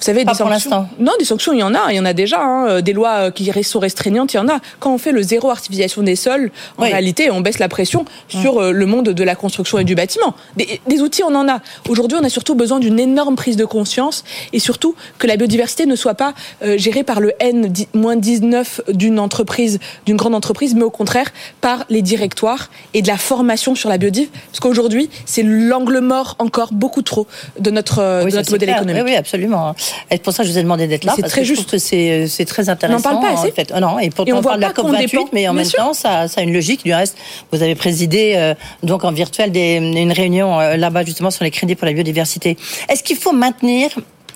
Vous 0.00 0.06
savez, 0.06 0.24
Pas 0.24 0.32
des 0.32 0.38
pour 0.38 0.48
sanctions. 0.48 0.88
Non, 0.98 1.12
des 1.18 1.24
sanctions, 1.26 1.52
il 1.52 1.58
y 1.60 1.62
en 1.62 1.74
a, 1.74 1.90
il 1.92 1.96
y 1.96 2.00
en 2.00 2.06
a 2.06 2.12
déjà. 2.14 2.40
hein. 2.42 2.80
Des 2.80 2.92
lois 2.94 3.12
euh, 3.26 3.30
qui 3.30 3.50
sont 3.62 3.78
restreignantes, 3.80 4.32
il 4.32 4.38
y 4.38 4.40
en 4.40 4.48
a. 4.48 4.58
Quand 4.78 4.92
on 4.94 4.98
fait 4.98 5.12
le 5.12 5.22
zéro 5.22 5.50
artificialisation 5.50 6.02
des 6.02 6.16
sols, 6.16 6.50
en 6.78 6.84
Oui. 6.84 6.88
réalité, 6.90 7.30
on 7.30 7.40
baisse 7.42 7.58
la 7.58 7.68
pression 7.68 8.06
sur 8.28 8.58
euh, 8.62 8.72
le 8.72 8.86
monde 8.86 9.10
de 9.10 9.24
la 9.24 9.34
construction 9.34 9.78
et 9.78 9.84
du 9.84 9.94
bâtiment. 9.94 10.34
Des, 10.56 10.80
des 10.86 11.00
outils, 11.02 11.22
on 11.22 11.34
en 11.34 11.48
a. 11.48 11.60
Aujourd'hui, 11.88 12.16
on 12.20 12.24
a 12.24 12.30
surtout 12.30 12.54
besoin 12.54 12.78
d'une 12.80 12.98
énorme 12.98 13.36
prise 13.36 13.56
de 13.56 13.64
conscience 13.66 14.24
et 14.54 14.58
surtout 14.58 14.94
que 15.18 15.26
la 15.26 15.36
biodiversité 15.36 15.84
ne 15.84 15.96
soit 15.96 16.14
pas 16.14 16.32
euh, 16.64 16.78
gérée 16.78 17.02
par 17.04 17.20
le 17.20 17.32
N-19 17.40 18.92
d'une 18.94 19.18
entreprise, 19.18 19.78
d'une 20.06 20.16
grande 20.16 20.34
entreprise, 20.34 20.74
mais 20.74 20.82
au 20.82 20.90
contraire 20.90 21.28
par 21.60 21.84
les 21.90 22.02
directoires 22.02 22.70
et 22.94 23.02
de 23.02 23.08
la 23.08 23.16
formation 23.18 23.74
sur 23.74 23.88
la 23.88 23.98
biodive. 23.98 24.28
Parce 24.50 24.60
qu'aujourd'hui, 24.60 25.10
c'est 25.26 25.42
l'angle 25.42 25.98
mort 26.00 26.36
encore 26.38 26.72
beaucoup 26.72 27.02
trop 27.02 27.26
de 27.58 27.70
notre, 27.70 27.98
euh, 28.00 28.24
Oui, 28.24 28.30
de 28.32 28.36
notre 28.36 28.50
modèle 28.50 28.68
clair. 28.68 28.78
économique. 28.78 29.02
Oui, 29.04 29.10
oui, 29.10 29.16
absolument. 29.16 29.74
Et 30.10 30.14
c'est 30.16 30.22
pour 30.22 30.32
ça 30.32 30.42
que 30.42 30.48
je 30.48 30.52
vous 30.52 30.58
ai 30.58 30.62
demandé 30.62 30.86
d'être 30.86 31.04
là. 31.04 31.12
C'est 31.16 31.22
très 31.22 31.40
que 31.40 31.44
je 31.46 31.54
juste. 31.54 31.66
trouve 31.68 31.80
que 31.80 32.26
c'est 32.26 32.44
très 32.46 32.68
intéressant. 32.68 33.02
parle 33.02 33.20
pas 33.20 33.32
assez. 33.40 33.48
En 33.50 33.54
fait. 33.54 33.72
Oh 33.76 33.80
non, 33.80 33.98
et 33.98 34.10
pourtant 34.10 34.30
Et 34.30 34.32
on 34.34 34.38
on, 34.38 34.42
parle 34.42 34.56
de 34.56 34.62
la 34.62 34.68
pas 34.70 34.82
qu'on 34.82 34.92
COP28, 34.92 34.98
dépend. 35.10 35.28
mais 35.32 35.48
en 35.48 35.52
Bien 35.52 35.62
même 35.62 35.70
sûr. 35.70 35.78
temps, 35.78 35.94
ça, 35.94 36.28
ça 36.28 36.40
a 36.40 36.44
une 36.44 36.52
logique. 36.52 36.84
Du 36.84 36.92
reste, 36.94 37.16
vous 37.52 37.62
avez 37.62 37.74
présidé 37.74 38.34
euh, 38.36 38.54
donc 38.82 39.04
en 39.04 39.12
virtuel 39.12 39.52
des, 39.52 39.76
une 39.76 40.12
réunion 40.12 40.58
euh, 40.60 40.76
là-bas 40.76 41.04
justement 41.04 41.30
sur 41.30 41.44
les 41.44 41.50
crédits 41.50 41.74
pour 41.74 41.86
la 41.86 41.92
biodiversité. 41.92 42.56
Est-ce 42.88 43.02
qu'il 43.02 43.16
faut 43.16 43.32
maintenir 43.32 43.90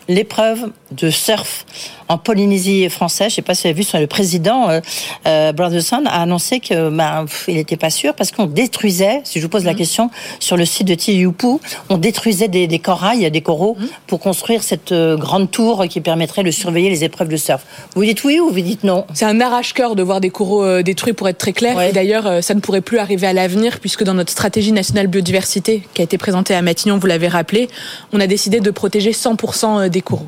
l'épreuve 0.08 0.70
de 0.90 1.10
surf 1.10 1.64
en 2.08 2.18
Polynésie 2.18 2.88
française. 2.88 3.30
Je 3.30 3.36
sais 3.36 3.42
pas 3.42 3.54
si 3.54 3.62
vous 3.62 3.68
avez 3.68 3.76
vu, 3.76 3.82
sur 3.82 3.98
le 3.98 4.06
président 4.06 4.68
euh, 4.68 4.80
euh, 5.26 5.52
Brotherson 5.52 6.02
a 6.06 6.22
annoncé 6.22 6.60
que 6.60 6.90
ben, 6.90 7.24
pff, 7.26 7.46
il 7.48 7.56
n'était 7.56 7.76
pas 7.76 7.90
sûr 7.90 8.14
parce 8.14 8.30
qu'on 8.30 8.46
détruisait, 8.46 9.20
si 9.24 9.38
je 9.38 9.44
vous 9.44 9.48
pose 9.48 9.64
la 9.64 9.74
question, 9.74 10.10
sur 10.40 10.56
le 10.56 10.64
site 10.64 10.86
de 10.86 10.94
Tiupu, 10.94 11.58
on 11.88 11.98
détruisait 11.98 12.48
des, 12.48 12.66
des 12.66 12.78
corails, 12.78 13.30
des 13.30 13.40
coraux, 13.40 13.76
pour 14.06 14.20
construire 14.20 14.62
cette 14.62 14.92
euh, 14.92 15.16
grande 15.16 15.50
tour 15.50 15.84
qui 15.88 16.00
permettrait 16.00 16.42
de 16.42 16.50
surveiller 16.50 16.90
les 16.90 17.04
épreuves 17.04 17.28
de 17.28 17.36
surf. 17.36 17.64
Vous 17.94 18.04
dites 18.04 18.22
oui 18.24 18.40
ou 18.40 18.50
vous 18.50 18.60
dites 18.60 18.84
non? 18.84 19.06
C'est 19.14 19.24
un 19.24 19.40
arrache-cœur 19.40 19.94
de 19.94 20.02
voir 20.02 20.20
des 20.20 20.30
coraux 20.30 20.64
euh, 20.64 20.82
détruits, 20.82 21.12
pour 21.12 21.28
être 21.28 21.38
très 21.38 21.52
clair. 21.52 21.76
Ouais. 21.76 21.90
Et 21.90 21.92
d'ailleurs, 21.92 22.42
ça 22.42 22.54
ne 22.54 22.60
pourrait 22.60 22.80
plus 22.80 22.98
arriver 22.98 23.26
à 23.26 23.32
l'avenir, 23.32 23.80
puisque 23.80 24.04
dans 24.04 24.14
notre 24.14 24.32
stratégie 24.32 24.72
nationale 24.72 25.06
biodiversité, 25.06 25.82
qui 25.94 26.00
a 26.00 26.04
été 26.04 26.18
présentée 26.18 26.54
à 26.54 26.62
Matignon, 26.62 26.98
vous 26.98 27.06
l'avez 27.06 27.28
rappelé, 27.28 27.68
on 28.12 28.20
a 28.20 28.26
décidé 28.26 28.60
de 28.60 28.70
protéger 28.70 29.12
100% 29.12 29.88
des 29.88 30.00
coraux. 30.00 30.26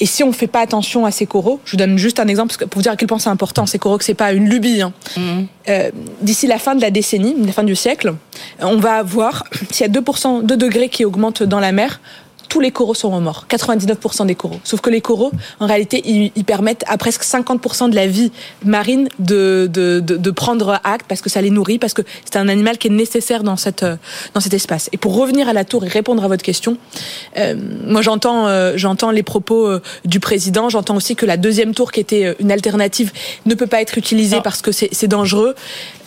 Et 0.00 0.06
si 0.06 0.22
on 0.22 0.28
ne 0.28 0.32
fait 0.32 0.46
pas 0.46 0.60
attention 0.60 1.04
à 1.04 1.07
ces 1.10 1.26
coraux, 1.26 1.60
je 1.64 1.72
vous 1.72 1.76
donne 1.76 1.98
juste 1.98 2.20
un 2.20 2.28
exemple 2.28 2.54
pour 2.66 2.78
vous 2.78 2.82
dire 2.82 2.92
à 2.92 2.96
quel 2.96 3.08
point 3.08 3.18
c'est 3.18 3.28
important, 3.30 3.66
ces 3.66 3.78
coraux, 3.78 3.98
que 3.98 4.04
c'est 4.04 4.14
pas 4.14 4.32
une 4.32 4.48
lubie. 4.48 4.80
hein. 4.82 4.92
Euh, 5.68 5.90
D'ici 6.22 6.46
la 6.46 6.58
fin 6.58 6.74
de 6.74 6.80
la 6.80 6.90
décennie, 6.90 7.34
la 7.44 7.52
fin 7.52 7.64
du 7.64 7.76
siècle, 7.76 8.14
on 8.60 8.76
va 8.76 8.94
avoir, 8.94 9.44
s'il 9.70 9.86
y 9.86 9.90
a 9.90 9.92
2%, 10.00 10.42
2 10.44 10.56
degrés 10.56 10.88
qui 10.88 11.04
augmentent 11.04 11.42
dans 11.42 11.60
la 11.60 11.72
mer, 11.72 12.00
tous 12.48 12.60
les 12.60 12.70
coraux 12.70 12.94
seront 12.94 13.20
morts, 13.20 13.46
99% 13.48 14.26
des 14.26 14.34
coraux. 14.34 14.60
Sauf 14.64 14.80
que 14.80 14.90
les 14.90 15.00
coraux, 15.00 15.32
en 15.60 15.66
réalité, 15.66 16.02
ils, 16.04 16.32
ils 16.34 16.44
permettent 16.44 16.84
à 16.86 16.96
presque 16.96 17.22
50% 17.22 17.90
de 17.90 17.94
la 17.94 18.06
vie 18.06 18.32
marine 18.64 19.08
de, 19.18 19.68
de, 19.72 20.00
de, 20.00 20.16
de 20.16 20.30
prendre 20.30 20.80
acte 20.84 21.06
parce 21.08 21.20
que 21.20 21.30
ça 21.30 21.40
les 21.40 21.50
nourrit, 21.50 21.78
parce 21.78 21.94
que 21.94 22.02
c'est 22.24 22.36
un 22.36 22.48
animal 22.48 22.78
qui 22.78 22.88
est 22.88 22.90
nécessaire 22.90 23.42
dans, 23.42 23.56
cette, 23.56 23.82
euh, 23.82 23.96
dans 24.34 24.40
cet 24.40 24.54
espace. 24.54 24.88
Et 24.92 24.96
pour 24.96 25.14
revenir 25.16 25.48
à 25.48 25.52
la 25.52 25.64
tour 25.64 25.84
et 25.84 25.88
répondre 25.88 26.24
à 26.24 26.28
votre 26.28 26.42
question, 26.42 26.76
euh, 27.36 27.54
moi 27.86 28.02
j'entends 28.02 28.46
euh, 28.48 28.72
j'entends 28.76 29.10
les 29.10 29.22
propos 29.22 29.66
euh, 29.66 29.82
du 30.04 30.20
président, 30.20 30.68
j'entends 30.68 30.96
aussi 30.96 31.16
que 31.16 31.26
la 31.26 31.36
deuxième 31.36 31.74
tour 31.74 31.92
qui 31.92 32.00
était 32.00 32.24
euh, 32.24 32.34
une 32.40 32.52
alternative 32.52 33.12
ne 33.46 33.54
peut 33.54 33.66
pas 33.66 33.80
être 33.80 33.98
utilisée 33.98 34.40
parce 34.42 34.62
que 34.62 34.72
c'est 34.72 34.88
c'est 34.92 35.08
dangereux. 35.08 35.54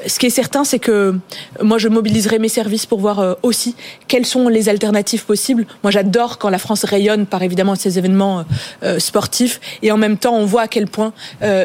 Ce 0.08 0.20
qui 0.20 0.26
est 0.26 0.32
certain, 0.32 0.64
c'est 0.64 0.80
que 0.80 1.16
moi 1.62 1.78
je 1.78 1.88
mobiliserai 1.88 2.40
mes 2.40 2.50
services 2.50 2.86
pour 2.86 3.00
voir 3.00 3.20
euh, 3.20 3.34
aussi 3.44 3.76
quelles 4.08 4.26
sont 4.26 4.48
les 4.48 4.70
alternatives 4.70 5.26
possibles. 5.26 5.66
Moi 5.84 5.92
j'adore 5.92 6.38
quand 6.38 6.50
la 6.50 6.58
France 6.58 6.84
rayonne 6.84 7.26
par 7.26 7.44
évidemment 7.44 7.76
ces 7.76 7.98
événements 7.98 8.40
euh, 8.40 8.44
euh, 8.84 9.00
sportifs 9.00 9.60
et 9.82 9.92
en 9.92 9.98
même 9.98 10.18
temps 10.18 10.36
on 10.36 10.46
voit 10.46 10.64
à 10.64 10.68
quel 10.68 10.88
point 10.88 11.14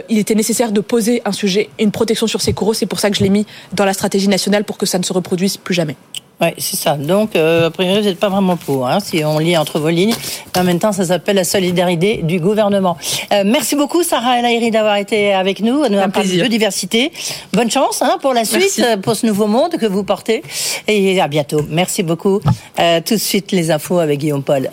il 0.08 0.18
était 0.18 0.34
nécessaire 0.34 0.72
de 0.72 0.80
poser 0.80 1.22
un 1.24 1.32
sujet, 1.32 1.68
une 1.78 1.90
protection 1.90 2.26
sur 2.26 2.40
ces 2.40 2.52
coraux. 2.52 2.74
C'est 2.74 2.86
pour 2.86 3.00
ça 3.00 3.10
que 3.10 3.16
je 3.16 3.22
l'ai 3.22 3.30
mis 3.30 3.46
dans 3.72 3.84
la 3.84 3.92
stratégie 3.92 4.28
nationale 4.28 4.64
pour 4.64 4.78
que 4.78 4.86
ça 4.86 4.98
ne 4.98 5.04
se 5.04 5.12
reproduise 5.12 5.56
plus 5.56 5.74
jamais. 5.74 5.96
Oui, 6.38 6.48
c'est 6.58 6.76
ça. 6.76 6.96
Donc, 6.96 7.34
euh, 7.34 7.68
a 7.68 7.70
priori, 7.70 8.00
vous 8.00 8.04
n'êtes 8.08 8.18
pas 8.18 8.28
vraiment 8.28 8.58
pour, 8.58 8.86
hein, 8.86 8.98
si 9.00 9.24
on 9.24 9.38
lit 9.38 9.56
entre 9.56 9.78
vos 9.78 9.88
lignes. 9.88 10.14
Mais 10.54 10.60
en 10.60 10.64
même 10.64 10.78
temps, 10.78 10.92
ça 10.92 11.06
s'appelle 11.06 11.36
la 11.36 11.44
solidarité 11.44 12.20
du 12.22 12.40
gouvernement. 12.40 12.98
Euh, 13.32 13.42
merci 13.46 13.74
beaucoup, 13.74 14.02
Sarah 14.02 14.38
El 14.38 14.44
Haïry, 14.44 14.70
d'avoir 14.70 14.96
été 14.96 15.32
avec 15.32 15.60
nous, 15.60 15.82
à 15.82 15.88
nous 15.88 15.96
Un 15.98 16.10
parler 16.10 16.28
de 16.28 16.32
plaisir. 16.32 16.40
biodiversité. 16.42 17.10
Bonne 17.54 17.70
chance 17.70 18.02
hein, 18.02 18.18
pour 18.20 18.34
la 18.34 18.44
suite, 18.44 18.60
Merci. 18.60 18.84
euh, 18.84 18.96
pour 18.98 19.16
ce 19.16 19.24
nouveau 19.24 19.46
monde 19.46 19.78
que 19.78 19.86
vous 19.86 20.04
portez. 20.04 20.42
Et 20.86 21.18
à 21.22 21.26
bientôt. 21.28 21.62
Merci 21.70 22.02
beaucoup. 22.02 22.40
Euh, 22.80 23.00
tout 23.02 23.14
de 23.14 23.18
suite, 23.20 23.50
les 23.52 23.70
infos 23.70 23.98
avec 23.98 24.20
Guillaume 24.20 24.42
Paul. 24.42 24.68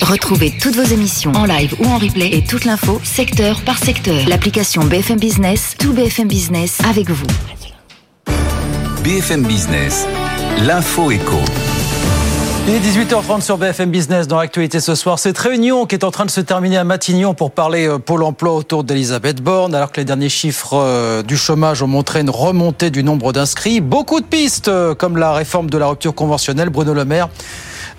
Retrouvez 0.00 0.50
toutes 0.60 0.76
vos 0.76 0.82
émissions 0.94 1.32
en 1.34 1.44
live 1.44 1.74
ou 1.80 1.86
en 1.86 1.98
replay 1.98 2.30
et 2.32 2.42
toute 2.42 2.64
l'info 2.64 3.00
secteur 3.04 3.60
par 3.62 3.76
secteur. 3.78 4.16
L'application 4.26 4.82
BFM 4.84 5.18
Business, 5.18 5.74
tout 5.78 5.92
BFM 5.92 6.26
Business 6.26 6.78
avec 6.88 7.10
vous. 7.10 7.26
BFM 9.04 9.44
Business, 9.44 10.06
l'info 10.66 11.12
éco. 11.12 11.36
Il 12.66 12.74
est 12.74 12.80
18h30 12.80 13.42
sur 13.42 13.58
BFM 13.58 13.90
Business 13.90 14.26
dans 14.26 14.38
l'actualité 14.38 14.80
ce 14.80 14.94
soir. 14.94 15.18
Cette 15.18 15.38
réunion 15.38 15.86
qui 15.86 15.94
est 15.94 16.04
en 16.04 16.10
train 16.10 16.26
de 16.26 16.30
se 16.30 16.40
terminer 16.40 16.78
à 16.78 16.84
Matignon 16.84 17.32
pour 17.32 17.52
parler 17.52 17.86
euh, 17.86 17.98
Pôle 17.98 18.24
emploi 18.24 18.54
autour 18.54 18.82
d'Elisabeth 18.82 19.40
Borne, 19.40 19.74
alors 19.74 19.92
que 19.92 20.00
les 20.00 20.04
derniers 20.04 20.28
chiffres 20.28 20.74
euh, 20.74 21.22
du 21.22 21.36
chômage 21.36 21.82
ont 21.82 21.86
montré 21.86 22.20
une 22.20 22.30
remontée 22.30 22.90
du 22.90 23.04
nombre 23.04 23.32
d'inscrits. 23.32 23.80
Beaucoup 23.80 24.20
de 24.20 24.26
pistes, 24.26 24.68
euh, 24.68 24.94
comme 24.94 25.16
la 25.16 25.32
réforme 25.32 25.70
de 25.70 25.78
la 25.78 25.86
rupture 25.86 26.14
conventionnelle. 26.14 26.70
Bruno 26.70 26.92
Le 26.92 27.04
Maire 27.04 27.28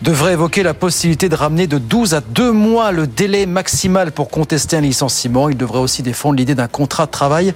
devrait 0.02 0.34
évoquer 0.34 0.62
la 0.62 0.74
possibilité 0.74 1.30
de 1.30 1.36
ramener 1.36 1.65
de 1.65 1.78
12 1.78 2.13
à 2.13 2.22
2 2.22 2.52
mois 2.52 2.91
le 2.91 3.08
délai 3.08 3.45
maximal 3.45 4.12
pour 4.12 4.30
contester 4.30 4.78
un 4.78 4.82
licenciement. 4.82 5.50
Il 5.50 5.58
devrait 5.58 5.80
aussi 5.80 6.04
défendre 6.04 6.36
l'idée 6.36 6.56
d'un 6.56 6.67
contrat 6.67 7.06
de 7.06 7.12
travail 7.12 7.54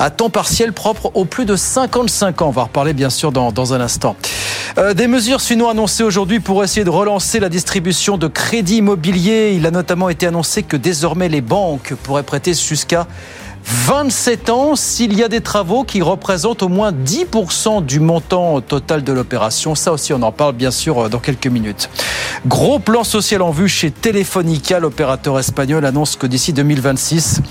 à 0.00 0.08
temps 0.08 0.30
partiel 0.30 0.72
propre 0.72 1.12
aux 1.14 1.26
plus 1.26 1.44
de 1.44 1.54
55 1.54 2.40
ans. 2.42 2.48
On 2.48 2.50
va 2.50 2.64
reparler 2.64 2.94
bien 2.94 3.10
sûr 3.10 3.32
dans, 3.32 3.52
dans 3.52 3.74
un 3.74 3.80
instant. 3.82 4.16
Euh, 4.78 4.94
des 4.94 5.06
mesures 5.06 5.42
sinon 5.42 5.68
annoncées 5.68 6.02
aujourd'hui 6.02 6.40
pour 6.40 6.64
essayer 6.64 6.84
de 6.84 6.90
relancer 6.90 7.38
la 7.38 7.50
distribution 7.50 8.16
de 8.16 8.26
crédits 8.26 8.78
immobiliers. 8.78 9.52
Il 9.54 9.66
a 9.66 9.70
notamment 9.70 10.08
été 10.08 10.26
annoncé 10.26 10.62
que 10.62 10.78
désormais 10.78 11.28
les 11.28 11.42
banques 11.42 11.94
pourraient 12.02 12.22
prêter 12.22 12.54
jusqu'à 12.54 13.06
27 13.66 14.48
ans 14.48 14.74
s'il 14.74 15.12
y 15.12 15.22
a 15.22 15.28
des 15.28 15.42
travaux 15.42 15.84
qui 15.84 16.00
représentent 16.00 16.62
au 16.62 16.68
moins 16.68 16.92
10% 16.92 17.84
du 17.84 18.00
montant 18.00 18.62
total 18.62 19.04
de 19.04 19.12
l'opération. 19.12 19.74
Ça 19.74 19.92
aussi, 19.92 20.14
on 20.14 20.22
en 20.22 20.32
parle 20.32 20.54
bien 20.54 20.70
sûr 20.70 21.10
dans 21.10 21.18
quelques 21.18 21.46
minutes. 21.46 21.90
Gros 22.46 22.78
plan 22.78 23.04
social 23.04 23.42
en 23.42 23.50
vue 23.50 23.68
chez 23.68 23.90
Telefonica. 23.90 24.80
L'opérateur 24.80 25.38
espagnol 25.38 25.84
annonce 25.84 26.16
que 26.16 26.26
d'ici 26.26 26.54
2026, 26.54 27.42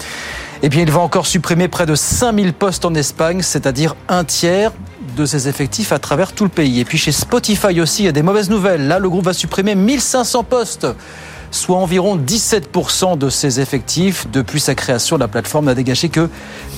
eh 0.62 0.70
bien, 0.70 0.82
il 0.82 0.92
va 0.92 1.00
encore 1.00 1.26
supprimer 1.26 1.68
près 1.68 1.86
de 1.86 1.96
5000 1.96 2.54
postes 2.54 2.86
en 2.86 2.94
Espagne, 2.94 3.42
c'est-à-dire 3.42 3.96
un 4.08 4.24
tiers 4.24 4.72
de 5.16 5.26
ses 5.26 5.48
effectifs 5.48 5.92
à 5.92 6.00
travers 6.00 6.34
tout 6.34 6.44
le 6.44 6.50
pays. 6.50 6.80
Et 6.80 6.86
puis 6.86 6.98
chez 6.98 7.12
Spotify 7.12 7.80
aussi, 7.80 8.04
il 8.04 8.06
y 8.06 8.10
a 8.10 8.14
des 8.14 8.24
mauvaises 8.24 8.50
nouvelles. 8.50 8.88
Là, 8.88 9.00
le 9.00 9.10
groupe 9.10 9.26
va 9.26 9.34
supprimer 9.34 9.76
1500 9.76 10.44
postes 10.44 10.88
soit 11.52 11.78
environ 11.78 12.18
17% 12.18 13.18
de 13.18 13.30
ses 13.30 13.60
effectifs. 13.60 14.28
Depuis 14.32 14.60
sa 14.60 14.76
création, 14.76 15.18
la 15.18 15.28
plateforme 15.28 15.66
n'a 15.66 15.76
dégagé 15.76 16.10
que 16.10 16.30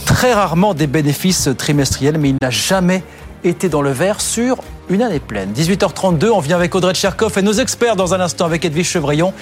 très 0.05 0.33
rarement 0.33 0.73
des 0.73 0.87
bénéfices 0.87 1.49
trimestriels, 1.57 2.17
mais 2.17 2.29
il 2.29 2.37
n'a 2.41 2.49
jamais 2.49 3.03
été 3.43 3.69
dans 3.69 3.81
le 3.81 3.91
vert 3.91 4.21
sur 4.21 4.57
une 4.89 5.01
année 5.01 5.19
pleine. 5.19 5.51
18h32, 5.53 6.29
on 6.29 6.39
vient 6.39 6.55
avec 6.55 6.75
Audrey 6.75 6.93
Tcherkov 6.93 7.37
et 7.37 7.41
nos 7.41 7.53
experts 7.53 7.95
dans 7.95 8.13
un 8.13 8.19
instant 8.19 8.45
avec 8.45 8.63
Edwige 8.65 8.89
Chevrillon 8.89 9.33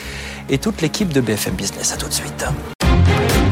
et 0.49 0.57
toute 0.57 0.81
l'équipe 0.81 1.11
de 1.11 1.21
BFM 1.21 1.53
Business. 1.53 1.93
À 1.93 1.97
tout 1.97 2.07
de 2.07 2.13
suite. 2.13 2.45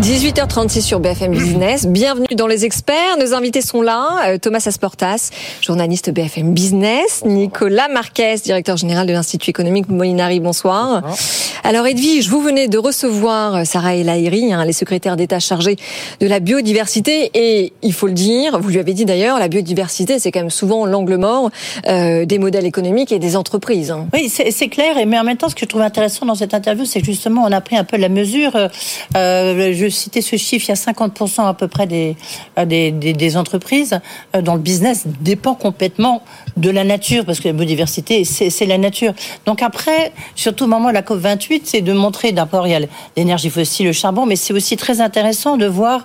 18h36 0.00 0.80
sur 0.80 0.98
BFM 0.98 1.32
Business. 1.32 1.86
Bienvenue 1.86 2.26
dans 2.34 2.48
les 2.48 2.64
experts. 2.64 3.16
Nos 3.20 3.32
invités 3.32 3.60
sont 3.60 3.80
là. 3.80 4.26
Euh, 4.26 4.38
Thomas 4.38 4.64
Asportas, 4.66 5.30
journaliste 5.60 6.10
BFM 6.10 6.52
Business. 6.52 7.22
Nicolas 7.24 7.86
Marquez, 7.86 8.34
directeur 8.44 8.76
général 8.76 9.06
de 9.06 9.12
l'Institut 9.12 9.50
économique 9.50 9.88
Molinari. 9.88 10.40
Bonsoir. 10.40 11.02
Bonsoir. 11.02 11.44
Alors 11.62 11.86
Edwige, 11.86 12.28
vous 12.28 12.42
venez 12.42 12.66
de 12.66 12.76
recevoir 12.76 13.54
euh, 13.54 13.64
Sarah 13.64 13.94
El 13.94 14.08
Haïry, 14.08 14.52
hein, 14.52 14.64
les 14.64 14.72
secrétaires 14.72 15.16
d'État 15.16 15.38
chargés 15.38 15.76
de 16.20 16.26
la 16.26 16.40
biodiversité. 16.40 17.30
Et 17.32 17.72
il 17.82 17.92
faut 17.92 18.08
le 18.08 18.12
dire, 18.12 18.58
vous 18.58 18.70
lui 18.70 18.80
avez 18.80 18.94
dit 18.94 19.04
d'ailleurs, 19.04 19.38
la 19.38 19.48
biodiversité, 19.48 20.18
c'est 20.18 20.32
quand 20.32 20.40
même 20.40 20.50
souvent 20.50 20.86
l'angle 20.86 21.16
mort 21.16 21.50
euh, 21.86 22.24
des 22.24 22.38
modèles 22.38 22.66
économiques 22.66 23.12
et 23.12 23.20
des 23.20 23.36
entreprises. 23.36 23.92
Hein. 23.92 24.08
Oui, 24.12 24.28
c'est 24.28 24.68
clair. 24.68 24.96
Mais 25.06 25.18
en 25.18 25.24
même 25.24 25.36
temps, 25.36 25.48
ce 25.48 25.54
que 25.54 25.62
je 25.62 25.66
trouve 25.66 25.82
intéressant 25.82 26.26
dans 26.26 26.34
cette 26.34 26.52
interview, 26.52 26.84
c'est 26.84 26.98
que 26.98 27.06
justement, 27.06 27.44
on 27.46 27.52
a 27.52 27.60
pris 27.60 27.76
un 27.76 27.84
peu 27.84 27.96
la 27.96 28.08
mesure. 28.08 28.56
Euh, 29.16 29.72
je 29.72 29.83
citais 29.90 30.20
ce 30.20 30.36
chiffre, 30.36 30.66
il 30.68 30.70
y 30.70 30.72
a 30.72 30.92
50% 30.92 31.46
à 31.46 31.54
peu 31.54 31.68
près 31.68 31.86
des, 31.86 32.16
des, 32.66 32.90
des, 32.90 33.12
des 33.12 33.36
entreprises 33.36 34.00
dont 34.42 34.54
le 34.54 34.60
business 34.60 35.04
dépend 35.20 35.54
complètement 35.54 36.22
de 36.56 36.70
la 36.70 36.84
nature, 36.84 37.24
parce 37.24 37.40
que 37.40 37.48
la 37.48 37.54
biodiversité, 37.54 38.24
c'est 38.24 38.66
la 38.66 38.78
nature. 38.78 39.12
Donc 39.46 39.62
après, 39.62 40.12
surtout 40.34 40.64
au 40.64 40.68
moment 40.68 40.88
de 40.88 40.94
la 40.94 41.02
COP28, 41.02 41.62
c'est 41.64 41.80
de 41.80 41.92
montrer, 41.92 42.32
d'abord, 42.32 42.66
il 42.66 42.70
y 42.70 42.74
a 42.74 42.80
l'énergie 43.16 43.50
fossile, 43.50 43.86
le 43.86 43.92
charbon, 43.92 44.26
mais 44.26 44.36
c'est 44.36 44.52
aussi 44.52 44.76
très 44.76 45.00
intéressant 45.00 45.56
de 45.56 45.66
voir 45.66 46.04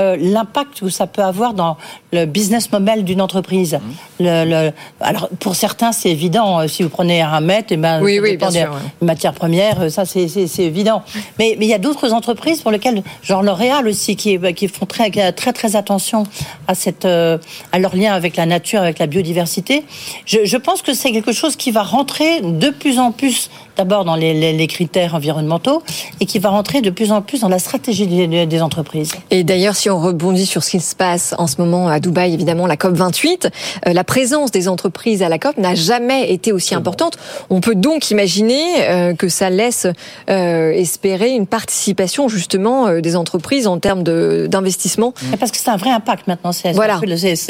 euh, 0.00 0.16
l'impact 0.18 0.80
que 0.80 0.88
ça 0.88 1.06
peut 1.06 1.22
avoir 1.22 1.54
dans 1.54 1.76
le 2.12 2.26
business 2.26 2.70
model 2.72 3.04
d'une 3.04 3.20
entreprise. 3.20 3.74
Mmh. 3.74 4.24
Le, 4.24 4.44
le, 4.44 4.72
alors, 5.00 5.28
pour 5.40 5.56
certains, 5.56 5.92
c'est 5.92 6.10
évident. 6.10 6.66
Si 6.68 6.82
vous 6.82 6.88
prenez 6.88 7.22
un 7.22 7.40
mètre, 7.40 7.72
et 7.72 7.76
ben, 7.76 8.00
oui, 8.02 8.18
oui, 8.20 8.36
bien 8.36 8.50
des 8.50 8.60
sûr, 8.60 8.72
ouais. 8.72 9.06
matières 9.06 9.34
premières, 9.34 9.90
ça, 9.90 10.04
c'est 10.04 10.28
évident. 10.58 11.02
Mais, 11.38 11.56
mais 11.58 11.66
il 11.66 11.68
y 11.68 11.74
a 11.74 11.78
d'autres 11.78 12.12
entreprises 12.12 12.62
pour 12.62 12.70
lesquelles, 12.70 13.02
genre 13.22 13.42
L'Oréal 13.42 13.86
aussi, 13.88 14.16
qui, 14.16 14.38
qui 14.54 14.68
font 14.68 14.86
très, 14.86 15.10
très, 15.32 15.52
très 15.52 15.76
attention 15.76 16.24
à, 16.66 16.74
cette, 16.74 17.04
euh, 17.04 17.38
à 17.72 17.78
leur 17.78 17.96
lien 17.96 18.12
avec 18.12 18.36
la 18.36 18.46
nature, 18.46 18.80
avec 18.80 18.98
la 18.98 19.06
biodiversité. 19.06 19.84
Je, 20.26 20.44
je 20.44 20.56
pense 20.56 20.82
que 20.82 20.94
c'est 20.94 21.12
quelque 21.12 21.32
chose 21.32 21.56
qui 21.56 21.70
va 21.70 21.82
rentrer 21.82 22.40
de 22.40 22.70
plus 22.70 22.98
en 22.98 23.12
plus 23.12 23.50
d'abord 23.78 24.04
dans 24.04 24.16
les, 24.16 24.34
les, 24.34 24.52
les, 24.52 24.66
critères 24.66 25.14
environnementaux 25.14 25.84
et 26.18 26.26
qui 26.26 26.40
va 26.40 26.50
rentrer 26.50 26.80
de 26.80 26.90
plus 26.90 27.12
en 27.12 27.22
plus 27.22 27.40
dans 27.42 27.48
la 27.48 27.60
stratégie 27.60 28.08
des, 28.08 28.44
des 28.44 28.62
entreprises. 28.62 29.12
Et 29.30 29.44
d'ailleurs, 29.44 29.76
si 29.76 29.88
on 29.88 30.00
rebondit 30.00 30.46
sur 30.46 30.64
ce 30.64 30.70
qui 30.70 30.80
se 30.80 30.96
passe 30.96 31.32
en 31.38 31.46
ce 31.46 31.60
moment 31.60 31.86
à 31.88 32.00
Dubaï, 32.00 32.34
évidemment, 32.34 32.66
la 32.66 32.76
COP 32.76 32.94
28, 32.94 33.48
euh, 33.86 33.92
la 33.92 34.02
présence 34.02 34.50
des 34.50 34.66
entreprises 34.66 35.22
à 35.22 35.28
la 35.28 35.38
COP 35.38 35.58
n'a 35.58 35.76
jamais 35.76 36.32
été 36.32 36.50
aussi 36.50 36.74
importante. 36.74 37.18
On 37.50 37.60
peut 37.60 37.76
donc 37.76 38.10
imaginer 38.10 38.64
euh, 38.80 39.14
que 39.14 39.28
ça 39.28 39.48
laisse 39.48 39.86
euh, 40.28 40.72
espérer 40.72 41.30
une 41.30 41.46
participation 41.46 42.28
justement 42.28 42.98
des 43.00 43.14
entreprises 43.14 43.68
en 43.68 43.78
termes 43.78 44.02
d'investissement. 44.02 45.14
Parce 45.38 45.52
que 45.52 45.58
c'est 45.58 45.70
un 45.70 45.76
vrai 45.76 45.90
impact 45.90 46.26
maintenant. 46.26 46.50
C'est 46.50 46.72
voilà. 46.72 47.00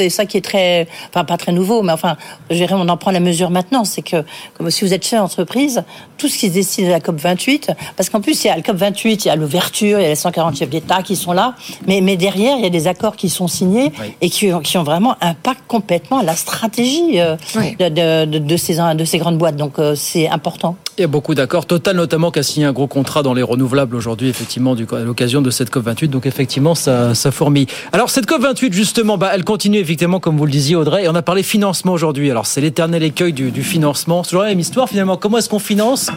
ça 0.09 0.25
qui 0.27 0.37
est 0.37 0.45
très, 0.45 0.87
enfin 1.09 1.25
pas 1.25 1.37
très 1.37 1.53
nouveau, 1.53 1.81
mais 1.81 1.91
enfin, 1.91 2.17
je 2.51 2.55
dirais, 2.55 2.75
on 2.77 2.87
en 2.87 2.97
prend 2.97 3.09
la 3.09 3.19
mesure 3.19 3.49
maintenant. 3.49 3.83
C'est 3.83 4.03
que 4.03 4.23
comme 4.55 4.69
si 4.69 4.85
vous 4.85 4.93
êtes 4.93 5.03
chef 5.03 5.19
d'entreprise, 5.19 5.83
tout 6.19 6.27
ce 6.27 6.37
qui 6.37 6.49
se 6.49 6.53
décide 6.53 6.85
à 6.85 6.91
la 6.91 6.99
COP 6.99 7.19
28, 7.19 7.71
parce 7.95 8.09
qu'en 8.09 8.21
plus 8.21 8.43
il 8.43 8.47
y 8.47 8.49
a 8.51 8.55
la 8.55 8.61
COP 8.61 8.75
28, 8.75 9.25
il 9.25 9.27
y 9.27 9.31
a 9.31 9.35
l'ouverture, 9.35 9.99
il 9.99 10.03
y 10.03 10.05
a 10.05 10.09
les 10.09 10.15
140 10.15 10.57
chefs 10.57 10.69
d'État 10.69 11.01
qui 11.01 11.15
sont 11.15 11.31
là, 11.31 11.55
mais, 11.87 12.01
mais 12.01 12.17
derrière 12.17 12.57
il 12.57 12.63
y 12.63 12.67
a 12.67 12.69
des 12.69 12.87
accords 12.87 13.15
qui 13.15 13.29
sont 13.29 13.47
signés 13.47 13.91
oui. 13.99 14.13
et 14.21 14.29
qui, 14.29 14.51
qui, 14.63 14.77
ont 14.77 14.83
vraiment 14.83 15.15
impact 15.21 15.61
complètement 15.67 16.21
la 16.21 16.35
stratégie 16.35 17.19
euh, 17.19 17.35
oui. 17.55 17.75
de, 17.77 18.25
de, 18.25 18.37
de, 18.37 18.57
ces, 18.57 18.75
de 18.75 19.05
ces 19.05 19.17
grandes 19.17 19.37
boîtes. 19.37 19.55
Donc 19.55 19.79
euh, 19.79 19.95
c'est 19.95 20.27
important. 20.27 20.75
Il 20.99 21.03
y 21.03 21.05
a 21.05 21.07
beaucoup 21.07 21.33
d'accords. 21.33 21.65
Total 21.65 21.95
notamment 21.95 22.29
qui 22.29 22.39
a 22.39 22.43
signé 22.43 22.65
un 22.65 22.73
gros 22.73 22.87
contrat 22.87 23.23
dans 23.23 23.33
les 23.33 23.41
renouvelables 23.41 23.95
aujourd'hui, 23.95 24.27
effectivement, 24.27 24.73
à 24.73 24.99
l'occasion 24.99 25.41
de 25.41 25.49
cette 25.49 25.69
COP 25.69 25.85
28. 25.85 26.09
Donc 26.09 26.25
effectivement, 26.25 26.75
ça, 26.75 27.15
ça 27.15 27.31
fourmille. 27.31 27.67
Alors 27.93 28.09
cette 28.09 28.25
COP 28.25 28.41
28, 28.41 28.73
justement, 28.73 29.17
bah, 29.17 29.31
elle 29.33 29.45
continue 29.45 29.77
effectivement, 29.77 30.19
comme 30.19 30.35
vous 30.35 30.45
le 30.45 30.51
disiez, 30.51 30.75
Audrey. 30.75 31.05
Et 31.05 31.07
on 31.07 31.15
a 31.15 31.21
parlé 31.21 31.41
financement 31.41 31.93
aujourd'hui. 31.93 32.29
Alors 32.29 32.45
c'est 32.45 32.59
l'éternel 32.59 33.01
écueil 33.01 33.31
du 33.31 33.63
financement. 33.63 34.25
C'est 34.25 34.31
toujours 34.31 34.43
la 34.43 34.49
même 34.49 34.59
histoire 34.59 34.89
finalement. 34.89 35.15
Comment 35.15 35.37
est-ce 35.37 35.47
qu'on 35.47 35.57
finance? 35.57 36.11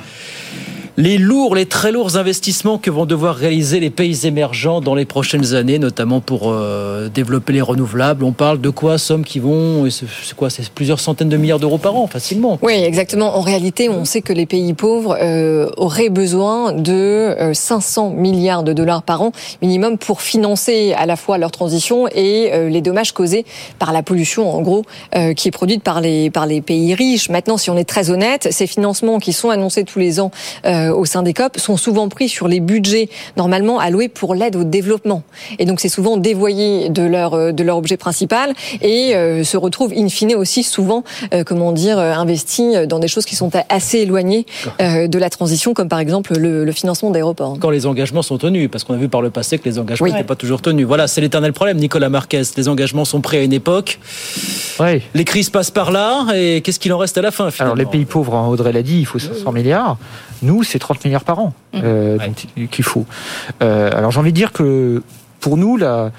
Les 0.96 1.18
lourds, 1.18 1.54
les 1.54 1.66
très 1.66 1.92
lourds 1.92 2.16
investissements 2.16 2.78
que 2.78 2.90
vont 2.90 3.06
devoir 3.06 3.34
réaliser 3.34 3.80
les 3.80 3.90
pays 3.90 4.26
émergents 4.26 4.80
dans 4.80 4.94
les 4.94 5.04
prochaines 5.04 5.54
années, 5.54 5.78
notamment 5.78 6.20
pour 6.20 6.50
euh, 6.52 7.08
développer 7.08 7.52
les 7.52 7.60
renouvelables. 7.60 8.24
On 8.24 8.32
parle 8.32 8.60
de 8.60 8.70
quoi 8.70 8.98
Sommes 8.98 9.24
qui 9.24 9.38
vont, 9.38 9.88
c'est 9.90 10.36
quoi 10.36 10.50
C'est 10.50 10.68
plusieurs 10.68 11.00
centaines 11.00 11.28
de 11.28 11.36
milliards 11.36 11.58
d'euros 11.58 11.78
par 11.78 11.96
an, 11.96 12.06
facilement. 12.06 12.58
Oui, 12.62 12.74
exactement. 12.74 13.36
En 13.36 13.40
réalité, 13.40 13.88
on 13.88 14.04
sait 14.04 14.20
que 14.20 14.32
les 14.32 14.46
pays 14.46 14.74
pauvres 14.74 15.16
euh, 15.20 15.70
auraient 15.76 16.10
besoin 16.10 16.72
de 16.72 16.92
euh, 16.92 17.54
500 17.54 18.10
milliards 18.10 18.62
de 18.62 18.72
dollars 18.72 19.02
par 19.02 19.22
an 19.22 19.32
minimum 19.62 19.98
pour 19.98 20.20
financer 20.20 20.94
à 20.96 21.06
la 21.06 21.16
fois 21.16 21.38
leur 21.38 21.50
transition 21.50 22.08
et 22.08 22.50
euh, 22.52 22.68
les 22.68 22.80
dommages 22.80 23.12
causés 23.12 23.44
par 23.78 23.92
la 23.92 24.02
pollution, 24.02 24.54
en 24.54 24.60
gros, 24.62 24.84
euh, 25.16 25.34
qui 25.34 25.48
est 25.48 25.52
produite 25.52 25.82
par 25.82 26.00
les 26.00 26.30
par 26.30 26.46
les 26.46 26.60
pays 26.60 26.94
riches. 26.94 27.28
Maintenant, 27.28 27.56
si 27.56 27.70
on 27.70 27.76
est 27.76 27.88
très 27.88 28.10
honnête, 28.10 28.48
ces 28.50 28.66
financements 28.66 29.18
qui 29.18 29.32
sont 29.32 29.50
annoncés 29.50 29.84
tous 29.84 29.98
les 29.98 30.20
ans 30.20 30.30
euh, 30.66 30.81
au 30.90 31.04
sein 31.04 31.22
des 31.22 31.34
COP 31.34 31.58
sont 31.58 31.76
souvent 31.76 32.08
pris 32.08 32.28
sur 32.28 32.48
les 32.48 32.60
budgets 32.60 33.08
normalement 33.36 33.78
alloués 33.78 34.08
pour 34.08 34.34
l'aide 34.34 34.56
au 34.56 34.64
développement. 34.64 35.22
Et 35.58 35.64
donc 35.64 35.80
c'est 35.80 35.88
souvent 35.88 36.16
dévoyé 36.16 36.88
de 36.88 37.02
leur 37.02 37.34
euh, 37.34 37.52
de 37.52 37.62
leur 37.62 37.76
objet 37.76 37.96
principal 37.96 38.54
et 38.80 39.14
euh, 39.14 39.44
se 39.44 39.56
retrouve 39.56 39.92
in 39.96 40.08
fine 40.08 40.34
aussi 40.34 40.62
souvent 40.62 41.04
euh, 41.32 41.44
comment 41.44 41.72
dire 41.72 41.98
investi 41.98 42.86
dans 42.86 42.98
des 42.98 43.08
choses 43.08 43.24
qui 43.24 43.36
sont 43.36 43.50
assez 43.68 43.98
éloignées 43.98 44.46
euh, 44.80 45.08
de 45.08 45.18
la 45.18 45.30
transition 45.30 45.74
comme 45.74 45.88
par 45.88 45.98
exemple 45.98 46.38
le, 46.38 46.64
le 46.64 46.72
financement 46.72 47.10
d'aéroports. 47.10 47.56
Quand 47.60 47.70
les 47.70 47.86
engagements 47.86 48.22
sont 48.22 48.38
tenus 48.38 48.70
parce 48.70 48.84
qu'on 48.84 48.94
a 48.94 48.98
vu 48.98 49.08
par 49.08 49.22
le 49.22 49.30
passé 49.30 49.58
que 49.58 49.68
les 49.68 49.78
engagements 49.78 50.06
n'étaient 50.06 50.18
oui. 50.20 50.24
pas 50.24 50.36
toujours 50.36 50.62
tenus. 50.62 50.86
Voilà, 50.86 51.06
c'est 51.06 51.20
l'éternel 51.20 51.52
problème 51.52 51.78
Nicolas 51.78 52.08
Marquez, 52.08 52.42
les 52.56 52.68
engagements 52.68 53.04
sont 53.04 53.20
pris 53.20 53.38
à 53.38 53.42
une 53.42 53.52
époque. 53.52 53.98
Oui. 54.80 55.02
Les 55.14 55.24
crises 55.24 55.50
passent 55.50 55.70
par 55.70 55.90
là 55.90 56.26
et 56.34 56.60
qu'est-ce 56.62 56.80
qu'il 56.80 56.92
en 56.92 56.98
reste 56.98 57.18
à 57.18 57.22
la 57.22 57.30
fin 57.30 57.50
finalement 57.50 57.74
Alors 57.74 57.84
les 57.84 57.90
pays 57.90 58.04
pauvres, 58.04 58.34
hein, 58.34 58.48
Audrey 58.48 58.72
l'a 58.72 58.82
dit, 58.82 59.00
il 59.00 59.06
faut 59.06 59.18
500 59.18 59.52
milliards. 59.52 59.98
Nous, 60.42 60.62
c'est 60.62 60.78
30 60.78 61.04
milliards 61.04 61.24
par 61.24 61.38
an 61.38 61.52
Mmh. 61.72 61.80
euh, 61.84 62.18
ouais. 62.18 62.66
qu'il 62.66 62.84
faut. 62.84 63.06
Euh, 63.62 63.90
alors 63.96 64.10
j'ai 64.10 64.20
envie 64.20 64.32
de 64.32 64.36
dire 64.36 64.52
que 64.52 65.02
pour 65.40 65.56
nous, 65.56 65.76
là, 65.76 66.12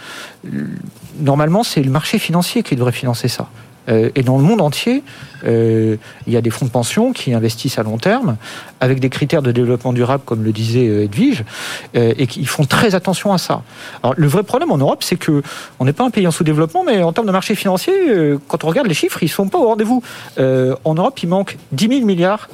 normalement, 1.20 1.64
c'est 1.64 1.82
le 1.82 1.92
marché 1.92 2.20
financier 2.20 2.64
qui 2.64 2.76
devrait 2.76 2.92
financer 2.92 3.28
ça. 3.28 3.48
Euh, 3.90 4.10
et 4.16 4.24
dans 4.24 4.38
le 4.38 4.44
monde 4.44 4.62
entier, 4.62 5.04
euh, 5.46 5.98
il 6.26 6.34
y 6.34 6.38
a 6.38 6.42
des 6.42 6.50
fonds 6.50 6.66
de 6.66 6.72
pension 6.72 7.12
qui 7.12 7.34
investissent 7.34 7.78
à 7.78 7.84
long 7.84 7.98
terme, 7.98 8.38
avec 8.80 9.00
des 9.00 9.10
critères 9.10 9.42
de 9.42 9.52
développement 9.52 9.94
durable, 9.94 10.24
comme 10.26 10.44
le 10.44 10.52
disait 10.54 10.88
euh, 10.88 11.04
Edwige, 11.04 11.44
euh, 11.96 12.14
et 12.18 12.28
qui 12.28 12.46
font 12.46 12.64
très 12.66 12.96
attention 12.96 13.34
à 13.34 13.38
ça. 13.38 13.62
Alors, 14.02 14.14
le 14.18 14.28
vrai 14.28 14.44
problème 14.44 14.72
en 14.72 14.78
Europe, 14.78 15.04
c'est 15.04 15.18
que 15.18 15.44
on 15.80 15.86
n'est 15.86 15.94
pas 15.94 16.06
un 16.06 16.12
pays 16.12 16.26
en 16.28 16.32
sous-développement, 16.32 16.84
mais 16.86 17.04
en 17.04 17.12
termes 17.14 17.28
de 17.28 17.32
marché 17.34 17.56
financier, 17.56 17.94
euh, 18.10 18.38
quand 18.48 18.64
on 18.64 18.68
regarde 18.68 18.88
les 18.88 18.94
chiffres, 18.94 19.22
ils 19.22 19.30
sont 19.30 19.50
pas 19.50 19.58
au 19.58 19.68
rendez-vous. 19.68 20.02
Euh, 20.38 20.76
en 20.86 20.96
Europe, 20.96 21.22
il 21.22 21.30
manque 21.30 21.58
10 21.74 21.88
000 21.90 22.06
milliards 22.06 22.50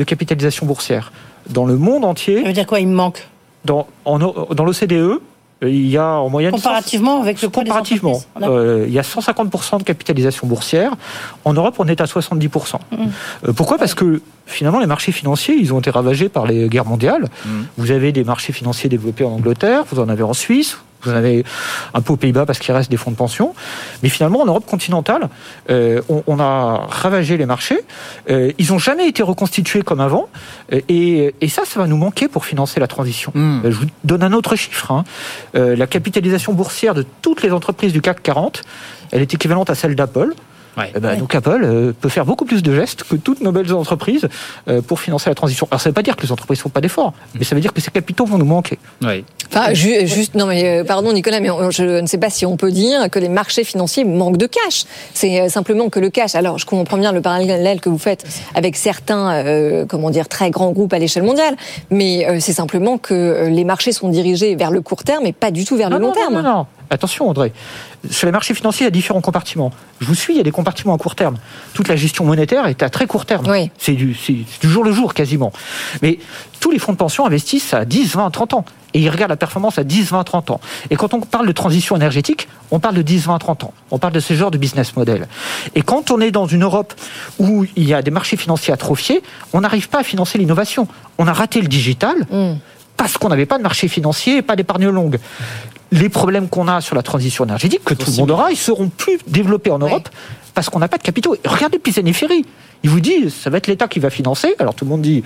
de 0.00 0.04
capitalisation 0.04 0.66
boursière. 0.66 1.12
Dans 1.50 1.66
le 1.66 1.76
monde 1.76 2.04
entier. 2.04 2.40
Ça 2.40 2.48
veut 2.48 2.52
dire 2.54 2.66
quoi 2.66 2.80
Il 2.80 2.88
me 2.88 2.94
manque? 2.94 3.28
Dans, 3.66 3.86
en- 4.06 4.18
dans 4.18 4.64
l'OCDE, 4.64 5.20
il 5.62 5.86
y 5.88 5.98
a 5.98 6.06
en 6.06 6.30
moyenne. 6.30 6.52
Comparativement 6.52 7.20
avec 7.20 7.42
le 7.42 7.50
poids 7.50 7.62
Comparativement, 7.62 8.18
euh, 8.40 8.86
il 8.88 8.94
y 8.94 8.98
a 8.98 9.02
150% 9.02 9.78
de 9.78 9.82
capitalisation 9.82 10.46
boursière. 10.46 10.92
En 11.44 11.52
Europe, 11.52 11.74
on 11.78 11.86
est 11.86 12.00
à 12.00 12.06
70%. 12.06 12.76
Mm. 12.90 12.96
Euh, 13.48 13.52
pourquoi? 13.52 13.76
Parce 13.76 13.92
que 13.92 14.22
finalement, 14.46 14.80
les 14.80 14.86
marchés 14.86 15.12
financiers, 15.12 15.54
ils 15.54 15.74
ont 15.74 15.80
été 15.80 15.90
ravagés 15.90 16.30
par 16.30 16.46
les 16.46 16.68
guerres 16.70 16.86
mondiales. 16.86 17.26
Vous 17.76 17.90
avez 17.90 18.10
des 18.12 18.24
marchés 18.24 18.54
financiers 18.54 18.88
développés 18.88 19.24
en 19.24 19.32
Angleterre, 19.32 19.84
vous 19.90 20.00
en 20.00 20.08
avez 20.08 20.22
en 20.22 20.32
Suisse, 20.32 20.78
vous 21.02 21.10
en 21.12 21.16
avez 21.16 21.44
un 21.94 22.00
peu 22.00 22.12
aux 22.12 22.16
Pays-Bas 22.16 22.46
parce 22.46 22.58
qu'il 22.58 22.74
reste 22.74 22.90
des 22.90 22.96
fonds 22.96 23.10
de 23.10 23.16
pension. 23.16 23.54
Mais 24.02 24.08
finalement, 24.08 24.40
en 24.42 24.46
Europe 24.46 24.66
continentale, 24.66 25.28
euh, 25.70 26.02
on, 26.08 26.22
on 26.26 26.38
a 26.40 26.86
ravagé 26.88 27.36
les 27.36 27.46
marchés. 27.46 27.80
Euh, 28.30 28.52
ils 28.58 28.70
n'ont 28.70 28.78
jamais 28.78 29.06
été 29.08 29.22
reconstitués 29.22 29.82
comme 29.82 30.00
avant. 30.00 30.28
Euh, 30.72 30.80
Et, 30.88 31.34
et 31.40 31.48
ça, 31.48 31.62
ça 31.64 31.80
va 31.80 31.86
nous 31.86 31.96
manquer 31.96 32.28
pour 32.28 32.44
financer 32.44 32.80
la 32.80 32.86
transition. 32.86 33.32
Euh, 33.36 33.60
Je 33.70 33.76
vous 33.76 33.86
donne 34.04 34.22
un 34.22 34.32
autre 34.32 34.56
chiffre. 34.56 34.90
hein. 34.92 35.04
Euh, 35.54 35.76
la 35.76 35.86
capitalisation 35.86 36.52
boursière 36.52 36.94
de 36.94 37.04
toutes 37.22 37.42
les 37.42 37.52
entreprises 37.52 37.92
du 37.92 38.00
CAC 38.00 38.22
40, 38.22 38.62
elle 39.12 39.22
est 39.22 39.32
équivalente 39.34 39.70
à 39.70 39.74
celle 39.74 39.94
d'Apple. 39.94 40.34
Eh 40.94 41.00
ben, 41.00 41.18
Donc 41.18 41.34
Apple 41.34 41.60
euh, 41.64 41.92
peut 41.98 42.08
faire 42.08 42.24
beaucoup 42.24 42.44
plus 42.44 42.62
de 42.62 42.74
gestes 42.74 43.02
que 43.04 43.16
toutes 43.16 43.40
nos 43.40 43.52
belles 43.52 43.72
entreprises 43.74 44.28
euh, 44.68 44.80
pour 44.82 45.00
financer 45.00 45.28
la 45.28 45.34
transition. 45.34 45.66
Alors 45.70 45.80
ça 45.80 45.88
ne 45.88 45.92
veut 45.92 45.94
pas 45.94 46.02
dire 46.02 46.16
que 46.16 46.22
les 46.22 46.32
entreprises 46.32 46.58
ne 46.58 46.62
font 46.62 46.68
pas 46.70 46.80
d'efforts, 46.80 47.12
mais 47.34 47.44
ça 47.44 47.54
veut 47.54 47.60
dire 47.60 47.72
que 47.72 47.80
ces 47.80 47.90
capitaux 47.90 48.24
vont 48.24 48.38
nous 48.38 48.44
manquer. 48.44 48.78
Enfin, 49.52 49.74
ju- 49.74 50.06
juste, 50.06 50.34
non 50.36 50.46
mais 50.46 50.80
euh, 50.80 50.84
pardon 50.84 51.12
Nicolas, 51.12 51.40
mais 51.40 51.48
je 51.70 52.00
ne 52.00 52.06
sais 52.06 52.18
pas 52.18 52.30
si 52.30 52.46
on 52.46 52.56
peut 52.56 52.70
dire 52.70 53.10
que 53.10 53.18
les 53.18 53.28
marchés 53.28 53.64
financiers 53.64 54.04
manquent 54.04 54.36
de 54.38 54.46
cash. 54.46 54.84
C'est 55.12 55.48
simplement 55.48 55.88
que 55.88 55.98
le 56.00 56.08
cash. 56.10 56.34
Alors, 56.34 56.58
je 56.58 56.66
comprends 56.66 56.98
bien 56.98 57.12
le 57.12 57.20
parallèle 57.20 57.80
que 57.80 57.88
vous 57.88 57.98
faites 57.98 58.24
avec 58.54 58.76
certains, 58.76 59.32
euh, 59.44 59.84
comment 59.86 60.10
dire, 60.10 60.28
très 60.28 60.50
grands 60.50 60.70
groupes 60.72 60.92
à 60.92 60.98
l'échelle 60.98 61.24
mondiale, 61.24 61.56
mais 61.90 62.26
euh, 62.28 62.36
c'est 62.40 62.52
simplement 62.52 62.96
que 62.98 63.48
les 63.48 63.64
marchés 63.64 63.92
sont 63.92 64.08
dirigés 64.08 64.54
vers 64.54 64.70
le 64.70 64.80
court 64.80 65.02
terme 65.02 65.26
et 65.26 65.32
pas 65.32 65.50
du 65.50 65.64
tout 65.64 65.76
vers 65.76 65.90
le 65.90 65.98
long 65.98 66.08
non, 66.08 66.14
terme. 66.14 66.34
Non, 66.34 66.42
non, 66.42 66.54
non. 66.58 66.66
Attention, 66.92 67.28
André. 67.28 67.52
Sur 68.10 68.26
les 68.26 68.32
marchés 68.32 68.52
financiers, 68.52 68.82
il 68.82 68.86
y 68.86 68.88
a 68.88 68.90
différents 68.90 69.20
compartiments. 69.20 69.70
Je 70.00 70.06
vous 70.06 70.14
suis, 70.16 70.34
il 70.34 70.38
y 70.38 70.40
a 70.40 70.42
des 70.42 70.50
compartiments 70.50 70.92
à 70.92 70.98
court 70.98 71.14
terme. 71.14 71.36
Toute 71.72 71.86
la 71.86 71.94
gestion 71.94 72.24
monétaire 72.24 72.66
est 72.66 72.82
à 72.82 72.90
très 72.90 73.06
court 73.06 73.26
terme. 73.26 73.46
C'est 73.78 73.92
du, 73.92 74.16
jour 74.62 74.82
le 74.82 74.90
jour 74.90 75.14
quasiment. 75.14 75.52
Mais 76.02 76.18
tous 76.58 76.72
les 76.72 76.80
fonds 76.80 76.90
de 76.90 76.96
pension 76.96 77.24
investissent 77.24 77.74
à 77.74 77.84
10, 77.84 78.16
20, 78.16 78.30
30 78.30 78.54
ans. 78.54 78.64
Et 78.92 78.98
ils 78.98 79.08
regardent 79.08 79.30
la 79.30 79.36
performance 79.36 79.78
à 79.78 79.84
10, 79.84 80.10
20, 80.10 80.24
30 80.24 80.50
ans. 80.50 80.60
Et 80.90 80.96
quand 80.96 81.14
on 81.14 81.20
parle 81.20 81.46
de 81.46 81.52
transition 81.52 81.94
énergétique, 81.94 82.48
on 82.72 82.80
parle 82.80 82.96
de 82.96 83.02
10, 83.02 83.26
20, 83.26 83.38
30 83.38 83.64
ans. 83.64 83.74
On 83.92 83.98
parle 83.98 84.12
de 84.12 84.20
ce 84.20 84.34
genre 84.34 84.50
de 84.50 84.58
business 84.58 84.96
model. 84.96 85.28
Et 85.76 85.82
quand 85.82 86.10
on 86.10 86.20
est 86.20 86.32
dans 86.32 86.46
une 86.46 86.64
Europe 86.64 86.92
où 87.38 87.66
il 87.76 87.86
y 87.86 87.94
a 87.94 88.02
des 88.02 88.10
marchés 88.10 88.36
financiers 88.36 88.74
atrophiés, 88.74 89.22
on 89.52 89.60
n'arrive 89.60 89.88
pas 89.88 90.00
à 90.00 90.02
financer 90.02 90.38
l'innovation. 90.38 90.88
On 91.18 91.28
a 91.28 91.32
raté 91.32 91.60
le 91.60 91.68
digital 91.68 92.26
parce 92.96 93.16
qu'on 93.16 93.28
n'avait 93.28 93.46
pas 93.46 93.58
de 93.58 93.62
marché 93.62 93.86
financier 93.86 94.38
et 94.38 94.42
pas 94.42 94.56
d'épargne 94.56 94.88
longue. 94.88 95.20
Les 95.92 96.08
problèmes 96.08 96.48
qu'on 96.48 96.68
a 96.68 96.80
sur 96.80 96.94
la 96.94 97.02
transition 97.02 97.44
énergétique, 97.44 97.82
que 97.84 97.94
tout 97.94 98.10
le 98.10 98.16
monde 98.18 98.30
aura, 98.30 98.50
ils 98.50 98.56
seront 98.56 98.88
plus 98.88 99.18
développés 99.26 99.70
en 99.70 99.78
Europe 99.78 100.08
parce 100.54 100.68
qu'on 100.68 100.78
n'a 100.78 100.88
pas 100.88 100.98
de 100.98 101.02
capitaux. 101.02 101.34
Et 101.34 101.48
Regardez 101.48 101.78
Pisani-Ferry. 101.78 102.44
Il 102.82 102.88
vous 102.88 103.00
dit, 103.00 103.28
ça 103.30 103.50
va 103.50 103.58
être 103.58 103.66
l'État 103.66 103.88
qui 103.88 103.98
va 103.98 104.08
financer. 104.08 104.54
Alors 104.58 104.74
tout 104.74 104.86
le 104.86 104.90
monde 104.90 105.02
dit, 105.02 105.22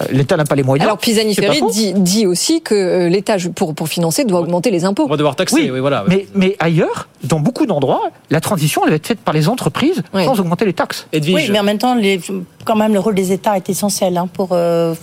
euh, 0.00 0.04
l'État 0.10 0.36
n'a 0.36 0.44
pas 0.44 0.56
les 0.56 0.64
moyens. 0.64 0.84
Alors 0.84 0.98
Pisani 0.98 1.32
Ferry 1.34 1.60
dit, 1.70 1.92
dit 1.94 2.26
aussi 2.26 2.60
que 2.60 2.74
euh, 2.74 3.08
l'État, 3.08 3.36
pour, 3.54 3.72
pour 3.74 3.88
financer, 3.88 4.24
doit 4.24 4.40
augmenter 4.40 4.72
les 4.72 4.84
impôts. 4.84 5.04
On 5.04 5.08
va 5.08 5.16
devoir 5.16 5.36
taxer, 5.36 5.70
oui, 5.70 5.78
voilà. 5.78 6.04
Mais, 6.08 6.26
mais 6.34 6.56
ailleurs, 6.58 7.08
dans 7.22 7.38
beaucoup 7.38 7.66
d'endroits, 7.66 8.10
la 8.30 8.40
transition 8.40 8.82
elle 8.84 8.90
va 8.90 8.96
être 8.96 9.06
faite 9.06 9.20
par 9.20 9.32
les 9.32 9.48
entreprises 9.48 10.02
sans 10.12 10.40
augmenter 10.40 10.64
les 10.64 10.72
taxes. 10.72 11.06
Oui, 11.12 11.48
mais 11.50 11.60
en 11.60 11.62
même 11.62 11.78
temps, 11.78 11.94
les, 11.94 12.20
quand 12.64 12.76
même, 12.76 12.92
le 12.92 13.00
rôle 13.00 13.14
des 13.14 13.32
États 13.32 13.56
est 13.56 13.70
essentiel 13.70 14.16
hein, 14.18 14.28
pour, 14.30 14.50
euh, 14.52 14.94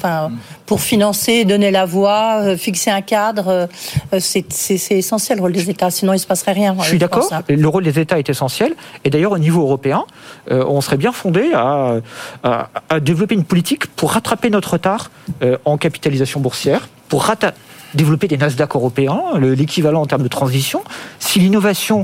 pour 0.66 0.82
financer, 0.82 1.46
donner 1.46 1.72
la 1.72 1.86
voie, 1.86 2.42
euh, 2.42 2.58
fixer 2.58 2.92
un 2.92 3.02
cadre. 3.02 3.68
euh, 4.14 4.20
c'est 4.20 4.95
c'est- 5.02 5.16
essentiel 5.16 5.38
le 5.38 5.42
rôle 5.44 5.52
des 5.54 5.70
États, 5.70 5.90
sinon 5.92 6.14
il 6.14 6.20
se 6.20 6.28
passerait 6.28 6.52
rien. 6.54 6.76
Je 6.80 6.86
suis 6.90 6.98
d'accord. 6.98 7.30
Le 7.48 7.68
rôle 7.68 7.84
des 7.84 8.00
États 8.00 8.20
est 8.20 8.30
essentiel. 8.30 8.76
Et 9.04 9.10
d'ailleurs, 9.10 9.32
au 9.34 9.38
niveau 9.38 9.62
européen, 9.62 10.06
euh, 10.52 10.64
on 10.68 10.82
serait 10.82 10.98
bien 10.98 11.12
fondé 11.12 11.52
à, 11.54 11.96
à- 12.44 12.70
à 12.90 13.00
développer 13.00 13.36
une 13.36 13.44
politique 13.44 13.88
pour 13.88 14.12
rattraper 14.14 14.50
notre 14.50 14.74
retard 14.74 15.12
euh, 15.42 15.58
en 15.66 15.78
capitalisation 15.78 16.40
boursière, 16.40 16.88
pour 17.10 17.26
développer 17.94 18.28
des 18.28 18.38
Nasdaq 18.38 18.76
européens, 18.76 19.22
le- 19.38 19.54
l'équivalent 19.54 20.02
en 20.02 20.06
termes 20.06 20.24
de 20.24 20.28
transition. 20.28 20.84
Si 21.20 21.40
l'innovation 21.40 22.04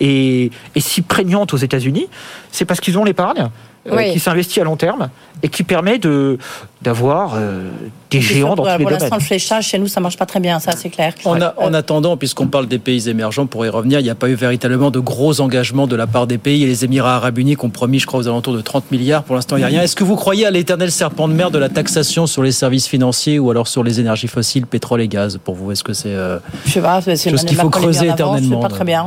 est, 0.00 0.52
est 0.76 0.80
si 0.80 1.02
prégnante 1.02 1.52
aux 1.52 1.56
États-Unis, 1.56 2.06
c'est 2.52 2.64
parce 2.64 2.80
qu'ils 2.80 2.96
ont 2.98 3.04
l'épargne. 3.04 3.48
Euh, 3.90 3.96
Oui. 3.96 4.12
qui 4.12 4.20
s'investit 4.20 4.60
à 4.60 4.64
long 4.64 4.76
terme 4.76 5.08
et 5.42 5.48
qui 5.48 5.62
permet 5.64 5.98
de 5.98 6.38
d'avoir 6.82 7.34
euh, 7.36 7.68
des 8.10 8.20
géants 8.20 8.56
dans 8.56 8.64
tous 8.64 8.70
les 8.70 8.82
pour 8.82 8.90
l'instant, 8.90 9.06
domaines. 9.06 9.20
le 9.20 9.24
fléchage 9.24 9.66
chez 9.68 9.78
nous, 9.78 9.86
ça 9.86 10.00
marche 10.00 10.16
pas 10.16 10.26
très 10.26 10.40
bien, 10.40 10.58
ça 10.58 10.72
c'est 10.76 10.88
clair. 10.88 11.14
En, 11.24 11.40
a- 11.40 11.54
en 11.58 11.72
attendant, 11.74 12.16
puisqu'on 12.16 12.48
parle 12.48 12.66
des 12.66 12.78
pays 12.80 13.08
émergents, 13.08 13.46
pour 13.46 13.64
y 13.64 13.68
revenir, 13.68 14.00
il 14.00 14.02
n'y 14.02 14.10
a 14.10 14.16
pas 14.16 14.28
eu 14.28 14.34
véritablement 14.34 14.90
de 14.90 14.98
gros 14.98 15.40
engagements 15.40 15.86
de 15.86 15.94
la 15.94 16.06
part 16.08 16.26
des 16.26 16.38
pays. 16.38 16.64
Et 16.64 16.66
les 16.66 16.84
Émirats 16.84 17.16
arabes 17.16 17.38
unis 17.38 17.54
qui 17.56 17.64
ont 17.64 17.70
promis, 17.70 18.00
je 18.00 18.06
crois, 18.06 18.18
aux 18.20 18.26
alentours 18.28 18.54
de 18.54 18.60
30 18.60 18.90
milliards. 18.90 19.22
Pour 19.22 19.36
l'instant, 19.36 19.56
il 19.56 19.60
n'y 19.60 19.64
a 19.64 19.68
rien. 19.68 19.82
Est-ce 19.82 19.94
que 19.96 20.02
vous 20.04 20.16
croyez 20.16 20.44
à 20.46 20.50
l'éternel 20.50 20.90
serpent 20.90 21.28
de 21.28 21.34
mer 21.34 21.50
de 21.52 21.58
la 21.58 21.68
taxation 21.68 22.26
sur 22.26 22.42
les 22.42 22.52
services 22.52 22.88
financiers 22.88 23.38
ou 23.38 23.48
alors 23.50 23.68
sur 23.68 23.84
les 23.84 24.00
énergies 24.00 24.28
fossiles, 24.28 24.66
pétrole 24.66 25.00
et 25.02 25.08
gaz 25.08 25.38
Pour 25.42 25.54
vous, 25.54 25.70
est-ce 25.70 25.84
que 25.84 25.92
c'est 25.92 26.08
euh, 26.14 26.38
Je 26.66 26.72
sais 26.72 26.80
pas, 26.80 27.00
c'est 27.00 27.30
chose 27.30 27.44
qu'il 27.44 27.56
faut 27.56 27.70
creuser 27.70 28.08
éternellement 28.08 28.60
Je 28.60 28.62
sais 28.62 28.68
pas 28.68 28.74
très 28.74 28.84
bien. 28.84 29.06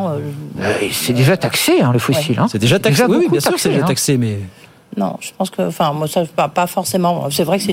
euh, 0.59 0.71
c'est 0.93 1.13
déjà 1.13 1.35
taxé, 1.37 1.81
hein, 1.81 1.91
le 1.93 1.99
fossile. 1.99 2.39
hein. 2.39 2.47
C'est 2.49 2.59
déjà 2.59 2.79
taxé. 2.79 3.03
oui, 3.07 3.27
bien 3.29 3.39
sûr, 3.41 3.53
que 3.53 3.59
c'est 3.59 3.67
taxé, 3.67 3.69
déjà 3.69 3.83
hein. 3.83 3.87
taxé, 3.87 4.17
mais 4.17 4.39
Non, 4.97 5.17
je 5.19 5.31
pense 5.37 5.49
que, 5.49 5.61
enfin, 5.63 5.91
moi, 5.91 6.07
ça, 6.07 6.23
pas, 6.25 6.47
pas 6.47 6.67
forcément. 6.67 7.29
C'est 7.29 7.43
vrai 7.43 7.57
que 7.59 7.63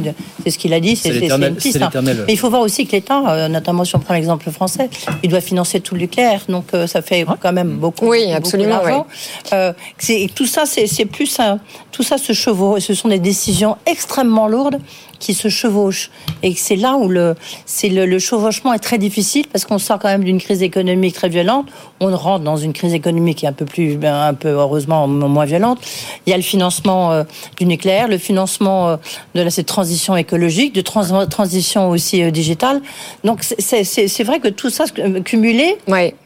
c'est 0.43 0.51
ce 0.51 0.59
qu'il 0.59 0.73
a 0.75 0.81
dit, 0.81 0.97
c'est 0.97 1.11
une 1.51 1.55
piste. 1.57 1.79
c'est 1.79 1.83
hein. 1.85 1.91
Mais 2.27 2.33
il 2.33 2.37
faut 2.39 2.51
voir 2.51 2.63
aussi 2.63 2.85
que 2.87 2.93
l'État, 2.93 3.23
euh, 3.29 3.49
notamment 3.49 3.85
si 3.85 3.95
on 3.95 4.01
prend 4.01 4.15
l'exemple 4.15 4.51
français, 4.51 4.91
il 5.23 5.31
doit 5.31 5.41
financer 5.41 5.81
tout 5.81 5.95
le 5.95 6.01
nucléaire, 6.01 6.41
donc 6.49 6.67
euh, 6.75 6.87
ça 6.89 7.01
fait 7.01 7.25
quand 7.41 7.53
même 7.53 7.77
beaucoup. 7.77 8.07
Oui, 8.09 8.25
beaucoup, 8.27 8.37
absolument, 8.39 8.81
beaucoup. 8.85 9.07
Euh, 9.53 9.73
c'est- 9.99 10.29
tout 10.35 10.47
ça, 10.47 10.67
c'est 10.67 10.87
c'est 10.89 11.05
plus 11.07 11.39
un- 11.39 11.61
tout 11.93 12.03
ça 12.03 12.19
se 12.19 12.33
chevauche. 12.33 12.83
Ce 12.83 12.95
sont 12.95 13.09
des 13.09 13.19
décisions 13.21 13.77
extrêmement 13.87 14.49
lourdes 14.49 14.79
qui 15.23 15.35
se 15.35 15.49
chevauchent, 15.49 16.11
et 16.43 16.53
c'est 16.55 16.77
là 16.77 16.97
où 16.97 17.09
le, 17.09 17.35
c'est 17.65 17.89
le, 17.89 18.05
le 18.07 18.19
chevauchement 18.19 18.73
est 18.75 18.79
très 18.81 18.99
difficile 18.99 19.47
parce 19.51 19.65
qu'on 19.65 19.79
sort 19.79 19.99
quand 19.99 20.09
même 20.09 20.25
d'une 20.25 20.41
crise 20.41 20.63
économique 20.63 21.15
très 21.15 21.29
violente. 21.29 21.67
On 22.01 22.15
rentre 22.17 22.45
dans 22.45 22.57
une 22.57 22.73
crise 22.73 22.93
économique 22.93 23.39
qui 23.39 23.47
est 23.47 23.49
un 23.49 23.53
peu 23.53 23.65
plus, 23.65 23.97
ben, 23.97 24.15
un 24.15 24.35
peu 24.35 24.49
heureusement 24.49 25.07
moins 25.09 25.45
violente. 25.45 25.79
Il 26.27 26.31
y 26.31 26.33
a 26.35 26.37
le 26.37 26.43
financement 26.43 27.13
euh, 27.13 27.23
du 27.59 27.65
nucléaire, 27.67 28.09
le 28.09 28.19
financement 28.19 28.89
euh, 28.89 28.97
de 29.37 29.43
la, 29.43 29.51
cette 29.51 29.67
transition 29.67 30.17
écologique, 30.17 30.75
de 30.75 30.81
trans- 30.81 31.27
transition 31.27 31.89
aussi 31.91 32.23
euh, 32.23 32.31
digitale. 32.33 32.83
Donc 33.25 33.45
c'est- 33.45 33.61
c'est 33.61 33.85
c'est- 33.85 34.09
c'est 34.09 34.25
vrai 34.25 34.41
que 34.41 34.49
tout 34.49 34.71
ça 34.71 34.85
cumulé, 35.25 35.77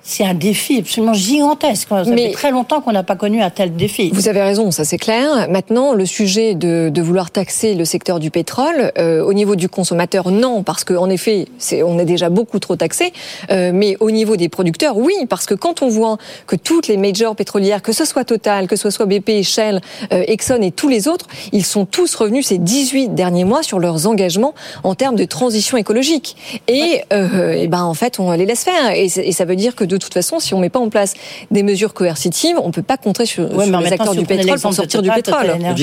c'est 0.03 0.24
un 0.24 0.34
défi 0.34 0.78
absolument 0.78 1.12
gigantesque. 1.14 1.88
Ça 1.90 2.05
Mais- 2.07 2.28
fait 2.28 2.32
très 2.32 2.51
longtemps 2.51 2.80
qu'on 2.80 2.92
n'a 2.92 3.03
pas 3.03 3.16
connu 3.16 3.42
un 3.42 3.51
tel 3.51 3.76
défi. 3.76 4.11
Vous 4.14 4.28
avez 4.28 4.40
raison, 4.40 4.70
ça 4.70 4.84
c'est 4.84 4.99
clair. 4.99 5.49
Maintenant, 5.51 5.92
le 5.92 6.07
sujet 6.07 6.55
de, 6.55 6.88
de 6.92 7.03
vouloir 7.03 7.30
taxer 7.30 7.74
le 7.74 7.84
secteur 7.84 8.18
du 8.20 8.30
pétrole, 8.30 8.86
euh, 8.99 9.22
au 9.22 9.32
niveau 9.32 9.57
du 9.57 9.68
consommateur, 9.68 10.30
non, 10.30 10.62
parce 10.62 10.84
qu'en 10.84 11.09
effet, 11.11 11.47
c'est, 11.59 11.82
on 11.82 11.99
est 11.99 12.05
déjà 12.05 12.28
beaucoup 12.30 12.59
trop 12.59 12.76
taxé. 12.76 13.12
Euh, 13.51 13.70
mais 13.74 13.97
au 14.01 14.11
niveau 14.11 14.37
des 14.37 14.49
producteurs, 14.49 14.97
oui, 14.97 15.14
parce 15.28 15.47
que 15.47 15.55
quand 15.55 15.82
on 15.82 15.89
voit 15.89 16.18
que 16.47 16.57
toutes 16.57 16.89
les 16.89 16.97
majors 16.97 17.37
pétrolières, 17.37 17.82
que 17.82 17.93
ce 17.93 18.05
soit 18.05 18.24
Total, 18.24 18.66
que 18.66 18.76
ce 18.76 18.91
soit 18.91 19.07
BP, 19.07 19.43
Shell, 19.43 19.80
euh, 20.12 20.24
Exxon 20.26 20.61
et 20.62 20.70
tous 20.72 20.89
les 20.89 21.07
autres, 21.09 21.26
ils 21.53 21.64
sont 21.64 21.87
tous 21.87 22.14
revenus 22.14 22.47
ces 22.47 22.59
18 22.59 23.14
derniers 23.14 23.45
mois 23.45 23.62
sur 23.62 23.78
leurs 23.78 24.07
engagements 24.07 24.55
en 24.82 24.95
termes 24.95 25.16
de 25.16 25.24
transition 25.24 25.76
écologique. 25.76 26.37
Et, 26.68 27.03
euh, 27.12 27.53
et 27.53 27.68
ben 27.68 27.82
en 27.82 27.95
fait, 27.95 28.18
on 28.18 28.32
les 28.32 28.47
laisse 28.47 28.64
faire. 28.64 28.91
Et, 28.95 29.09
ça 29.09 29.45
veut 29.45 29.57
dire 29.57 29.74
que 29.76 29.84
de 29.84 29.97
toute 29.97 30.14
façon, 30.14 30.41
si 30.41 30.55
on 30.55 30.59
met 30.59 30.70
pas 30.70 30.78
en 30.80 30.89
place 30.89 31.14
des 31.51 31.62
mesures 31.62 31.95
coercitives, 31.95 32.57
on 32.62 32.70
peut 32.70 32.82
pas 32.82 32.97
compter 32.97 33.26
sur, 33.26 33.45
Ouais, 33.53 33.64
sur 33.64 33.70
mais 33.72 33.76
en 33.76 33.80
les 33.80 33.93
acteurs 33.93 34.12
si 34.12 34.18
du 34.18 34.24
pétrole 34.26 34.59
pour 34.61 34.72
sortir 34.74 35.03
du 35.03 35.11
pétrole. 35.11 35.47
Total 35.47 35.74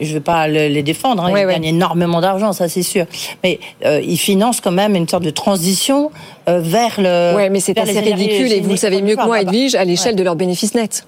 je 0.00 0.08
ne 0.08 0.12
vais 0.14 0.20
pas 0.20 0.48
le- 0.48 0.68
les 0.68 0.82
défendre, 0.82 1.24
hein, 1.24 1.32
Ouais, 1.32 1.42
ils 1.42 1.46
ouais. 1.46 1.52
gagnent 1.54 1.64
énormément 1.64 2.20
d'argent 2.20 2.45
ça 2.52 2.68
c'est 2.68 2.82
sûr. 2.82 3.06
Mais 3.42 3.58
euh, 3.84 4.00
ils 4.02 4.18
financent 4.18 4.60
quand 4.60 4.72
même 4.72 4.94
une 4.94 5.08
sorte 5.08 5.24
de 5.24 5.30
transition 5.30 6.10
euh, 6.48 6.60
vers 6.60 6.94
le. 6.98 7.36
Ouais, 7.36 7.50
mais 7.50 7.60
c'est 7.60 7.78
assez 7.78 8.00
ridicule 8.00 8.52
et 8.52 8.60
vous 8.60 8.70
le 8.70 8.76
savez 8.76 9.02
mieux 9.02 9.16
que 9.16 9.24
moi, 9.24 9.40
Edwige, 9.40 9.74
à 9.74 9.84
l'échelle 9.84 10.16
de 10.16 10.22
leurs 10.22 10.36
bénéfices 10.36 10.74
nets. 10.74 11.06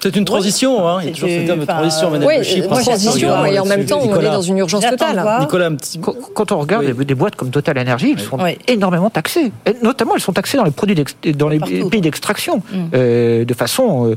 C'est 0.00 0.14
une 0.14 0.24
transition, 0.24 0.86
hein. 0.86 0.98
il 1.02 1.08
y 1.08 1.10
a 1.10 1.14
toujours 1.14 1.28
ce 1.28 1.46
terme 1.46 1.60
de 1.60 1.64
transition. 1.64 2.12
Oui, 2.12 2.62
transition, 2.62 3.46
et 3.46 3.58
en 3.58 3.64
même 3.64 3.86
temps, 3.86 4.00
on 4.02 4.20
est 4.20 4.24
dans 4.24 4.42
une 4.42 4.58
urgence 4.58 4.84
totale. 4.86 5.24
Nicolas, 5.40 5.70
quand 6.34 6.52
on 6.52 6.58
regarde 6.58 6.86
des 6.86 7.14
boîtes 7.14 7.36
comme 7.36 7.50
Total 7.50 7.78
Energy, 7.78 8.14
elles 8.16 8.22
sont 8.22 8.38
énormément 8.68 9.10
taxées. 9.10 9.52
Notamment, 9.82 10.14
elles 10.14 10.20
sont 10.20 10.32
taxées 10.32 10.56
dans 10.56 10.64
les 10.64 10.70
produits 10.70 10.96
dans 11.34 11.48
les 11.48 11.58
pays 11.58 12.00
d'extraction, 12.00 12.58
mm. 12.58 12.76
euh, 12.94 13.44
de 13.44 13.54
façon. 13.54 14.14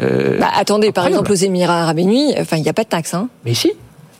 Euh, 0.00 0.38
bah, 0.38 0.48
attendez, 0.54 0.92
par 0.92 1.06
exemple, 1.06 1.32
aux 1.32 1.36
Émirats 1.36 1.82
Arabes 1.82 1.98
Unis, 1.98 2.34
enfin, 2.38 2.56
il 2.56 2.62
n'y 2.62 2.68
a 2.68 2.72
pas 2.72 2.84
de 2.84 2.88
taxe, 2.88 3.14
hein. 3.14 3.28
Mais 3.44 3.54
si, 3.54 3.72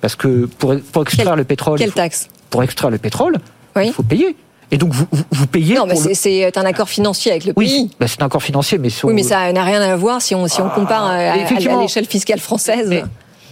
parce 0.03 0.17
que 0.17 0.45
pour, 0.59 0.75
pour 0.93 1.03
extraire 1.03 1.37
le 1.37 1.45
pétrole. 1.45 1.79
Quelle 1.79 1.93
taxe? 1.93 2.29
Pour 2.51 2.63
extraire 2.63 2.91
le 2.91 2.99
pétrole, 2.99 3.39
il 3.83 3.93
faut 3.93 4.03
payer. 4.03 4.37
Et 4.71 4.79
donc 4.79 4.93
vous, 4.93 5.07
vous, 5.31 5.47
payez. 5.47 5.77
Non, 5.77 5.87
mais 5.87 5.97
c'est 5.97 6.59
un 6.59 6.65
accord 6.65 6.89
financier 6.89 7.31
avec 7.31 7.45
le 7.45 7.55
pays. 7.55 7.91
Bah, 8.01 8.07
c'est 8.09 8.23
un 8.23 8.27
accord 8.27 8.43
financier, 8.43 8.79
mais 8.79 8.89
oui, 9.05 9.15
mais 9.15 9.23
ça 9.23 9.53
n'a 9.53 9.65
rien 9.65 9.81
à 9.81 9.97
voir 9.97 10.21
si 10.21 10.35
on 10.35 10.47
si 10.49 10.61
on 10.61 10.67
ah, 10.67 10.75
compare 10.75 11.05
à, 11.05 11.37
l'échelle 11.81 12.07
fiscale 12.07 12.41
française. 12.41 13.03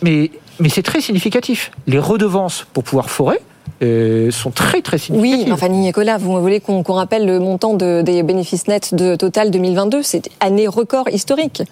Mais 0.02 0.30
mais, 0.58 0.68
c'est 0.68 0.82
très 0.82 1.00
significatif. 1.00 1.70
Les 1.86 1.98
redevances 1.98 2.66
pour 2.72 2.84
pouvoir 2.84 3.08
forer. 3.10 3.38
Euh, 3.82 4.30
sont 4.30 4.50
très 4.50 4.82
très 4.82 4.98
significatives. 4.98 5.46
Oui, 5.46 5.52
enfin 5.52 5.68
Nicolas, 5.68 6.18
vous 6.18 6.38
voulez 6.38 6.60
qu'on 6.60 6.82
rappelle 6.82 7.24
le 7.24 7.38
montant 7.38 7.72
de, 7.72 8.02
des 8.02 8.22
bénéfices 8.22 8.68
nets 8.68 8.94
de 8.94 9.16
Total 9.16 9.50
2022 9.50 10.02
C'est 10.02 10.28
année 10.40 10.66
record 10.66 11.08
historique. 11.08 11.62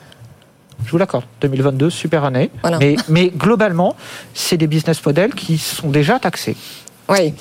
Je 0.84 0.90
vous 0.90 0.98
l'accorde, 0.98 1.24
2022, 1.40 1.90
super 1.90 2.24
année. 2.24 2.50
Mais, 2.78 2.96
mais 3.08 3.28
globalement, 3.28 3.96
c'est 4.34 4.56
des 4.56 4.66
business 4.66 5.04
models 5.04 5.34
qui 5.34 5.58
sont 5.58 5.90
déjà 5.90 6.18
taxés. 6.18 6.56
Oui. 7.08 7.34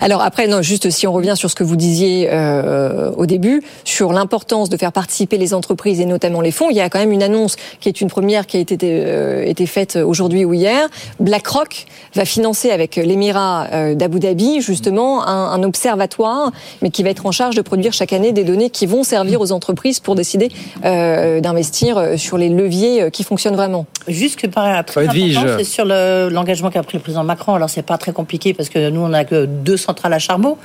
Alors 0.00 0.22
après, 0.22 0.46
non, 0.46 0.62
juste 0.62 0.88
si 0.90 1.06
on 1.06 1.12
revient 1.12 1.34
sur 1.36 1.50
ce 1.50 1.54
que 1.54 1.64
vous 1.64 1.76
disiez 1.76 2.28
euh, 2.30 3.10
au 3.16 3.26
début, 3.26 3.62
sur 3.84 4.12
l'importance 4.12 4.70
de 4.70 4.76
faire 4.76 4.92
participer 4.92 5.36
les 5.36 5.52
entreprises 5.52 6.00
et 6.00 6.06
notamment 6.06 6.40
les 6.40 6.52
fonds, 6.52 6.70
il 6.70 6.76
y 6.76 6.80
a 6.80 6.88
quand 6.88 6.98
même 6.98 7.12
une 7.12 7.22
annonce 7.22 7.56
qui 7.80 7.88
est 7.88 8.00
une 8.00 8.08
première 8.08 8.46
qui 8.46 8.56
a 8.56 8.60
été, 8.60 8.78
euh, 8.82 9.44
été 9.44 9.66
faite 9.66 9.96
aujourd'hui 9.96 10.44
ou 10.44 10.54
hier. 10.54 10.88
BlackRock 11.20 11.86
va 12.14 12.24
financer 12.24 12.70
avec 12.70 12.96
l'Émirat 12.96 13.66
euh, 13.72 13.94
d'Abu 13.94 14.20
Dhabi 14.20 14.62
justement 14.62 15.26
un, 15.26 15.52
un, 15.52 15.62
observatoire, 15.62 16.50
mais 16.80 16.90
qui 16.90 17.02
va 17.02 17.10
être 17.10 17.26
en 17.26 17.32
charge 17.32 17.54
de 17.54 17.62
produire 17.62 17.92
chaque 17.92 18.12
année 18.12 18.32
des 18.32 18.44
données 18.44 18.70
qui 18.70 18.86
vont 18.86 19.02
servir 19.02 19.40
aux 19.40 19.52
entreprises 19.52 20.00
pour 20.00 20.14
décider 20.14 20.50
euh, 20.84 21.40
d'investir 21.40 22.14
sur 22.16 22.38
les 22.38 22.48
leviers 22.48 23.10
qui 23.10 23.22
fonctionnent 23.22 23.56
vraiment. 23.56 23.86
Juste 24.06 24.40
que 24.40 24.46
par 24.46 24.84
très 24.84 25.06
important, 25.06 25.56
c'est 25.58 25.64
sur 25.64 25.84
l'engagement 25.84 26.70
qu'a 26.70 26.82
pris 26.82 26.96
le 26.96 27.02
président 27.02 27.24
Macron. 27.24 27.54
Alors 27.54 27.68
c'est 27.68 27.82
pas 27.82 27.98
très 27.98 28.12
compliqué 28.12 28.54
parce 28.54 28.70
que 28.70 28.88
nous 28.88 29.00
on 29.00 29.12
a 29.12 29.24
que 29.24 29.46
deux 29.58 29.76
centrales 29.76 30.12
à 30.12 30.18
charbon, 30.18 30.56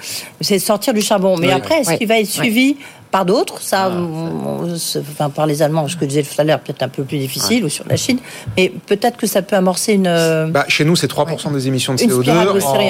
c'est 0.42 0.60
sortir 0.60 0.94
du 0.94 1.02
charbon. 1.02 1.38
Mais 1.38 1.52
après, 1.52 1.82
est-ce 1.82 1.94
qu'il 1.96 2.08
va 2.08 2.20
être 2.20 2.30
suivi 2.30 2.78
par 3.14 3.26
d'autres. 3.26 3.62
Ça, 3.62 3.92
ah. 3.94 5.00
enfin, 5.00 5.30
par 5.30 5.46
les 5.46 5.62
Allemands, 5.62 5.88
ce 5.88 5.96
que 5.96 6.02
je 6.02 6.10
disais 6.10 6.24
tout 6.24 6.34
à 6.40 6.44
l'heure, 6.44 6.60
peut-être 6.60 6.82
un 6.82 6.88
peu 6.90 7.04
plus 7.04 7.20
difficile, 7.20 7.64
ou 7.64 7.70
sur 7.70 7.86
la 7.88 7.96
Chine. 7.96 8.18
Mais 8.58 8.74
peut-être 8.88 9.18
que 9.18 9.28
ça 9.28 9.44
peut 9.44 9.56
amorcer 9.56 9.94
une. 9.94 10.08
Euh, 10.08 10.48
bah, 10.48 10.66
chez 10.68 10.84
nous, 10.84 10.96
c'est 10.96 11.10
3% 11.10 11.54
des 11.54 11.68
émissions 11.68 11.94
de 11.94 12.00
CO2. 12.00 12.32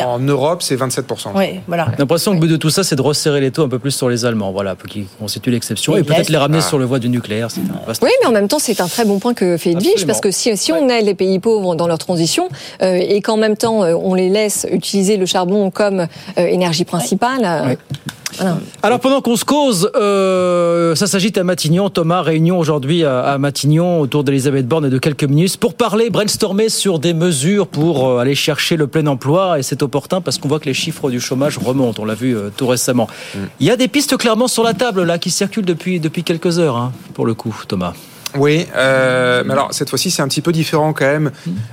En, 0.05 0.19
Europe, 0.19 0.63
c'est 0.63 0.78
27%. 0.78 1.32
Oui, 1.36 1.59
voilà. 1.67 1.88
L'impression 1.97 2.32
que 2.32 2.36
le 2.38 2.41
but 2.41 2.51
de 2.51 2.55
tout 2.55 2.69
ça, 2.69 2.86
c'est 2.86 2.95
de 2.95 3.01
resserrer 3.01 3.41
les 3.41 3.51
taux 3.51 3.63
un 3.63 3.67
peu 3.67 3.80
plus 3.80 3.91
sur 3.91 4.07
les 4.07 4.24
Allemands, 4.24 4.53
voilà, 4.53 4.78
qui 4.89 5.07
constituent 5.19 5.51
l'exception, 5.51 5.97
et, 5.97 6.03
peut-être 6.03 6.30
les 6.30 6.38
ramener 6.38 6.61
sur 6.61 6.80
le 6.80 6.86
voie 6.86 6.99
du 6.99 7.09
nucléaire. 7.09 7.49
Oui, 8.01 8.09
mais 8.21 8.28
en 8.28 8.32
même 8.32 8.47
temps, 8.47 8.59
c'est 8.59 8.80
un 8.80 8.88
très 8.88 9.03
bon 9.03 9.19
point 9.19 9.34
que 9.34 9.57
fait 9.57 9.71
Edwige, 9.71 10.07
parce 10.07 10.21
que 10.21 10.32
si, 10.32 10.55
si 10.55 10.71
on 10.71 10.88
aide 10.88 11.05
les 11.05 11.15
pays 11.15 11.39
pauvres 11.39 11.76
dans 11.76 11.88
leur 11.88 11.97
transition, 11.97 12.47
euh, 12.82 12.95
et 12.95 13.21
qu'en 13.21 13.36
même 13.36 13.57
temps, 13.57 13.84
euh, 13.84 13.93
on 13.93 14.13
les 14.13 14.30
laisse 14.30 14.65
utiliser 14.71 15.17
le 15.17 15.26
charbon 15.26 15.69
comme 15.69 16.07
énergie 16.38 16.86
principale. 16.86 17.78
Alors 18.82 19.00
pendant 19.00 19.22
qu'on 19.22 19.36
se 19.36 19.46
cause, 19.46 19.90
euh, 19.96 20.96
ça 20.96 21.08
s'agit 21.08 21.32
à 21.38 21.44
Matignon. 21.44 21.90
Thomas, 21.90 22.22
réunion 22.22 22.60
aujourd'hui 22.60 23.04
à, 23.04 23.38
Matignon 23.38 24.00
autour 24.00 24.24
d'Elisabeth 24.24 24.68
Borne 24.68 24.86
et 24.86 24.90
de 24.90 24.98
quelques 24.98 25.24
minutes 25.24 25.58
pour 25.58 25.74
parler, 25.74 26.10
brainstormer 26.10 26.70
sur 26.70 27.00
des 27.00 27.14
mesures 27.14 27.68
pour 27.68 28.08
euh, 28.08 28.20
aller 28.20 28.36
chercher 28.36 28.78
le 28.78 28.88
plein 28.88 29.08
emploi. 29.08 29.60
Et 29.60 29.64
c'est 29.64 29.84
opportun 29.84 30.22
parce 30.22 30.38
qu'on 30.38 30.48
voit 30.48 30.60
que 30.60 30.66
les 30.66 30.74
chiffres 30.74 31.10
du 31.10 31.20
chômage 31.20 31.58
remontent. 31.58 32.02
On 32.02 32.06
l'a 32.06 32.16
vu 32.16 32.36
euh, 32.36 32.50
tout 32.56 32.68
récemment. 32.68 33.08
Mm. 33.36 33.40
Il 33.60 33.68
y 33.68 33.72
a 33.72 33.76
des 33.76 33.88
pistes 33.88 34.18
clairement 34.18 34.48
sur 34.48 34.64
la 34.64 34.74
table 34.74 35.04
là 35.04 35.18
qui 35.18 35.32
circulent 35.32 35.66
depuis 35.66 36.00
depuis 36.00 36.24
quelques 36.24 36.60
heures, 36.60 36.78
hein, 36.78 36.92
pour 37.14 37.26
le 37.26 37.34
coup, 37.34 37.56
Thomas. 37.68 37.94
Oui, 38.36 38.68
euh, 38.76 39.44
mais 39.46 39.54
alors 39.54 39.74
cette 39.74 39.90
fois-ci 39.90 40.12
c'est 40.12 40.22
un 40.22 40.28
petit 40.28 40.42
peu 40.42 40.52
différent 40.52 40.94
quand 40.94 41.06
même 41.06 41.32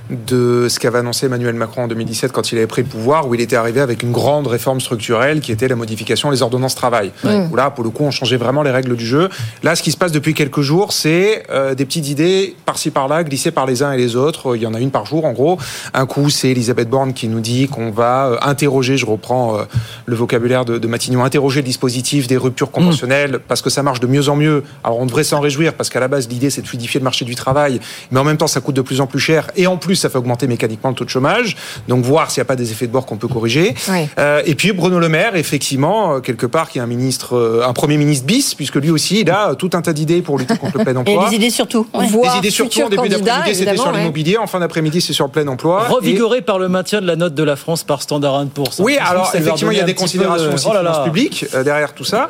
de 0.09 0.67
ce 0.69 0.79
qu'avait 0.79 0.99
annoncé 0.99 1.25
Emmanuel 1.25 1.55
Macron 1.55 1.83
en 1.83 1.87
2017 1.87 2.31
quand 2.31 2.51
il 2.51 2.57
avait 2.57 2.67
pris 2.67 2.81
le 2.81 2.87
pouvoir, 2.87 3.27
où 3.27 3.35
il 3.35 3.41
était 3.41 3.55
arrivé 3.55 3.81
avec 3.81 4.03
une 4.03 4.11
grande 4.11 4.47
réforme 4.47 4.79
structurelle 4.79 5.41
qui 5.41 5.51
était 5.51 5.67
la 5.67 5.75
modification 5.75 6.31
des 6.31 6.41
ordonnances 6.41 6.75
travail. 6.75 7.11
Où 7.23 7.55
là, 7.55 7.69
pour 7.69 7.83
le 7.83 7.89
coup, 7.89 8.03
on 8.03 8.11
changeait 8.11 8.37
vraiment 8.37 8.63
les 8.63 8.71
règles 8.71 8.95
du 8.95 9.05
jeu. 9.05 9.29
Là, 9.63 9.75
ce 9.75 9.83
qui 9.83 9.91
se 9.91 9.97
passe 9.97 10.11
depuis 10.11 10.33
quelques 10.33 10.61
jours, 10.61 10.93
c'est 10.93 11.43
euh, 11.49 11.75
des 11.75 11.85
petites 11.85 12.09
idées 12.09 12.55
par-ci 12.65 12.91
par-là 12.91 13.23
glissées 13.23 13.51
par 13.51 13.65
les 13.65 13.83
uns 13.83 13.91
et 13.91 13.97
les 13.97 14.15
autres. 14.15 14.55
Il 14.55 14.61
y 14.61 14.67
en 14.67 14.73
a 14.73 14.79
une 14.79 14.91
par 14.91 15.05
jour, 15.05 15.25
en 15.25 15.31
gros. 15.31 15.57
Un 15.93 16.05
coup, 16.05 16.29
c'est 16.29 16.49
Elisabeth 16.49 16.89
Borne 16.89 17.13
qui 17.13 17.27
nous 17.27 17.39
dit 17.39 17.67
qu'on 17.67 17.91
va 17.91 18.27
euh, 18.27 18.37
interroger, 18.41 18.97
je 18.97 19.05
reprends 19.05 19.57
euh, 19.57 19.63
le 20.05 20.15
vocabulaire 20.15 20.65
de, 20.65 20.77
de, 20.77 20.87
Matignon, 20.87 21.23
interroger 21.23 21.61
le 21.61 21.65
dispositif 21.65 22.27
des 22.27 22.37
ruptures 22.37 22.71
conventionnelles 22.71 23.39
parce 23.47 23.61
que 23.61 23.69
ça 23.69 23.83
marche 23.83 23.99
de 23.99 24.07
mieux 24.07 24.29
en 24.29 24.35
mieux. 24.35 24.63
Alors 24.83 24.99
on 24.99 25.05
devrait 25.05 25.23
s'en 25.23 25.39
réjouir 25.39 25.73
parce 25.73 25.89
qu'à 25.89 25.99
la 25.99 26.07
base, 26.07 26.27
l'idée 26.27 26.49
c'est 26.51 26.61
de 26.61 26.67
fluidifier 26.67 26.99
le 26.99 27.03
marché 27.03 27.25
du 27.25 27.35
travail, 27.35 27.79
mais 28.11 28.19
en 28.19 28.23
même 28.23 28.37
temps, 28.37 28.47
ça 28.47 28.61
coûte 28.61 28.75
de 28.75 28.81
plus 28.81 29.01
en 29.01 29.07
plus 29.07 29.19
cher, 29.19 29.49
et 29.55 29.67
en 29.67 29.77
plus, 29.77 29.95
ça 29.95 30.09
fait 30.09 30.17
augmenter 30.17 30.47
mécaniquement 30.47 30.89
le 30.89 30.95
taux 30.95 31.05
de 31.05 31.09
chômage. 31.09 31.55
Donc, 31.87 32.03
voir 32.03 32.31
s'il 32.31 32.41
n'y 32.41 32.45
a 32.45 32.45
pas 32.45 32.55
des 32.55 32.71
effets 32.71 32.87
de 32.87 32.91
bord 32.91 33.05
qu'on 33.05 33.17
peut 33.17 33.27
corriger. 33.27 33.73
Euh, 34.17 34.41
et 34.45 34.55
puis, 34.55 34.71
Bruno 34.71 34.99
Le 34.99 35.09
Maire, 35.09 35.35
effectivement, 35.35 36.15
euh, 36.15 36.19
quelque 36.19 36.45
part, 36.45 36.69
qui 36.69 36.77
est 36.77 36.81
un 36.81 36.87
ministre, 36.87 37.35
euh, 37.35 37.67
un 37.67 37.73
premier 37.73 37.97
ministre 37.97 38.25
bis, 38.25 38.55
puisque 38.55 38.75
lui 38.75 38.91
aussi, 38.91 39.21
il 39.21 39.29
a 39.29 39.55
tout 39.55 39.69
un 39.73 39.81
tas 39.81 39.93
d'idées 39.93 40.21
pour 40.21 40.37
lutter 40.37 40.57
contre 40.57 40.77
le 40.77 40.83
plein 40.83 40.95
emploi. 40.97 41.25
Et 41.27 41.29
des 41.29 41.35
idées 41.35 41.49
surtout. 41.49 41.87
Des 41.93 42.37
idées 42.37 42.49
surtout 42.49 42.83
en 42.83 42.89
début 42.89 43.09
d'après-midi, 43.09 43.55
c'était 43.55 43.77
sur 43.77 43.91
l'immobilier. 43.91 44.37
En 44.37 44.47
fin 44.47 44.59
d'après-midi, 44.59 45.01
c'est 45.01 45.13
sur 45.13 45.25
le 45.25 45.31
plein 45.31 45.47
emploi. 45.47 45.87
Revigoré 45.87 46.41
par 46.41 46.59
le 46.59 46.69
maintien 46.69 47.01
de 47.01 47.07
la 47.07 47.15
note 47.15 47.33
de 47.33 47.43
la 47.43 47.55
France 47.55 47.83
par 47.83 48.01
Standard 48.01 48.45
Poor's. 48.53 48.79
Oui, 48.79 48.97
alors 48.97 49.31
effectivement, 49.33 49.71
il 49.71 49.77
y 49.77 49.81
a 49.81 49.85
des 49.85 49.93
considérations 49.93 50.53
aussi 50.53 50.67
oh 50.69 51.03
publiques 51.03 51.45
derrière 51.63 51.93
tout 51.93 52.05
ça, 52.05 52.29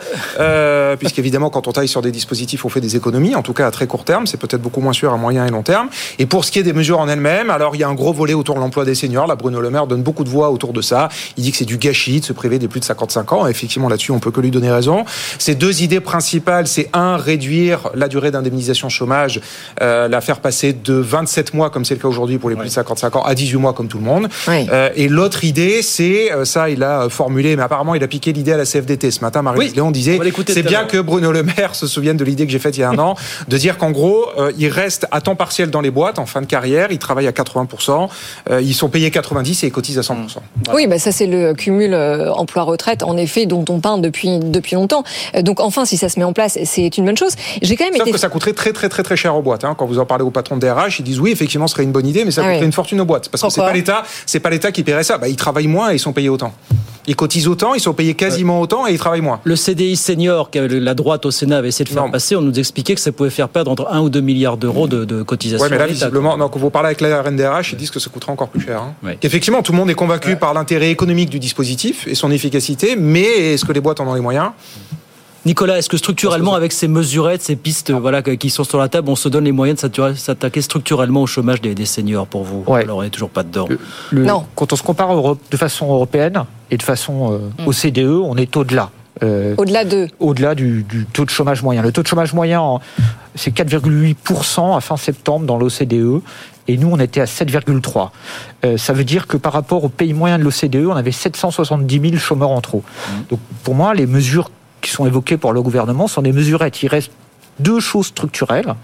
puisqu'évidemment, 0.99 1.49
quand 1.49 1.67
on 1.67 1.72
taille 1.72 1.88
sur 1.88 2.01
des 2.01 2.11
dispositifs, 2.11 2.65
on 2.65 2.69
fait 2.69 2.82
des 2.82 2.95
économies, 2.95 3.36
en 3.36 3.41
tout 3.41 3.53
cas 3.53 3.67
à 3.67 3.72
très 3.72 3.88
court 3.88 4.03
terme. 4.03 4.11
C'est 4.26 4.38
peut-être 4.38 4.62
beaucoup 4.62 4.82
moins 4.82 4.93
sûr 4.93 5.14
à 5.14 5.18
moyen 5.18 5.45
et 5.45 5.49
long 5.49 5.64
terme. 5.64 5.89
Et 6.20 6.26
pour 6.26 6.45
ce 6.45 6.51
qui 6.51 6.59
est 6.59 6.64
des 6.64 6.74
mesures 6.74 6.99
en 6.99 7.07
elles-mêmes, 7.07 7.49
alors 7.49 7.76
il 7.76 7.80
y 7.80 7.84
a 7.84 7.88
un 7.88 7.93
gros 7.93 8.14
volet 8.14 8.34
autour 8.34 8.55
de 8.55 8.59
l'emploi 8.59 8.86
des 8.86 8.95
seniors. 8.95 9.28
Là, 9.28 9.36
Bruno 9.36 9.62
Le 9.62 9.70
Maire 9.70 9.88
donne 9.88 10.03
beaucoup 10.03 10.24
de 10.24 10.30
voix 10.30 10.49
autour 10.51 10.74
de 10.74 10.82
ça. 10.82 11.09
Il 11.38 11.43
dit 11.43 11.51
que 11.51 11.57
c'est 11.57 11.66
du 11.66 11.78
gâchis 11.78 12.20
de 12.20 12.26
se 12.26 12.34
priver 12.34 12.59
des 12.59 12.68
plus 12.68 12.80
de 12.80 12.86
55 12.86 13.34
ans. 13.34 13.47
effectivement, 13.47 13.89
là-dessus, 13.89 14.12
on 14.12 14.20
peut 14.20 14.32
que 14.32 14.41
lui 14.41 14.51
donner 14.51 14.72
raison. 14.72 15.05
Ces 15.38 15.55
deux 15.55 15.82
idées 15.82 15.99
principales, 15.99 16.68
c'est 16.68 16.89
un, 16.93 17.18
réduire 17.18 17.89
la 17.93 18.07
durée 18.07 18.32
d'indemnisation 18.32 18.89
chômage, 18.89 19.41
euh, 19.82 20.07
la 20.07 20.22
faire 20.22 20.39
passer 20.39 20.74
de 20.74 20.93
27 20.93 21.53
mois, 21.53 21.70
comme 21.70 21.86
c'est 21.86 21.93
le 21.93 21.99
cas 21.99 22.07
aujourd'hui 22.07 22.38
pour 22.38 22.49
les 22.49 22.55
plus 22.55 22.68
de 22.68 22.74
55 22.74 23.16
ans, 23.16 23.24
à 23.24 23.36
18 23.36 23.57
mois, 23.57 23.74
comme 23.74 23.88
tout 23.88 23.97
le 23.97 24.03
monde. 24.03 24.28
Euh, 24.47 24.89
et 24.95 25.07
l'autre 25.07 25.43
idée, 25.43 25.82
c'est, 25.82 26.32
euh, 26.32 26.45
ça, 26.45 26.70
il 26.70 26.84
a 26.84 27.09
formulé, 27.09 27.55
mais 27.55 27.64
apparemment, 27.64 27.95
il 27.95 28.03
a 28.03 28.07
piqué 28.07 28.34
l'idée 28.34 28.53
à 28.53 28.57
la 28.57 28.66
CFDT. 28.66 29.12
Ce 29.12 29.22
matin, 29.22 29.41
Marie 29.41 29.70
Léon 29.70 29.91
disait, 29.91 30.20
c'est 30.47 30.64
bien 30.64 30.86
que 30.86 30.97
Bruno 30.97 31.32
Le 31.32 31.43
Maire 31.43 31.76
se 31.76 31.88
souvienne 31.88 32.18
de 32.18 32.24
l'idée 32.24 32.45
que 32.45 32.51
j'ai 32.51 32.59
faite 32.59 32.78
il 32.78 32.82
y 32.82 32.84
a 32.84 32.89
un 32.89 32.97
an, 32.99 33.16
de 33.47 33.57
dire 33.57 33.78
qu'en 33.78 33.91
gros, 33.91 34.01
il 34.58 34.68
reste 34.68 35.08
à 35.12 35.22
temps 35.22 35.36
partiel 35.36 35.70
dans 35.70 35.82
les 35.82 35.91
boîtes 35.91 36.20
en 36.20 36.26
fin 36.26 36.41
de 36.41 36.45
carrière, 36.45 36.91
ils 36.91 36.99
travaillent 36.99 37.28
à 37.28 37.32
80%, 37.32 38.10
euh, 38.49 38.62
ils 38.62 38.74
sont 38.74 38.89
payés 38.89 39.12
90 39.12 39.64
et 39.64 39.68
ils 39.68 39.72
cotisent 39.72 39.97
à 39.97 40.02
100%. 40.02 40.38
Oui, 40.74 40.88
bah 40.88 40.99
ça 40.99 41.12
c'est 41.12 41.28
le 41.28 41.54
cumul 41.54 41.93
euh, 41.93 42.32
emploi-retraite, 42.32 43.04
en 43.04 43.18
effet, 43.18 43.45
dont 43.45 43.66
on 43.70 43.80
parle 43.80 44.02
depuis, 44.02 44.39
depuis 44.39 44.76
longtemps. 44.76 45.04
Euh, 45.36 45.41
donc 45.41 45.60
enfin, 45.60 45.86
si 45.86 45.97
ça 45.97 46.10
se 46.10 46.20
met 46.20 46.26
en 46.26 46.34
place, 46.34 46.58
c'est 46.64 46.97
une 46.97 47.06
bonne 47.06 47.18
chose. 47.18 47.34
J'ai 47.62 47.76
quand 47.76 47.86
même 47.86 47.95
Sauf 47.95 48.12
que 48.12 48.18
ça 48.18 48.30
coûterait 48.30 48.54
très 48.54 48.74
très 48.74 48.89
très 48.89 49.04
très 49.04 49.18
cher 49.18 49.36
aux 49.36 49.41
boîtes. 49.41 49.64
Hein. 49.64 49.76
Quand 49.78 49.86
vous 49.86 49.99
en 49.99 50.06
parlez 50.06 50.24
au 50.24 50.32
patron 50.32 50.56
de 50.56 50.62
DRH, 50.62 50.99
ils 50.99 51.04
disent 51.04 51.20
oui, 51.20 51.32
effectivement, 51.32 51.68
ce 51.68 51.74
serait 51.74 51.84
une 51.84 51.91
bonne 51.91 52.08
idée, 52.08 52.26
mais 52.26 52.32
ça 52.32 52.41
ah 52.43 52.52
coûterait 52.52 52.66
une 52.66 52.72
fortune 52.72 53.02
aux 53.02 53.06
boîtes. 53.06 53.30
Parce 53.30 53.41
que 53.41 53.49
c'est 53.49 53.62
pas 53.62 53.74
l'État, 53.74 54.04
c'est 54.26 54.39
pas 54.39 54.49
l'État 54.49 54.72
qui 54.72 54.84
paierait 54.84 55.04
ça. 55.04 55.18
Bah, 55.18 55.28
ils 55.28 55.36
travaillent 55.36 55.68
moins 55.68 55.91
et 55.91 55.95
ils 55.95 55.99
sont 55.99 56.14
payés 56.14 56.30
autant. 56.30 56.54
Ils 57.08 57.16
cotisent 57.16 57.47
autant, 57.47 57.74
ils 57.74 57.80
sont 57.80 57.93
payés 57.93 58.14
quasiment 58.14 58.62
autant 58.62 58.88
et 58.88 58.93
ils 58.93 58.99
travaillent 58.99 59.22
moins. 59.22 59.39
Le 59.43 59.56
CDI 59.56 59.95
senior 59.95 60.52
que 60.52 60.60
la 60.60 60.93
droite 60.93 61.26
au 61.26 61.32
Sénat 61.32 61.58
avait 61.58 61.70
essayé 61.70 61.86
de 61.86 61.89
faire 61.89 62.10
passer, 62.12 62.36
on 62.36 62.41
nous 62.41 62.60
expliquait 62.60 62.95
que 62.95 63.02
ça 63.02 63.12
pouvait 63.12 63.30
faire 63.30 63.49
perdre 63.49 63.72
entre 63.72 63.88
1 63.91 64.02
ou 64.02 64.10
2 64.10 64.22
milliards 64.22 64.58
d'euros 64.58 64.88
de, 64.88 65.06
de 65.06 65.24
cotisation. 65.24 65.64
Oui, 65.64 65.72
mais 65.72 65.78
là, 65.78 65.88
visiblement, 65.88 66.38
quand 66.38 66.60
vous 66.60 66.70
parlez 66.70 66.88
avec 66.88 67.02
la 67.02 67.22
RNDRH, 67.22 67.74
ils 67.74 67.78
disent 67.78 67.91
que 67.91 67.99
ça 67.99 68.10
coûtera 68.10 68.32
encore 68.32 68.49
plus 68.49 68.62
cher. 68.62 68.82
Hein. 68.82 69.14
Effectivement, 69.22 69.62
tout 69.62 69.72
le 69.72 69.78
monde 69.78 69.89
est 69.89 69.95
convaincu 69.95 70.36
par 70.36 70.54
l'intérêt 70.54 70.91
économique 70.91 71.30
du 71.30 71.39
dispositif 71.39 72.08
et 72.08 72.16
son 72.16 72.32
efficacité, 72.32 72.95
mais 72.95 73.54
est-ce 73.54 73.66
que 73.66 73.72
les 73.72 73.82
boîtes 73.82 73.99
en 73.99 74.08
ont 74.08 74.14
les 74.14 74.22
moyens? 74.22 74.52
Nicolas, 75.46 75.80
est-ce 75.80 75.89
que 75.89 75.98
structurellement, 75.98 76.54
avec 76.54 76.72
ces 76.72 76.88
mesurettes, 76.88 77.42
ces 77.42 77.56
pistes 77.56 77.92
voilà, 77.92 78.22
qui 78.22 78.50
sont 78.50 78.64
sur 78.64 78.78
la 78.78 78.89
table, 78.89 79.10
on 79.10 79.16
se 79.16 79.28
donne 79.28 79.46
les 79.46 79.52
moyens 79.52 79.84
de 79.84 80.14
s'attaquer 80.14 80.62
structurellement 80.62 81.24
au 81.24 81.28
chômage 81.28 81.62
des, 81.62 81.86
seniors 81.86 82.28
pour 82.28 82.44
vous 82.44 82.64
Alors, 82.74 83.00
on 83.00 83.04
n'est 83.04 83.10
toujours 83.10 83.30
pas 83.30 83.44
dedans. 83.44 83.68
non. 84.12 84.46
Quand 84.56 84.72
on 84.72 84.76
se 84.76 84.84
compare 84.84 85.36
de 85.52 85.58
façon 85.58 85.88
européenne 85.88 86.44
et 86.70 86.78
de 86.78 86.84
façon 86.84 87.34
euh, 87.34 87.66
au 87.66 87.72
CDE, 87.72 88.06
on 88.06 88.36
est 88.36 88.56
au-delà. 88.56 88.92
Euh, 89.24 89.56
au-delà 89.58 89.84
de 89.84 90.08
Au-delà 90.20 90.56
du, 90.56 90.86
taux 91.12 91.26
de 91.26 91.30
chômage 91.30 91.64
moyen. 91.64 91.82
Le 91.82 91.92
taux 91.92 92.02
de 92.02 92.08
chômage 92.08 92.34
moyen, 92.34 92.80
c'est 93.36 93.54
4,8% 93.54 94.78
à 94.78 94.82
fin 94.82 94.98
septembre 94.98 95.46
dans 95.46 95.58
l'OCDE 95.58 96.22
et 96.68 96.78
nous, 96.78 96.89
on 96.92 97.00
était 97.00 97.22
à 97.22 97.26
7,3. 97.26 98.10
Euh, 98.64 98.78
ça 98.78 98.94
veut 98.94 99.04
dire 99.04 99.28
que 99.28 99.38
par 99.38 99.54
rapport 99.54 99.84
au 99.84 99.89
pays 99.89 100.14
moyen 100.14 100.38
de 100.38 100.44
l'OCDE, 100.44 100.88
on 100.88 100.96
avait 100.96 101.12
770 101.12 102.00
000 102.00 102.18
chômeurs 102.18 102.52
en 102.52 102.62
trop. 102.62 102.84
Mmh. 102.86 103.12
Donc 103.32 103.39
pour 103.64 103.76
moi, 103.76 103.94
les 103.94 104.06
mesures 104.06 104.50
qui 104.82 104.92
sont 104.92 105.06
évoquées 105.06 105.38
par 105.38 105.52
le 105.54 105.62
gouvernement 105.62 106.08
sont 106.08 106.22
des 106.22 106.32
mesurettes. 106.32 106.80
Deux 107.62 107.80
choses 107.80 108.07
structurelles. 108.07 108.76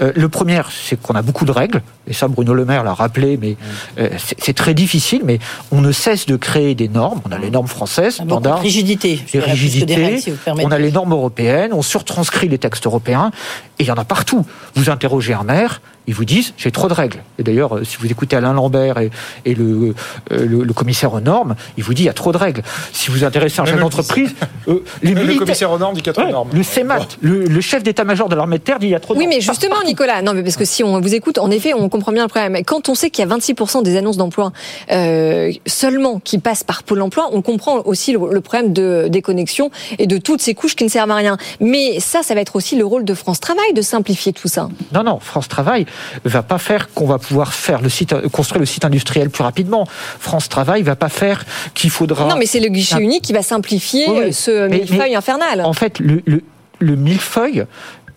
Euh, 0.00 0.12
le 0.14 0.28
premier, 0.28 0.62
c'est 0.70 1.00
qu'on 1.00 1.14
a 1.14 1.22
beaucoup 1.22 1.44
de 1.44 1.52
règles, 1.52 1.82
et 2.06 2.12
ça 2.12 2.28
Bruno 2.28 2.54
Le 2.54 2.64
Maire 2.64 2.84
l'a 2.84 2.94
rappelé, 2.94 3.38
mais 3.40 3.56
euh, 3.98 4.08
c'est 4.38 4.54
très 4.54 4.74
difficile, 4.74 5.22
mais 5.24 5.38
on 5.70 5.80
ne 5.80 5.92
cesse 5.92 6.26
de 6.26 6.36
créer 6.36 6.74
des 6.74 6.88
normes. 6.88 7.20
On 7.28 7.32
a 7.32 7.38
les 7.38 7.50
normes 7.50 7.68
françaises, 7.68 8.14
standards. 8.14 8.60
Rigidité. 8.60 9.20
Des 9.32 9.40
rigidités. 9.40 10.22
on 10.46 10.70
a 10.70 10.78
les 10.78 10.92
normes 10.92 11.12
européennes, 11.12 11.72
on 11.72 11.82
surtranscrit 11.82 12.48
les 12.48 12.58
textes 12.58 12.86
européens, 12.86 13.30
et 13.78 13.84
il 13.84 13.86
y 13.86 13.90
en 13.90 13.96
a 13.96 14.04
partout. 14.04 14.44
Vous 14.74 14.90
interrogez 14.90 15.34
un 15.34 15.44
maire, 15.44 15.80
ils 16.06 16.14
vous 16.14 16.24
disent 16.24 16.54
j'ai 16.56 16.70
trop 16.70 16.88
de 16.88 16.94
règles. 16.94 17.22
Et 17.38 17.42
d'ailleurs, 17.42 17.76
euh, 17.76 17.84
si 17.84 17.96
vous 17.98 18.10
écoutez 18.10 18.36
Alain 18.36 18.52
Lambert 18.52 18.98
et, 18.98 19.54
le, 19.54 19.94
le, 20.30 20.72
commissaire 20.72 21.14
aux 21.14 21.20
normes, 21.20 21.54
il 21.76 21.84
vous 21.84 21.94
dit 21.94 22.02
il 22.02 22.06
y 22.06 22.08
a 22.08 22.14
trop 22.14 22.32
de 22.32 22.38
règles. 22.38 22.62
Si 22.92 23.10
vous 23.10 23.24
intéressez 23.24 23.60
un 23.60 23.64
chef 23.64 23.78
d'entreprise, 23.78 24.34
les 25.02 25.14
le 25.14 25.38
commissaire 25.38 25.70
aux 25.70 25.78
normes 25.78 25.94
dit 25.94 26.02
qu'il 26.02 26.08
y 26.08 26.10
a 26.10 26.14
trop 26.14 26.26
de 26.26 26.32
normes. 26.32 26.50
Le 26.52 26.62
CEMAT, 26.62 27.06
le, 27.20 27.44
le 27.44 27.60
chef 27.60 27.82
d'état 27.82 28.04
de 28.28 28.34
l'armée 28.34 28.58
de 28.58 28.62
terre 28.62 28.78
dit 28.78 28.86
il 28.86 28.90
y 28.90 28.94
a 28.94 29.00
trop 29.00 29.14
Oui, 29.16 29.26
mais 29.26 29.40
justement, 29.40 29.76
Nicolas, 29.84 30.22
non, 30.22 30.34
mais 30.34 30.42
parce 30.42 30.56
que 30.56 30.64
si 30.64 30.84
on 30.84 31.00
vous 31.00 31.14
écoute, 31.14 31.38
en 31.38 31.50
effet, 31.50 31.74
on 31.74 31.88
comprend 31.88 32.12
bien 32.12 32.22
le 32.22 32.28
problème. 32.28 32.62
Quand 32.64 32.88
on 32.88 32.94
sait 32.94 33.10
qu'il 33.10 33.26
y 33.26 33.30
a 33.30 33.34
26% 33.36 33.82
des 33.82 33.96
annonces 33.96 34.16
d'emploi 34.16 34.52
euh, 34.90 35.52
seulement 35.66 36.20
qui 36.20 36.38
passent 36.38 36.64
par 36.64 36.82
Pôle 36.82 37.02
emploi, 37.02 37.30
on 37.32 37.42
comprend 37.42 37.80
aussi 37.84 38.12
le, 38.12 38.40
problème 38.40 38.72
de 38.72 39.06
déconnexion 39.08 39.70
et 39.98 40.06
de 40.06 40.18
toutes 40.18 40.42
ces 40.42 40.54
couches 40.54 40.76
qui 40.76 40.84
ne 40.84 40.88
servent 40.88 41.10
à 41.10 41.16
rien. 41.16 41.36
Mais 41.60 42.00
ça, 42.00 42.22
ça 42.22 42.34
va 42.34 42.40
être 42.40 42.56
aussi 42.56 42.76
le 42.76 42.84
rôle 42.84 43.04
de 43.04 43.14
France 43.14 43.40
Travail 43.40 43.72
de 43.74 43.82
simplifier 43.82 44.32
tout 44.32 44.48
ça. 44.48 44.68
Non, 44.92 45.02
non, 45.02 45.18
France 45.20 45.48
Travail 45.48 45.86
va 46.24 46.42
pas 46.42 46.58
faire 46.58 46.92
qu'on 46.92 47.06
va 47.06 47.18
pouvoir 47.18 47.52
faire 47.54 47.80
le 47.80 47.88
site, 47.88 48.14
construire 48.28 48.60
le 48.60 48.66
site 48.66 48.84
industriel 48.84 49.30
plus 49.30 49.42
rapidement. 49.42 49.86
France 50.18 50.48
Travail 50.48 50.82
va 50.82 50.96
pas 50.96 51.08
faire 51.08 51.44
qu'il 51.74 51.90
faudra. 51.90 52.28
Non, 52.28 52.36
mais 52.36 52.46
c'est 52.46 52.60
le 52.60 52.68
guichet 52.68 53.00
unique 53.00 53.22
qui 53.22 53.32
va 53.32 53.42
simplifier 53.42 54.32
ce 54.32 54.68
millefeuille 54.68 55.14
infernal. 55.14 55.62
En 55.64 55.72
fait, 55.72 55.98
le, 55.98 56.22
le, 56.26 56.42
le 56.82 56.96
millefeuille, 56.96 57.64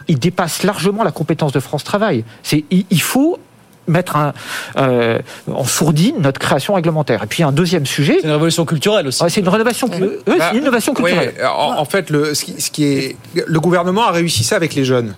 il 0.08 0.20
dépasse 0.20 0.64
largement 0.64 1.03
la 1.03 1.12
compétence 1.12 1.51
de 1.51 1.60
France 1.60 1.84
Travail. 1.84 2.24
C'est, 2.43 2.66
il 2.72 3.01
faut 3.01 3.39
mettre 3.88 4.16
un, 4.16 4.34
euh, 4.78 5.20
en 5.51 5.64
sourdine 5.64 6.16
notre 6.20 6.39
création 6.39 6.74
réglementaire. 6.74 7.24
Et 7.24 7.28
puis 7.28 7.43
un 7.43 7.51
deuxième 7.51 7.86
sujet. 7.86 8.18
C'est 8.22 8.28
une 8.28 8.34
révolution 8.34 8.66
culturelle 8.66 9.08
aussi. 9.08 9.24
c'est 9.30 9.41
une 9.41 9.49
rénovation, 9.49 9.89
euh, 9.93 10.22
c'est 10.28 10.51
une 10.51 10.62
innovation 10.62 10.93
culturelle. 10.93 11.34
en, 11.45 11.86
fait, 11.86 12.10
le, 12.10 12.34
ce 12.34 12.43
qui 12.72 12.84
est, 12.84 13.16
le 13.34 13.60
gouvernement 13.60 14.08
a 14.08 14.12
réussi 14.12 14.43
ça 14.43 14.56
avec 14.56 14.76
les 14.76 14.86
jeunes. 14.86 15.16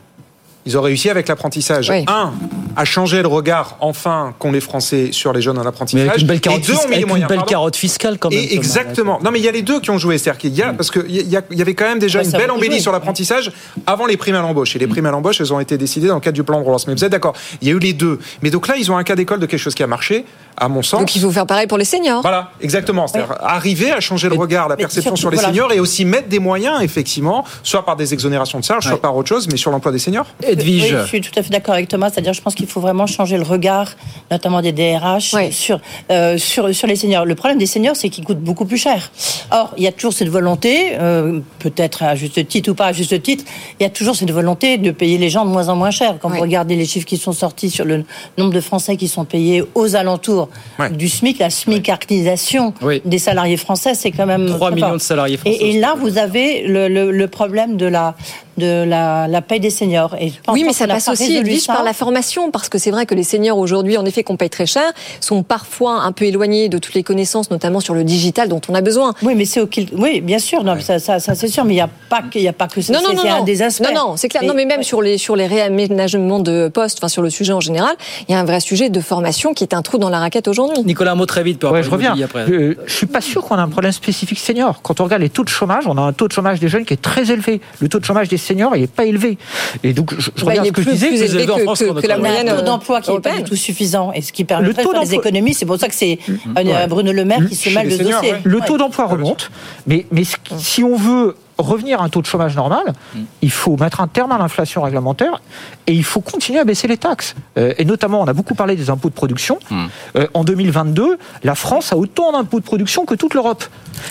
Ils 0.67 0.77
ont 0.77 0.81
réussi 0.81 1.09
avec 1.09 1.29
l'apprentissage. 1.29 1.89
Un, 1.89 2.33
à 2.75 2.83
changer 2.83 3.21
le 3.21 3.29
regard, 3.29 3.77
enfin, 3.79 4.35
qu'ont 4.37 4.51
les 4.51 4.59
Français 4.59 5.09
sur 5.11 5.31
les 5.31 5.41
jeunes 5.41 5.57
en 5.57 5.65
apprentissage. 5.65 6.03
Mais 6.03 6.09
avec 6.09 6.21
une 6.21 6.27
belle 6.27 6.41
carotte, 6.41 6.65
fiscale, 6.65 7.01
une 7.01 7.27
belle 7.27 7.43
carotte 7.43 7.75
fiscale 7.77 8.19
quand 8.19 8.29
même. 8.29 8.37
Et 8.37 8.53
exactement. 8.53 9.19
Non, 9.23 9.31
mais 9.31 9.39
il 9.39 9.45
y 9.45 9.47
a 9.47 9.51
les 9.51 9.61
deux 9.61 9.79
qui 9.79 9.89
ont 9.91 9.97
joué. 9.97 10.17
C'est-à-dire 10.17 10.39
qu'il 10.39 10.53
y 10.53 10.61
a, 10.61 10.73
parce 10.73 10.91
qu'il 10.91 11.09
y, 11.09 11.23
y, 11.23 11.61
avait 11.61 11.73
quand 11.73 11.85
même 11.85 11.99
déjà 11.99 12.21
une 12.21 12.31
belle 12.31 12.51
embellie 12.51 12.81
sur 12.81 12.91
l'apprentissage 12.91 13.51
avant 13.85 14.05
les 14.05 14.17
primes 14.17 14.35
à 14.35 14.41
l'embauche. 14.41 14.75
Et 14.75 14.79
les 14.79 14.87
primes 14.87 15.05
à 15.05 15.11
l'embauche, 15.11 15.39
elles 15.39 15.53
ont 15.53 15.59
été 15.61 15.77
décidées 15.77 16.07
dans 16.07 16.15
le 16.15 16.21
cadre 16.21 16.35
du 16.35 16.43
plan 16.43 16.59
de 16.59 16.65
relance. 16.65 16.85
Mais 16.85 16.93
vous 16.93 17.03
êtes 17.05 17.11
d'accord, 17.11 17.33
il 17.61 17.69
y 17.69 17.71
a 17.71 17.73
eu 17.73 17.79
les 17.79 17.93
deux. 17.93 18.19
Mais 18.41 18.49
donc 18.49 18.67
là, 18.67 18.75
ils 18.77 18.91
ont 18.91 18.97
un 18.97 19.03
cas 19.03 19.15
d'école 19.15 19.39
de 19.39 19.45
quelque 19.45 19.59
chose 19.59 19.75
qui 19.75 19.83
a 19.83 19.87
marché, 19.87 20.25
à 20.57 20.67
mon 20.67 20.81
sens. 20.81 20.99
Donc 20.99 21.15
il 21.15 21.21
faut 21.21 21.31
faire 21.31 21.47
pareil 21.47 21.67
pour 21.67 21.77
les 21.77 21.85
seniors. 21.85 22.21
Voilà, 22.21 22.51
exactement. 22.61 23.07
C'est-à-dire 23.07 23.35
arriver 23.39 23.91
à 23.91 24.01
changer 24.01 24.29
le 24.29 24.35
regard, 24.35 24.67
la 24.67 24.75
perception 24.75 25.15
sur 25.15 25.31
les 25.31 25.37
seniors 25.37 25.71
et 25.71 25.79
aussi 25.79 26.05
mettre 26.05 26.27
des 26.27 26.39
moyens, 26.39 26.81
effectivement, 26.81 27.45
soit 27.63 27.85
par 27.85 27.95
des 27.95 28.13
exonérations 28.13 28.59
de 28.59 28.63
charges, 28.63 28.87
soit 28.87 29.01
par 29.01 29.15
autre 29.15 29.29
chose, 29.29 29.47
mais 29.49 29.57
sur 29.57 29.71
l'emploi 29.71 29.91
des 29.91 29.99
seniors. 29.99 30.27
Edwige. 30.57 30.83
Oui, 30.83 30.89
je 30.89 31.07
suis 31.07 31.21
tout 31.21 31.37
à 31.37 31.43
fait 31.43 31.49
d'accord 31.49 31.73
avec 31.73 31.87
Thomas. 31.87 32.09
C'est-à-dire, 32.09 32.33
je 32.33 32.41
pense 32.41 32.55
qu'il 32.55 32.67
faut 32.67 32.79
vraiment 32.79 33.07
changer 33.07 33.37
le 33.37 33.43
regard, 33.43 33.95
notamment 34.31 34.61
des 34.61 34.71
DRH, 34.71 35.35
sur, 35.51 35.79
euh, 36.11 36.37
sur, 36.37 36.73
sur 36.73 36.87
les 36.87 36.95
seniors. 36.95 37.25
Le 37.25 37.35
problème 37.35 37.57
des 37.57 37.65
seniors, 37.65 37.95
c'est 37.95 38.09
qu'ils 38.09 38.23
coûtent 38.23 38.39
beaucoup 38.39 38.65
plus 38.65 38.77
cher. 38.77 39.11
Or, 39.51 39.73
il 39.77 39.83
y 39.83 39.87
a 39.87 39.91
toujours 39.91 40.13
cette 40.13 40.29
volonté, 40.29 40.97
euh, 40.99 41.39
peut-être 41.59 42.03
à 42.03 42.15
juste 42.15 42.47
titre 42.47 42.71
ou 42.71 42.75
pas 42.75 42.87
à 42.87 42.93
juste 42.93 43.21
titre, 43.21 43.43
il 43.79 43.83
y 43.83 43.85
a 43.85 43.89
toujours 43.89 44.15
cette 44.15 44.31
volonté 44.31 44.77
de 44.77 44.91
payer 44.91 45.17
les 45.17 45.29
gens 45.29 45.45
de 45.45 45.49
moins 45.49 45.69
en 45.69 45.75
moins 45.75 45.91
cher. 45.91 46.15
Quand 46.19 46.29
vous 46.29 46.41
regardez 46.41 46.75
les 46.75 46.85
chiffres 46.85 47.05
qui 47.05 47.17
sont 47.17 47.31
sortis 47.31 47.69
sur 47.69 47.85
le 47.85 48.03
nombre 48.37 48.53
de 48.53 48.61
Français 48.61 48.97
qui 48.97 49.07
sont 49.07 49.25
payés 49.25 49.63
aux 49.75 49.95
alentours 49.95 50.49
du 50.91 51.09
SMIC, 51.09 51.39
la 51.39 51.49
SMICartisation 51.49 52.73
des 53.05 53.19
salariés 53.19 53.57
français, 53.57 53.93
c'est 53.93 54.11
quand 54.11 54.25
même 54.25 54.47
3 54.47 54.71
millions 54.71 54.93
de 54.93 54.97
salariés 54.97 55.37
français. 55.37 55.57
Et, 55.59 55.79
là, 55.79 55.95
vous 55.97 56.17
avez 56.17 56.63
le, 56.67 56.87
le 56.87 57.27
problème 57.27 57.77
de 57.77 57.85
la 57.85 58.15
de 58.57 58.83
la, 58.83 59.27
la 59.27 59.41
paye 59.41 59.59
des 59.59 59.69
seniors. 59.69 60.15
Et 60.19 60.33
oui, 60.49 60.63
mais 60.65 60.73
ça 60.73 60.87
passe 60.87 61.07
aussi 61.07 61.41
par 61.67 61.83
la 61.83 61.93
formation, 61.93 62.51
parce 62.51 62.69
que 62.69 62.77
c'est 62.77 62.91
vrai 62.91 63.05
que 63.05 63.15
les 63.15 63.23
seniors 63.23 63.57
aujourd'hui, 63.57 63.97
en 63.97 64.05
effet, 64.05 64.23
qu'on 64.23 64.37
paye 64.37 64.49
très 64.49 64.65
cher, 64.65 64.91
sont 65.21 65.43
parfois 65.43 66.01
un 66.01 66.11
peu 66.11 66.25
éloignés 66.25 66.69
de 66.69 66.77
toutes 66.77 66.93
les 66.93 67.03
connaissances, 67.03 67.51
notamment 67.51 67.79
sur 67.79 67.93
le 67.93 68.03
digital 68.03 68.49
dont 68.49 68.61
on 68.69 68.75
a 68.75 68.81
besoin. 68.81 69.13
Oui, 69.21 69.33
mais 69.35 69.45
c'est 69.45 69.61
oui, 69.93 70.21
bien 70.21 70.39
sûr, 70.39 70.63
non, 70.63 70.79
ça, 70.79 70.99
ça, 70.99 71.19
ça 71.19 71.35
c'est 71.35 71.47
sûr, 71.47 71.65
mais 71.65 71.73
il 71.73 71.77
n'y 71.77 71.81
a 71.81 71.89
pas 72.09 72.21
que, 72.21 72.39
il 72.39 72.47
a 72.47 72.53
pas 72.53 72.67
que 72.67 72.81
ça. 72.81 72.93
Non, 72.93 72.99
non, 73.03 73.13
non, 73.13 73.41
un 73.41 73.43
des 73.43 73.61
aspects. 73.61 73.85
Non, 73.93 74.09
non, 74.09 74.17
c'est 74.17 74.29
clair. 74.29 74.43
non, 74.43 74.53
mais 74.55 74.65
même 74.65 74.83
sur 74.83 75.01
les 75.01 75.17
sur 75.17 75.35
les 75.35 75.47
réaménagements 75.47 76.39
de 76.39 76.67
postes, 76.67 76.99
enfin 76.99 77.07
sur 77.07 77.21
le 77.21 77.29
sujet 77.29 77.53
en 77.53 77.59
général, 77.59 77.95
il 78.27 78.31
y 78.31 78.35
a 78.35 78.39
un 78.39 78.45
vrai 78.45 78.59
sujet 78.59 78.89
de 78.89 78.99
formation 79.01 79.53
qui 79.53 79.63
est 79.63 79.73
un 79.73 79.81
trou 79.81 79.97
dans 79.97 80.09
la 80.09 80.19
raquette 80.19 80.47
aujourd'hui. 80.47 80.83
Nicolas, 80.85 81.11
un 81.11 81.15
mot 81.15 81.25
très 81.25 81.43
vite. 81.43 81.63
Ouais, 81.63 81.83
je 81.83 81.89
reviens. 81.89 82.15
Après. 82.23 82.49
Euh, 82.49 82.75
je 82.85 82.93
suis 82.93 83.07
pas 83.07 83.21
sûr 83.21 83.43
qu'on 83.43 83.55
a 83.55 83.61
un 83.61 83.69
problème 83.69 83.91
spécifique 83.91 84.39
senior. 84.39 84.81
Quand 84.81 84.99
on 84.99 85.03
regarde 85.03 85.21
les 85.21 85.29
taux 85.29 85.43
de 85.43 85.49
chômage, 85.49 85.85
on 85.87 85.97
a 85.97 86.01
un 86.01 86.13
taux 86.13 86.27
de 86.27 86.33
chômage 86.33 86.59
des 86.59 86.67
jeunes 86.67 86.85
qui 86.85 86.93
est 86.93 87.01
très 87.01 87.31
élevé. 87.31 87.61
Le 87.79 87.89
taux 87.89 87.99
de 87.99 88.05
chômage 88.05 88.27
des 88.29 88.37
seniors, 88.47 88.75
il 88.75 88.81
n'est 88.81 88.87
pas 88.87 89.05
élevé. 89.05 89.37
Et 89.83 89.93
donc, 89.93 90.13
je, 90.17 90.29
je 90.35 90.45
bah, 90.45 90.51
reviens 90.51 90.63
à 90.63 90.65
ce 90.65 90.71
que 90.71 90.81
je 90.81 90.89
disais. 90.89 91.07
Plus 91.07 91.21
élevé 91.21 91.45
que, 91.45 91.51
que, 91.51 92.01
que, 92.01 92.07
la 92.07 92.17
moyenne 92.17 92.47
taux 92.47 92.61
d'emploi 92.61 93.01
qui 93.01 93.11
n'est 93.11 93.19
pas 93.19 93.37
du 93.37 93.43
tout 93.43 93.55
suffisant 93.55 94.11
et 94.13 94.21
ce 94.21 94.31
qui 94.31 94.43
permet 94.43 94.69
de 94.69 94.73
faire 94.73 95.01
les 95.01 95.13
économies. 95.13 95.53
C'est 95.53 95.65
pour 95.65 95.79
ça 95.79 95.87
que 95.87 95.95
c'est 95.95 96.19
euh, 96.57 96.87
Bruno 96.87 97.11
Le 97.11 97.25
Maire 97.25 97.47
qui 97.47 97.55
se 97.55 97.69
mêle 97.69 97.89
de 97.89 98.03
dossier. 98.03 98.33
Le 98.43 98.59
taux 98.61 98.77
d'emploi 98.77 99.05
remonte, 99.05 99.51
mais, 99.85 100.05
mais 100.11 100.23
si 100.57 100.83
on 100.83 100.95
veut 100.95 101.35
revenir 101.57 102.01
à 102.01 102.05
un 102.05 102.09
taux 102.09 102.21
de 102.21 102.25
chômage 102.25 102.55
normal, 102.55 102.93
mm. 103.13 103.19
il 103.41 103.51
faut 103.51 103.77
mettre 103.77 104.01
un 104.01 104.07
terme 104.07 104.31
à 104.31 104.37
l'inflation 104.37 104.81
réglementaire 104.81 105.41
et 105.87 105.93
il 105.93 106.03
faut 106.03 106.21
continuer 106.21 106.59
à 106.59 106.63
baisser 106.63 106.87
les 106.87 106.97
taxes. 106.97 107.35
Euh, 107.57 107.73
et 107.77 107.85
notamment, 107.85 108.21
on 108.21 108.27
a 108.27 108.33
beaucoup 108.33 108.55
parlé 108.55 108.75
des 108.75 108.89
impôts 108.89 109.09
de 109.09 109.13
production. 109.13 109.59
Mm. 109.69 109.85
Euh, 110.17 110.27
en 110.33 110.43
2022, 110.43 111.17
la 111.43 111.55
France 111.55 111.91
a 111.93 111.97
autant 111.97 112.31
d'impôts 112.31 112.59
de 112.59 112.65
production 112.65 113.05
que 113.05 113.15
toute 113.15 113.33
l'Europe. 113.33 113.63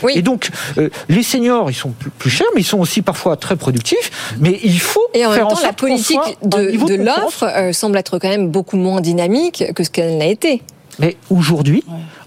Et 0.08 0.22
donc, 0.22 0.50
euh, 0.78 0.88
les 1.08 1.22
seniors, 1.22 1.70
ils 1.70 1.74
sont 1.74 1.92
plus, 2.18 2.30
chers, 2.30 2.46
mais 2.54 2.62
ils 2.62 2.64
sont 2.64 2.80
aussi 2.80 3.02
parfois 3.02 3.36
très 3.36 3.56
productifs. 3.56 4.34
Mais 4.40 4.58
il 4.64 4.80
faut 4.80 5.00
et 5.14 5.24
en 5.24 5.30
faire 5.30 5.46
même 5.46 5.54
temps, 5.54 5.62
la 5.62 5.72
politique 5.72 6.18
de, 6.42 6.86
de 6.86 6.94
l'offre 6.94 7.70
semble 7.72 7.96
être 7.96 8.18
quand 8.18 8.28
même 8.28 8.48
beaucoup 8.48 8.76
moins 8.76 9.00
dynamique 9.00 9.64
que 9.74 9.84
ce 9.84 9.90
qu'elle 9.90 10.18
n'a 10.18 10.26
été. 10.26 10.62
Mais 10.98 11.16
aujourd'hui, 11.30 11.84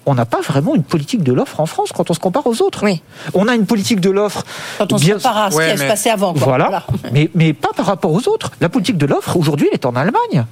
on 0.10 0.16
n'a 0.16 0.26
pas 0.26 0.42
vraiment 0.42 0.76
une 0.76 0.84
politique 0.84 1.24
de 1.24 1.32
l'offre 1.32 1.60
en 1.60 1.66
France 1.66 1.92
quand 1.94 2.10
on 2.10 2.14
se 2.14 2.20
compare 2.20 2.46
aux 2.48 2.62
autres. 2.62 2.84
Oui. 2.84 3.02
On 3.34 3.48
a 3.48 3.56
une 3.56 3.66
politique 3.66 4.00
de 4.00 4.10
l'offre. 4.10 4.44
Quand 4.78 4.92
on 4.92 4.98
se 4.98 5.12
compare 5.12 5.38
à 5.38 5.52
ce 5.52 5.72
qui 5.72 5.78
se 5.78 5.86
passait 5.86 6.10
avant. 6.10 6.34
Voilà. 6.34 6.84
Mais, 7.12 7.30
mais 7.36 7.54
pas 7.54 7.70
par 7.76 7.86
rapport 7.86 8.12
aux 8.12 8.28
autres. 8.28 8.52
La 8.60 8.70
politique 8.70 8.98
de 8.98 9.06
l'offre, 9.06 9.38
aujourd'hui, 9.38 9.68
elle 9.72 9.76
est 9.76 9.86
en 9.86 9.96
Allemagne 9.96 10.46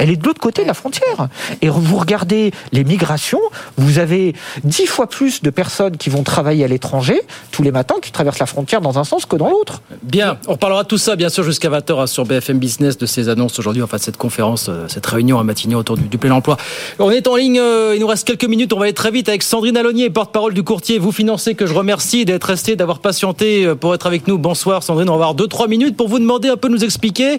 elle 0.00 0.08
est 0.08 0.16
de 0.16 0.24
l'autre 0.24 0.40
côté 0.40 0.62
de 0.62 0.66
la 0.66 0.74
frontière. 0.74 1.28
Et 1.60 1.68
vous 1.68 1.96
regardez 1.98 2.52
les 2.72 2.84
migrations, 2.84 3.40
vous 3.76 3.98
avez 3.98 4.34
dix 4.64 4.86
fois 4.86 5.06
plus 5.06 5.42
de 5.42 5.50
personnes 5.50 5.98
qui 5.98 6.08
vont 6.08 6.22
travailler 6.22 6.64
à 6.64 6.68
l'étranger 6.68 7.20
tous 7.50 7.62
les 7.62 7.70
matins, 7.70 7.96
qui 8.00 8.10
traversent 8.10 8.38
la 8.38 8.46
frontière 8.46 8.80
dans 8.80 8.98
un 8.98 9.04
sens 9.04 9.26
que 9.26 9.36
dans 9.36 9.50
l'autre. 9.50 9.82
Bien, 10.02 10.38
on 10.46 10.56
parlera 10.56 10.84
de 10.84 10.88
tout 10.88 10.96
ça, 10.96 11.16
bien 11.16 11.28
sûr, 11.28 11.44
jusqu'à 11.44 11.68
20h 11.68 12.06
sur 12.06 12.24
BFM 12.24 12.58
Business, 12.58 12.96
de 12.96 13.04
ces 13.04 13.28
annonces 13.28 13.58
aujourd'hui, 13.58 13.82
enfin 13.82 13.98
cette 13.98 14.16
conférence, 14.16 14.68
euh, 14.70 14.86
cette 14.88 15.04
réunion 15.04 15.38
à 15.38 15.44
Matignon 15.44 15.78
autour 15.78 15.98
du, 15.98 16.16
plein 16.16 16.32
emploi. 16.32 16.56
On 16.98 17.10
est 17.10 17.28
en 17.28 17.36
ligne, 17.36 17.60
euh, 17.60 17.92
il 17.94 18.00
nous 18.00 18.06
reste 18.06 18.26
quelques 18.26 18.44
minutes, 18.44 18.72
on 18.72 18.78
va 18.78 18.84
aller 18.84 18.94
très 18.94 19.10
vite 19.10 19.28
avec 19.28 19.42
Sandrine 19.42 19.76
Alonier, 19.76 20.08
porte-parole 20.08 20.54
du 20.54 20.62
courtier 20.62 20.98
Vous 20.98 21.12
Financez, 21.12 21.54
que 21.54 21.66
je 21.66 21.74
remercie 21.74 22.24
d'être 22.24 22.44
resté, 22.44 22.74
d'avoir 22.74 23.00
patienté 23.00 23.66
euh, 23.66 23.74
pour 23.74 23.94
être 23.94 24.06
avec 24.06 24.26
nous. 24.28 24.38
Bonsoir 24.38 24.82
Sandrine, 24.82 25.10
on 25.10 25.18
va 25.18 25.26
avoir 25.26 25.34
2-3 25.34 25.68
minutes 25.68 25.96
pour 25.96 26.08
vous 26.08 26.18
demander 26.18 26.48
un 26.48 26.56
peu, 26.56 26.68
nous 26.68 26.84
expliquer 26.84 27.38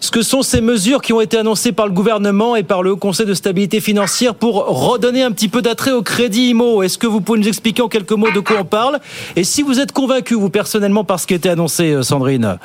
ce 0.00 0.10
que 0.10 0.22
sont 0.22 0.42
ces 0.42 0.62
mesures 0.62 1.02
qui 1.02 1.12
ont 1.12 1.20
été 1.20 1.36
annoncées 1.36 1.72
par 1.72 1.86
le 1.86 1.89
gouvernement 1.90 2.56
et 2.56 2.62
par 2.62 2.82
le 2.82 2.96
Conseil 2.96 3.26
de 3.26 3.34
stabilité 3.34 3.80
financière 3.80 4.34
pour 4.34 4.66
redonner 4.66 5.22
un 5.22 5.32
petit 5.32 5.48
peu 5.48 5.62
d'attrait 5.62 5.92
au 5.92 6.02
crédit 6.02 6.50
IMO. 6.50 6.82
Est-ce 6.82 6.98
que 6.98 7.06
vous 7.06 7.20
pouvez 7.20 7.38
nous 7.38 7.48
expliquer 7.48 7.82
en 7.82 7.88
quelques 7.88 8.12
mots 8.12 8.30
de 8.30 8.40
quoi 8.40 8.58
on 8.60 8.64
parle 8.64 9.00
Et 9.36 9.44
si 9.44 9.62
vous 9.62 9.80
êtes 9.80 9.92
convaincu, 9.92 10.34
vous 10.34 10.50
personnellement, 10.50 11.04
par 11.04 11.20
ce 11.20 11.26
qui 11.26 11.34
a 11.34 11.36
été 11.36 11.50
annoncé, 11.50 11.92
euh, 11.92 12.02
Sandrine 12.02 12.58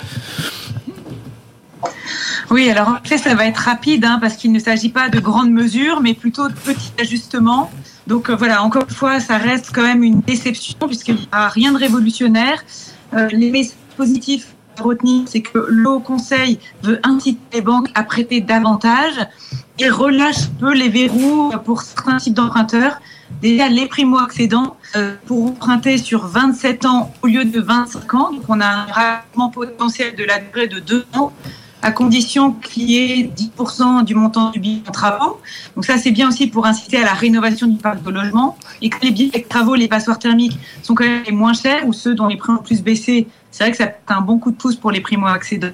oui, 2.51 2.69
alors 2.69 2.89
en 2.89 2.97
fait, 3.03 3.17
ça 3.17 3.34
va 3.34 3.47
être 3.47 3.57
rapide 3.57 4.05
hein, 4.05 4.19
parce 4.21 4.36
qu'il 4.36 4.51
ne 4.51 4.59
s'agit 4.59 4.89
pas 4.89 5.09
de 5.09 5.19
grandes 5.19 5.51
mesures, 5.51 5.99
mais 6.01 6.13
plutôt 6.13 6.47
de 6.47 6.53
petits 6.53 6.91
ajustements. 6.99 7.71
Donc 8.07 8.30
euh, 8.30 8.36
voilà, 8.36 8.63
encore 8.63 8.84
une 8.88 8.95
fois, 8.95 9.19
ça 9.19 9.38
reste 9.38 9.71
quand 9.73 9.82
même 9.82 10.03
une 10.03 10.21
déception 10.21 10.78
puisqu'il 10.86 11.15
n'y 11.15 11.28
a 11.32 11.49
rien 11.49 11.71
de 11.71 11.78
révolutionnaire. 11.78 12.63
Euh, 13.13 13.28
les 13.32 13.49
messages 13.49 13.78
positifs 13.97 14.55
retenir, 14.82 15.23
c'est 15.28 15.41
que 15.41 15.65
le 15.67 15.89
Haut 15.89 15.99
Conseil 15.99 16.59
veut 16.84 16.99
inciter 17.03 17.39
les 17.53 17.61
banques 17.61 17.89
à 17.95 18.03
prêter 18.03 18.41
davantage 18.41 19.15
et 19.80 19.89
relâche 19.89 20.47
peu 20.59 20.73
les 20.73 20.89
verrous 20.89 21.51
pour 21.65 21.82
certains 21.82 22.17
types 22.17 22.34
d'emprunteurs. 22.34 22.99
Déjà, 23.41 23.67
les 23.67 23.88
primo-accédants 23.88 24.78
euh, 24.95 25.15
pour 25.26 25.45
emprunter 25.45 25.97
sur 25.97 26.28
27 26.28 26.86
ans 26.86 27.11
au 27.21 27.28
lieu 27.28 27.45
de 27.45 27.59
25 27.59 28.13
ans. 28.13 28.32
Donc, 28.32 28.43
on 28.47 28.61
a 28.61 28.67
un 28.67 28.86
règlement 28.86 29.49
potentiel 29.49 30.15
de 30.15 30.23
la 30.23 30.39
durée 30.39 30.67
de 30.67 30.80
2 30.80 31.05
ans 31.13 31.34
à 31.86 31.91
condition 31.91 32.51
qu'il 32.51 32.89
y 32.89 32.97
ait 32.97 33.23
10% 33.23 34.05
du 34.05 34.15
montant 34.15 34.49
du 34.49 34.59
billet 34.59 34.82
en 34.88 34.91
travaux. 34.91 35.39
Donc 35.76 35.86
ça, 35.86 35.99
c'est 35.99 36.09
bien 36.09 36.28
aussi 36.30 36.47
pour 36.47 36.65
inciter 36.65 36.97
à 36.97 37.03
la 37.03 37.13
rénovation 37.13 37.67
du 37.67 37.78
parc 37.78 38.01
de 38.01 38.09
logement. 38.09 38.57
Et 38.82 38.89
que 38.89 38.97
les 39.03 39.11
billets 39.11 39.39
de 39.39 39.47
travaux, 39.47 39.76
les 39.76 39.88
passoires 39.88 40.17
thermiques 40.17 40.57
sont 40.82 40.95
quand 40.95 41.03
même 41.03 41.21
les 41.28 41.32
moins 41.32 41.53
chers 41.53 41.88
ou 41.88 41.93
ceux 41.93 42.15
dont 42.15 42.26
les 42.26 42.38
prix 42.38 42.53
ont 42.53 42.57
plus 42.57 42.82
baissé, 42.82 43.28
c'est 43.56 43.64
vrai 43.64 43.72
que 43.72 43.78
ça 43.78 43.88
fait 43.88 43.95
un 44.10 44.20
bon 44.20 44.38
coup 44.38 44.51
de 44.51 44.58
pouce 44.58 44.76
pour 44.76 44.91
les 44.91 44.99
primo-accédants. 44.99 45.70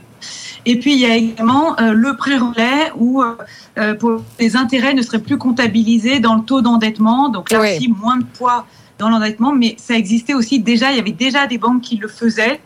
Et 0.68 0.78
puis, 0.78 0.94
il 0.94 1.00
y 1.00 1.06
a 1.08 1.16
également 1.16 1.80
euh, 1.80 1.94
le 1.94 2.16
pré-relais 2.16 2.92
où 2.96 3.24
euh, 3.24 3.36
euh, 3.80 3.96
pour 3.96 4.22
les 4.40 4.56
intérêts 4.56 4.94
ne 4.94 5.02
seraient 5.02 5.24
plus 5.24 5.40
comptabilisés 5.40 6.20
dans 6.20 6.36
le 6.36 6.44
taux 6.44 6.62
d'endettement. 6.62 7.30
Donc 7.30 7.50
là 7.50 7.60
aussi, 7.60 7.88
moins 7.88 8.18
de 8.18 8.24
poids 8.24 8.68
dans 9.00 9.10
l'endettement, 9.10 9.52
mais 9.52 9.74
ça 9.80 9.96
existait 9.96 10.36
aussi 10.36 10.60
déjà, 10.60 10.92
il 10.92 10.98
y 10.98 11.00
avait 11.00 11.12
déjà 11.12 11.48
des 11.48 11.58
banques 11.58 11.82
qui 11.82 11.98
le 11.98 12.08
faisaient. 12.08 12.62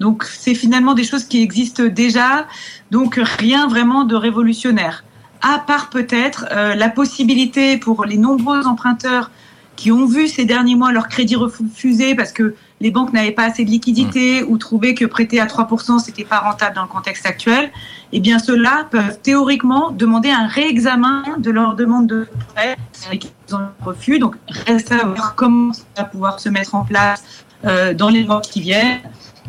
Donc 0.00 0.24
c'est 0.24 0.54
finalement 0.54 0.92
des 0.92 1.04
choses 1.04 1.24
qui 1.24 1.40
existent 1.40 1.84
déjà, 1.84 2.46
donc 2.90 3.18
rien 3.38 3.68
vraiment 3.68 4.04
de 4.04 4.16
révolutionnaire. 4.16 5.02
À 5.40 5.60
part 5.60 5.88
peut-être 5.88 6.44
la 6.50 6.90
possibilité 6.90 7.78
pour 7.78 8.04
les 8.04 8.18
nombreux 8.18 8.66
emprunteurs 8.66 9.30
qui 9.76 9.90
ont 9.90 10.06
vu 10.06 10.28
ces 10.28 10.44
derniers 10.44 10.74
mois 10.76 10.92
leur 10.92 11.08
crédit 11.08 11.36
refusé 11.36 12.14
parce 12.14 12.32
que 12.32 12.54
les 12.82 12.90
banques 12.90 13.12
n'avaient 13.12 13.30
pas 13.30 13.44
assez 13.44 13.64
de 13.64 13.70
liquidités 13.70 14.42
mmh. 14.42 14.46
ou 14.50 14.58
trouvaient 14.58 14.94
que 14.94 15.04
prêter 15.06 15.40
à 15.40 15.46
3%, 15.46 16.00
c'était 16.00 16.24
pas 16.24 16.40
rentable 16.40 16.74
dans 16.74 16.82
le 16.82 16.88
contexte 16.88 17.24
actuel, 17.24 17.70
eh 18.12 18.20
bien 18.20 18.38
ceux-là 18.38 18.88
peuvent 18.90 19.18
théoriquement 19.22 19.90
demander 19.92 20.30
un 20.30 20.46
réexamen 20.46 21.22
de 21.38 21.50
leur 21.50 21.76
demande 21.76 22.08
de 22.08 22.26
prêt 22.54 22.76
ils 23.12 23.54
ont 23.54 23.68
refus. 23.84 24.18
Donc 24.18 24.36
reste 24.48 24.92
à 24.92 25.04
voir 25.06 25.34
comment 25.34 25.72
ça 25.72 25.82
va 25.96 26.04
pouvoir 26.04 26.40
se 26.40 26.48
mettre 26.48 26.74
en 26.74 26.84
place 26.84 27.24
euh, 27.64 27.94
dans 27.94 28.08
les 28.08 28.24
mois 28.24 28.40
qui 28.40 28.60
viennent. 28.60 29.00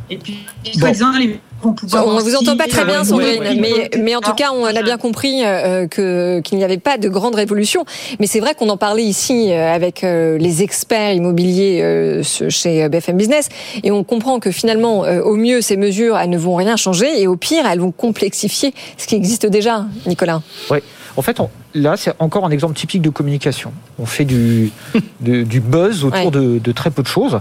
Et 0.10 0.18
puis, 0.18 0.46
soi-disant, 0.74 1.18
les 1.18 1.40
on 1.66 2.14
ne 2.14 2.22
vous 2.22 2.36
entend 2.36 2.58
pas 2.58 2.68
très 2.68 2.86
bien, 2.86 3.04
Sandrine, 3.04 3.60
mais, 3.60 3.90
mais 3.98 4.16
en 4.16 4.22
tout 4.22 4.34
cas, 4.34 4.52
on 4.54 4.66
a 4.66 4.82
bien 4.82 4.98
compris 4.98 5.44
euh, 5.44 5.88
que 5.88 6.42
qu'il 6.42 6.58
n'y 6.58 6.64
avait 6.64 6.78
pas 6.78 6.98
de 6.98 7.10
grande 7.10 7.36
révolution. 7.36 7.86
Mais 8.20 8.28
c'est 8.28 8.40
vrai 8.40 8.54
qu'on 8.56 8.70
en 8.70 8.78
parlait 8.78 9.04
ici 9.04 9.52
euh, 9.52 9.74
avec 9.74 10.04
euh, 10.04 10.38
les 10.38 10.64
experts 10.64 11.14
immobiliers 11.14 12.22
chez 12.24 12.90
BFM 12.90 13.18
Business, 13.18 13.50
et 13.84 13.92
on 13.92 14.04
comprend 14.04 14.40
que 14.40 14.52
finalement, 14.52 15.00
au 15.02 15.36
mieux, 15.36 15.62
ces 15.62 15.78
mesures, 15.78 16.18
elles 16.18 16.30
ne 16.30 16.38
vont 16.38 16.56
rien 16.56 16.76
changer, 16.76 17.22
et 17.22 17.28
au 17.28 17.36
pire, 17.36 17.66
elles 17.66 17.80
vont 17.80 17.92
complexifier 17.92 18.74
ce 18.98 19.08
qui 19.08 19.16
existe 19.16 19.46
déjà, 19.46 19.86
Nicolas. 20.06 20.42
Oui. 20.70 20.80
En 21.16 21.22
fait, 21.22 21.38
là, 21.74 21.96
c'est 21.98 22.14
encore 22.20 22.46
un 22.46 22.50
exemple 22.50 22.76
typique 22.76 23.02
de 23.02 23.10
communication. 23.10 23.74
On 24.00 24.06
fait 24.06 24.26
du, 24.26 24.72
du 25.20 25.60
buzz 25.60 26.06
autour 26.06 26.32
de, 26.32 26.72
très 26.72 26.92
peu 26.92 27.04
de 27.04 27.08
choses. 27.08 27.40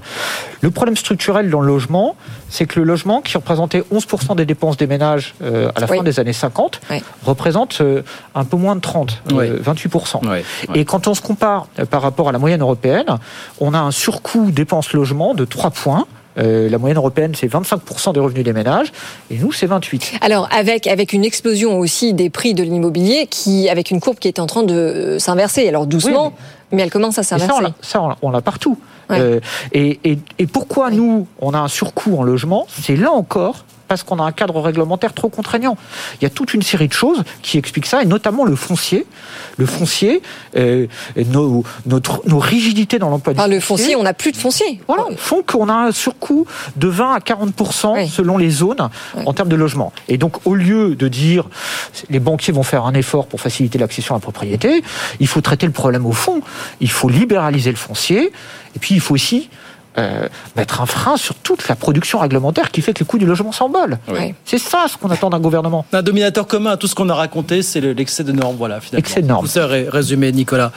Le 0.61 0.71
problème 0.71 0.97
structurel 0.97 1.51
dans 1.51 1.61
le 1.61 1.67
logement, 1.67 2.17
c'est 2.49 2.67
que 2.67 2.79
le 2.79 2.87
logement, 2.87 3.21
qui 3.23 3.37
représentait 3.37 3.83
11% 3.93 4.37
des 4.37 4.45
dépenses 4.45 4.77
des 4.77 4.87
ménages 4.87 5.35
euh, 5.43 5.71
à 5.75 5.81
la 5.81 5.87
fin 5.87 6.03
des 6.03 6.21
années 6.21 6.33
50, 6.33 6.81
représente 7.25 7.81
euh, 7.81 8.03
un 8.35 8.45
peu 8.45 8.57
moins 8.57 8.77
de 8.77 8.81
30, 8.81 9.23
28%. 9.31 10.21
Euh, 10.27 10.43
Et 10.75 10.85
quand 10.85 11.09
on 11.09 11.15
se 11.15 11.23
compare 11.23 11.67
par 11.91 12.03
rapport 12.03 12.29
à 12.29 12.33
la 12.33 12.39
moyenne 12.39 12.61
européenne, 12.61 13.19
on 13.61 13.75
a 13.75 13.79
un 13.79 13.91
surcoût 13.91 14.51
dépenses 14.51 14.93
logement 14.93 15.35
de 15.35 15.45
3 15.45 15.71
points. 15.71 16.07
Euh, 16.39 16.69
la 16.69 16.79
moyenne 16.79 16.97
européenne, 16.97 17.33
c'est 17.35 17.47
25% 17.47 18.15
des 18.15 18.21
revenus 18.21 18.45
des 18.45 18.53
ménages, 18.53 18.93
et 19.31 19.39
nous, 19.39 19.53
c'est 19.53 19.67
28. 19.67 20.15
Alors, 20.21 20.49
avec, 20.51 20.87
avec 20.87 21.13
une 21.13 21.25
explosion 21.25 21.79
aussi 21.79 22.15
des 22.15 22.31
prix 22.31 22.55
de 22.55 22.63
l'immobilier, 22.63 23.27
qui, 23.29 23.69
avec 23.69 23.91
une 23.91 24.01
courbe 24.01 24.19
qui 24.19 24.29
est 24.29 24.39
en 24.39 24.47
train 24.47 24.63
de 24.63 24.75
euh, 24.75 25.19
s'inverser, 25.19 25.69
alors 25.69 25.87
doucement, 25.87 26.33
mais... 26.71 26.83
elle 26.83 26.91
commence 26.91 27.19
à 27.19 27.23
s'inverser. 27.23 27.65
Ça, 27.83 28.17
on 28.23 28.31
l'a 28.31 28.41
partout. 28.41 28.79
Euh, 29.11 29.41
et, 29.73 30.01
et, 30.05 30.19
et, 30.39 30.47
pourquoi 30.47 30.91
nous, 30.91 31.27
on 31.41 31.53
a 31.53 31.59
un 31.59 31.69
surcoût 31.69 32.17
en 32.17 32.23
logement? 32.23 32.67
C'est 32.69 32.97
là 32.97 33.11
encore 33.13 33.65
parce 33.93 34.05
qu'on 34.05 34.21
a 34.21 34.25
un 34.25 34.33
cadre 34.33 34.59
réglementaire 34.59 35.13
trop 35.13 35.29
contraignant. 35.29 35.77
Il 36.19 36.25
y 36.25 36.27
a 36.27 36.31
toute 36.31 36.55
une 36.55 36.63
série 36.63 36.89
de 36.89 36.95
choses 36.95 37.25
qui 37.43 37.59
expliquent 37.59 37.85
ça, 37.85 38.01
et 38.01 38.07
notamment 38.07 38.47
le 38.47 38.57
foncier. 38.57 39.05
Le 39.59 39.67
foncier, 39.67 40.23
euh, 40.57 40.87
nos, 41.27 41.63
notre, 41.85 42.23
nos 42.27 42.39
rigidités 42.39 42.99
dans 42.99 43.11
l'emploi 43.11 43.35
du. 43.35 43.51
Le 43.51 43.61
foncier, 43.61 43.95
on 43.95 44.03
n'a 44.03 44.15
plus 44.15 44.33
de 44.33 44.39
foncier. 44.39 44.81
Voilà, 44.89 45.05
font 45.19 45.43
qu'on 45.43 45.69
a 45.69 45.75
un 45.75 45.93
surcoût 45.93 46.47
de 46.77 46.89
20 46.89 47.13
à 47.13 47.19
40% 47.19 48.09
selon 48.09 48.39
les 48.39 48.49
zones 48.49 48.89
en 49.27 49.35
termes 49.35 49.51
de 49.51 49.57
logement. 49.57 49.93
Et 50.09 50.17
donc, 50.17 50.47
au 50.47 50.55
lieu 50.55 50.97
de 50.97 51.09
dire 51.09 51.51
les 52.09 52.19
banquiers 52.19 52.55
vont 52.55 52.63
faire 52.63 52.87
un 52.87 52.95
effort 52.95 53.27
pour 53.27 53.43
faciliter 53.43 53.77
l'accession 53.77 54.15
à 54.15 54.17
la 54.17 54.23
propriété, 54.23 54.83
il 55.21 55.27
faut 55.27 55.43
traiter 55.43 55.67
le 55.67 55.73
problème 55.73 56.07
au 56.07 56.13
fond. 56.13 56.41
Il 56.81 56.91
faut 56.91 57.11
libéraliser 57.11 57.69
le 57.69 57.77
foncier, 57.77 58.33
et 58.75 58.79
puis 58.79 58.95
il 58.95 59.01
faut 59.03 59.13
aussi 59.13 59.51
euh, 59.99 60.27
mettre 60.57 60.81
un 60.81 60.87
frein 60.87 61.17
sur 61.17 61.35
toute 61.35 61.69
la 61.69 61.77
production 61.77 62.19
réglementaire 62.19 62.71
qui 62.71 62.81
fait 62.81 62.95
que 62.95 63.01
le 63.01 63.05
coût 63.05 63.19
du 63.19 63.27
logement 63.27 63.53
s'envole. 63.53 63.99
C'est 64.45 64.59
ça 64.59 64.87
ce 64.89 64.97
qu'on 64.97 65.11
attend 65.11 65.31
d'un 65.31 65.41
gouvernement. 65.41 65.85
Un 65.93 66.03
dominateur 66.03 66.47
commun 66.47 66.71
à 66.71 66.77
tout 66.77 66.87
ce 66.87 66.95
qu'on 66.95 67.09
a 67.11 67.15
raconté, 67.15 67.63
c'est 67.63 67.81
l'excès 67.81 68.25
de 68.25 68.33
normes. 68.33 68.57
Voilà, 68.57 68.81
finalement. 68.81 69.01
Excès 69.01 69.23
de 69.23 69.27
normes. 69.27 69.47
Tout 69.47 69.53
ça 69.53 69.67
résumé, 69.67 70.33
Nicolas. 70.33 70.73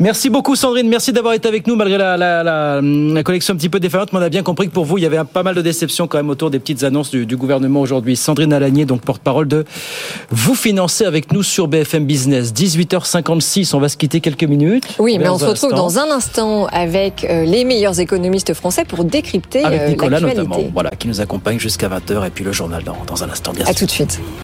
Merci 0.00 0.30
beaucoup, 0.30 0.56
Sandrine. 0.56 0.88
Merci 0.88 1.12
d'avoir 1.12 1.34
été 1.34 1.46
avec 1.46 1.66
nous 1.66 1.76
malgré 1.76 1.98
la, 1.98 2.16
la, 2.16 2.42
la, 2.42 3.22
collection 3.22 3.54
un 3.54 3.56
petit 3.56 3.68
peu 3.68 3.80
défaillante. 3.80 4.12
Mais 4.12 4.18
on 4.18 4.22
a 4.22 4.28
bien 4.28 4.42
compris 4.42 4.68
que 4.68 4.72
pour 4.72 4.84
vous, 4.84 4.98
il 4.98 5.02
y 5.02 5.06
avait 5.06 5.22
pas 5.24 5.42
mal 5.42 5.54
de 5.54 5.62
déceptions 5.62 6.06
quand 6.06 6.18
même 6.18 6.30
autour 6.30 6.50
des 6.50 6.58
petites 6.58 6.84
annonces 6.84 7.10
du, 7.10 7.26
du 7.26 7.36
gouvernement 7.36 7.80
aujourd'hui. 7.80 8.16
Sandrine 8.16 8.52
Alagné, 8.52 8.86
donc 8.86 9.02
porte-parole 9.02 9.46
de 9.46 9.64
Vous 10.30 10.54
financez 10.54 11.04
avec 11.04 11.32
nous 11.32 11.42
sur 11.42 11.68
BFM 11.68 12.06
Business. 12.06 12.52
18h56, 12.54 13.74
on 13.74 13.80
va 13.80 13.88
se 13.88 13.96
quitter 13.96 14.20
quelques 14.20 14.44
minutes. 14.44 14.84
Oui, 14.98 15.18
mais 15.18 15.28
on 15.28 15.38
se 15.38 15.44
retrouve 15.44 15.74
dans 15.74 15.98
un 15.98 16.10
instant 16.10 16.66
avec 16.66 17.24
euh, 17.24 17.44
les 17.44 17.64
meilleurs 17.64 18.00
économistes 18.00 18.53
français 18.54 18.84
pour 18.84 19.04
décrypter 19.04 19.64
Avec 19.64 19.80
euh, 19.80 19.88
Nicolas 19.88 20.20
notamment, 20.20 20.58
voilà, 20.72 20.90
qui 20.90 21.08
nous 21.08 21.20
accompagne 21.20 21.58
jusqu'à 21.58 21.88
20h 21.88 22.26
et 22.26 22.30
puis 22.30 22.44
le 22.44 22.52
journal 22.52 22.82
dans, 22.82 22.96
dans 23.06 23.22
un 23.24 23.30
instant. 23.30 23.52
Bien 23.52 23.66
à 23.66 23.74
tout 23.74 23.86
de 23.86 23.90
suite. 23.90 24.20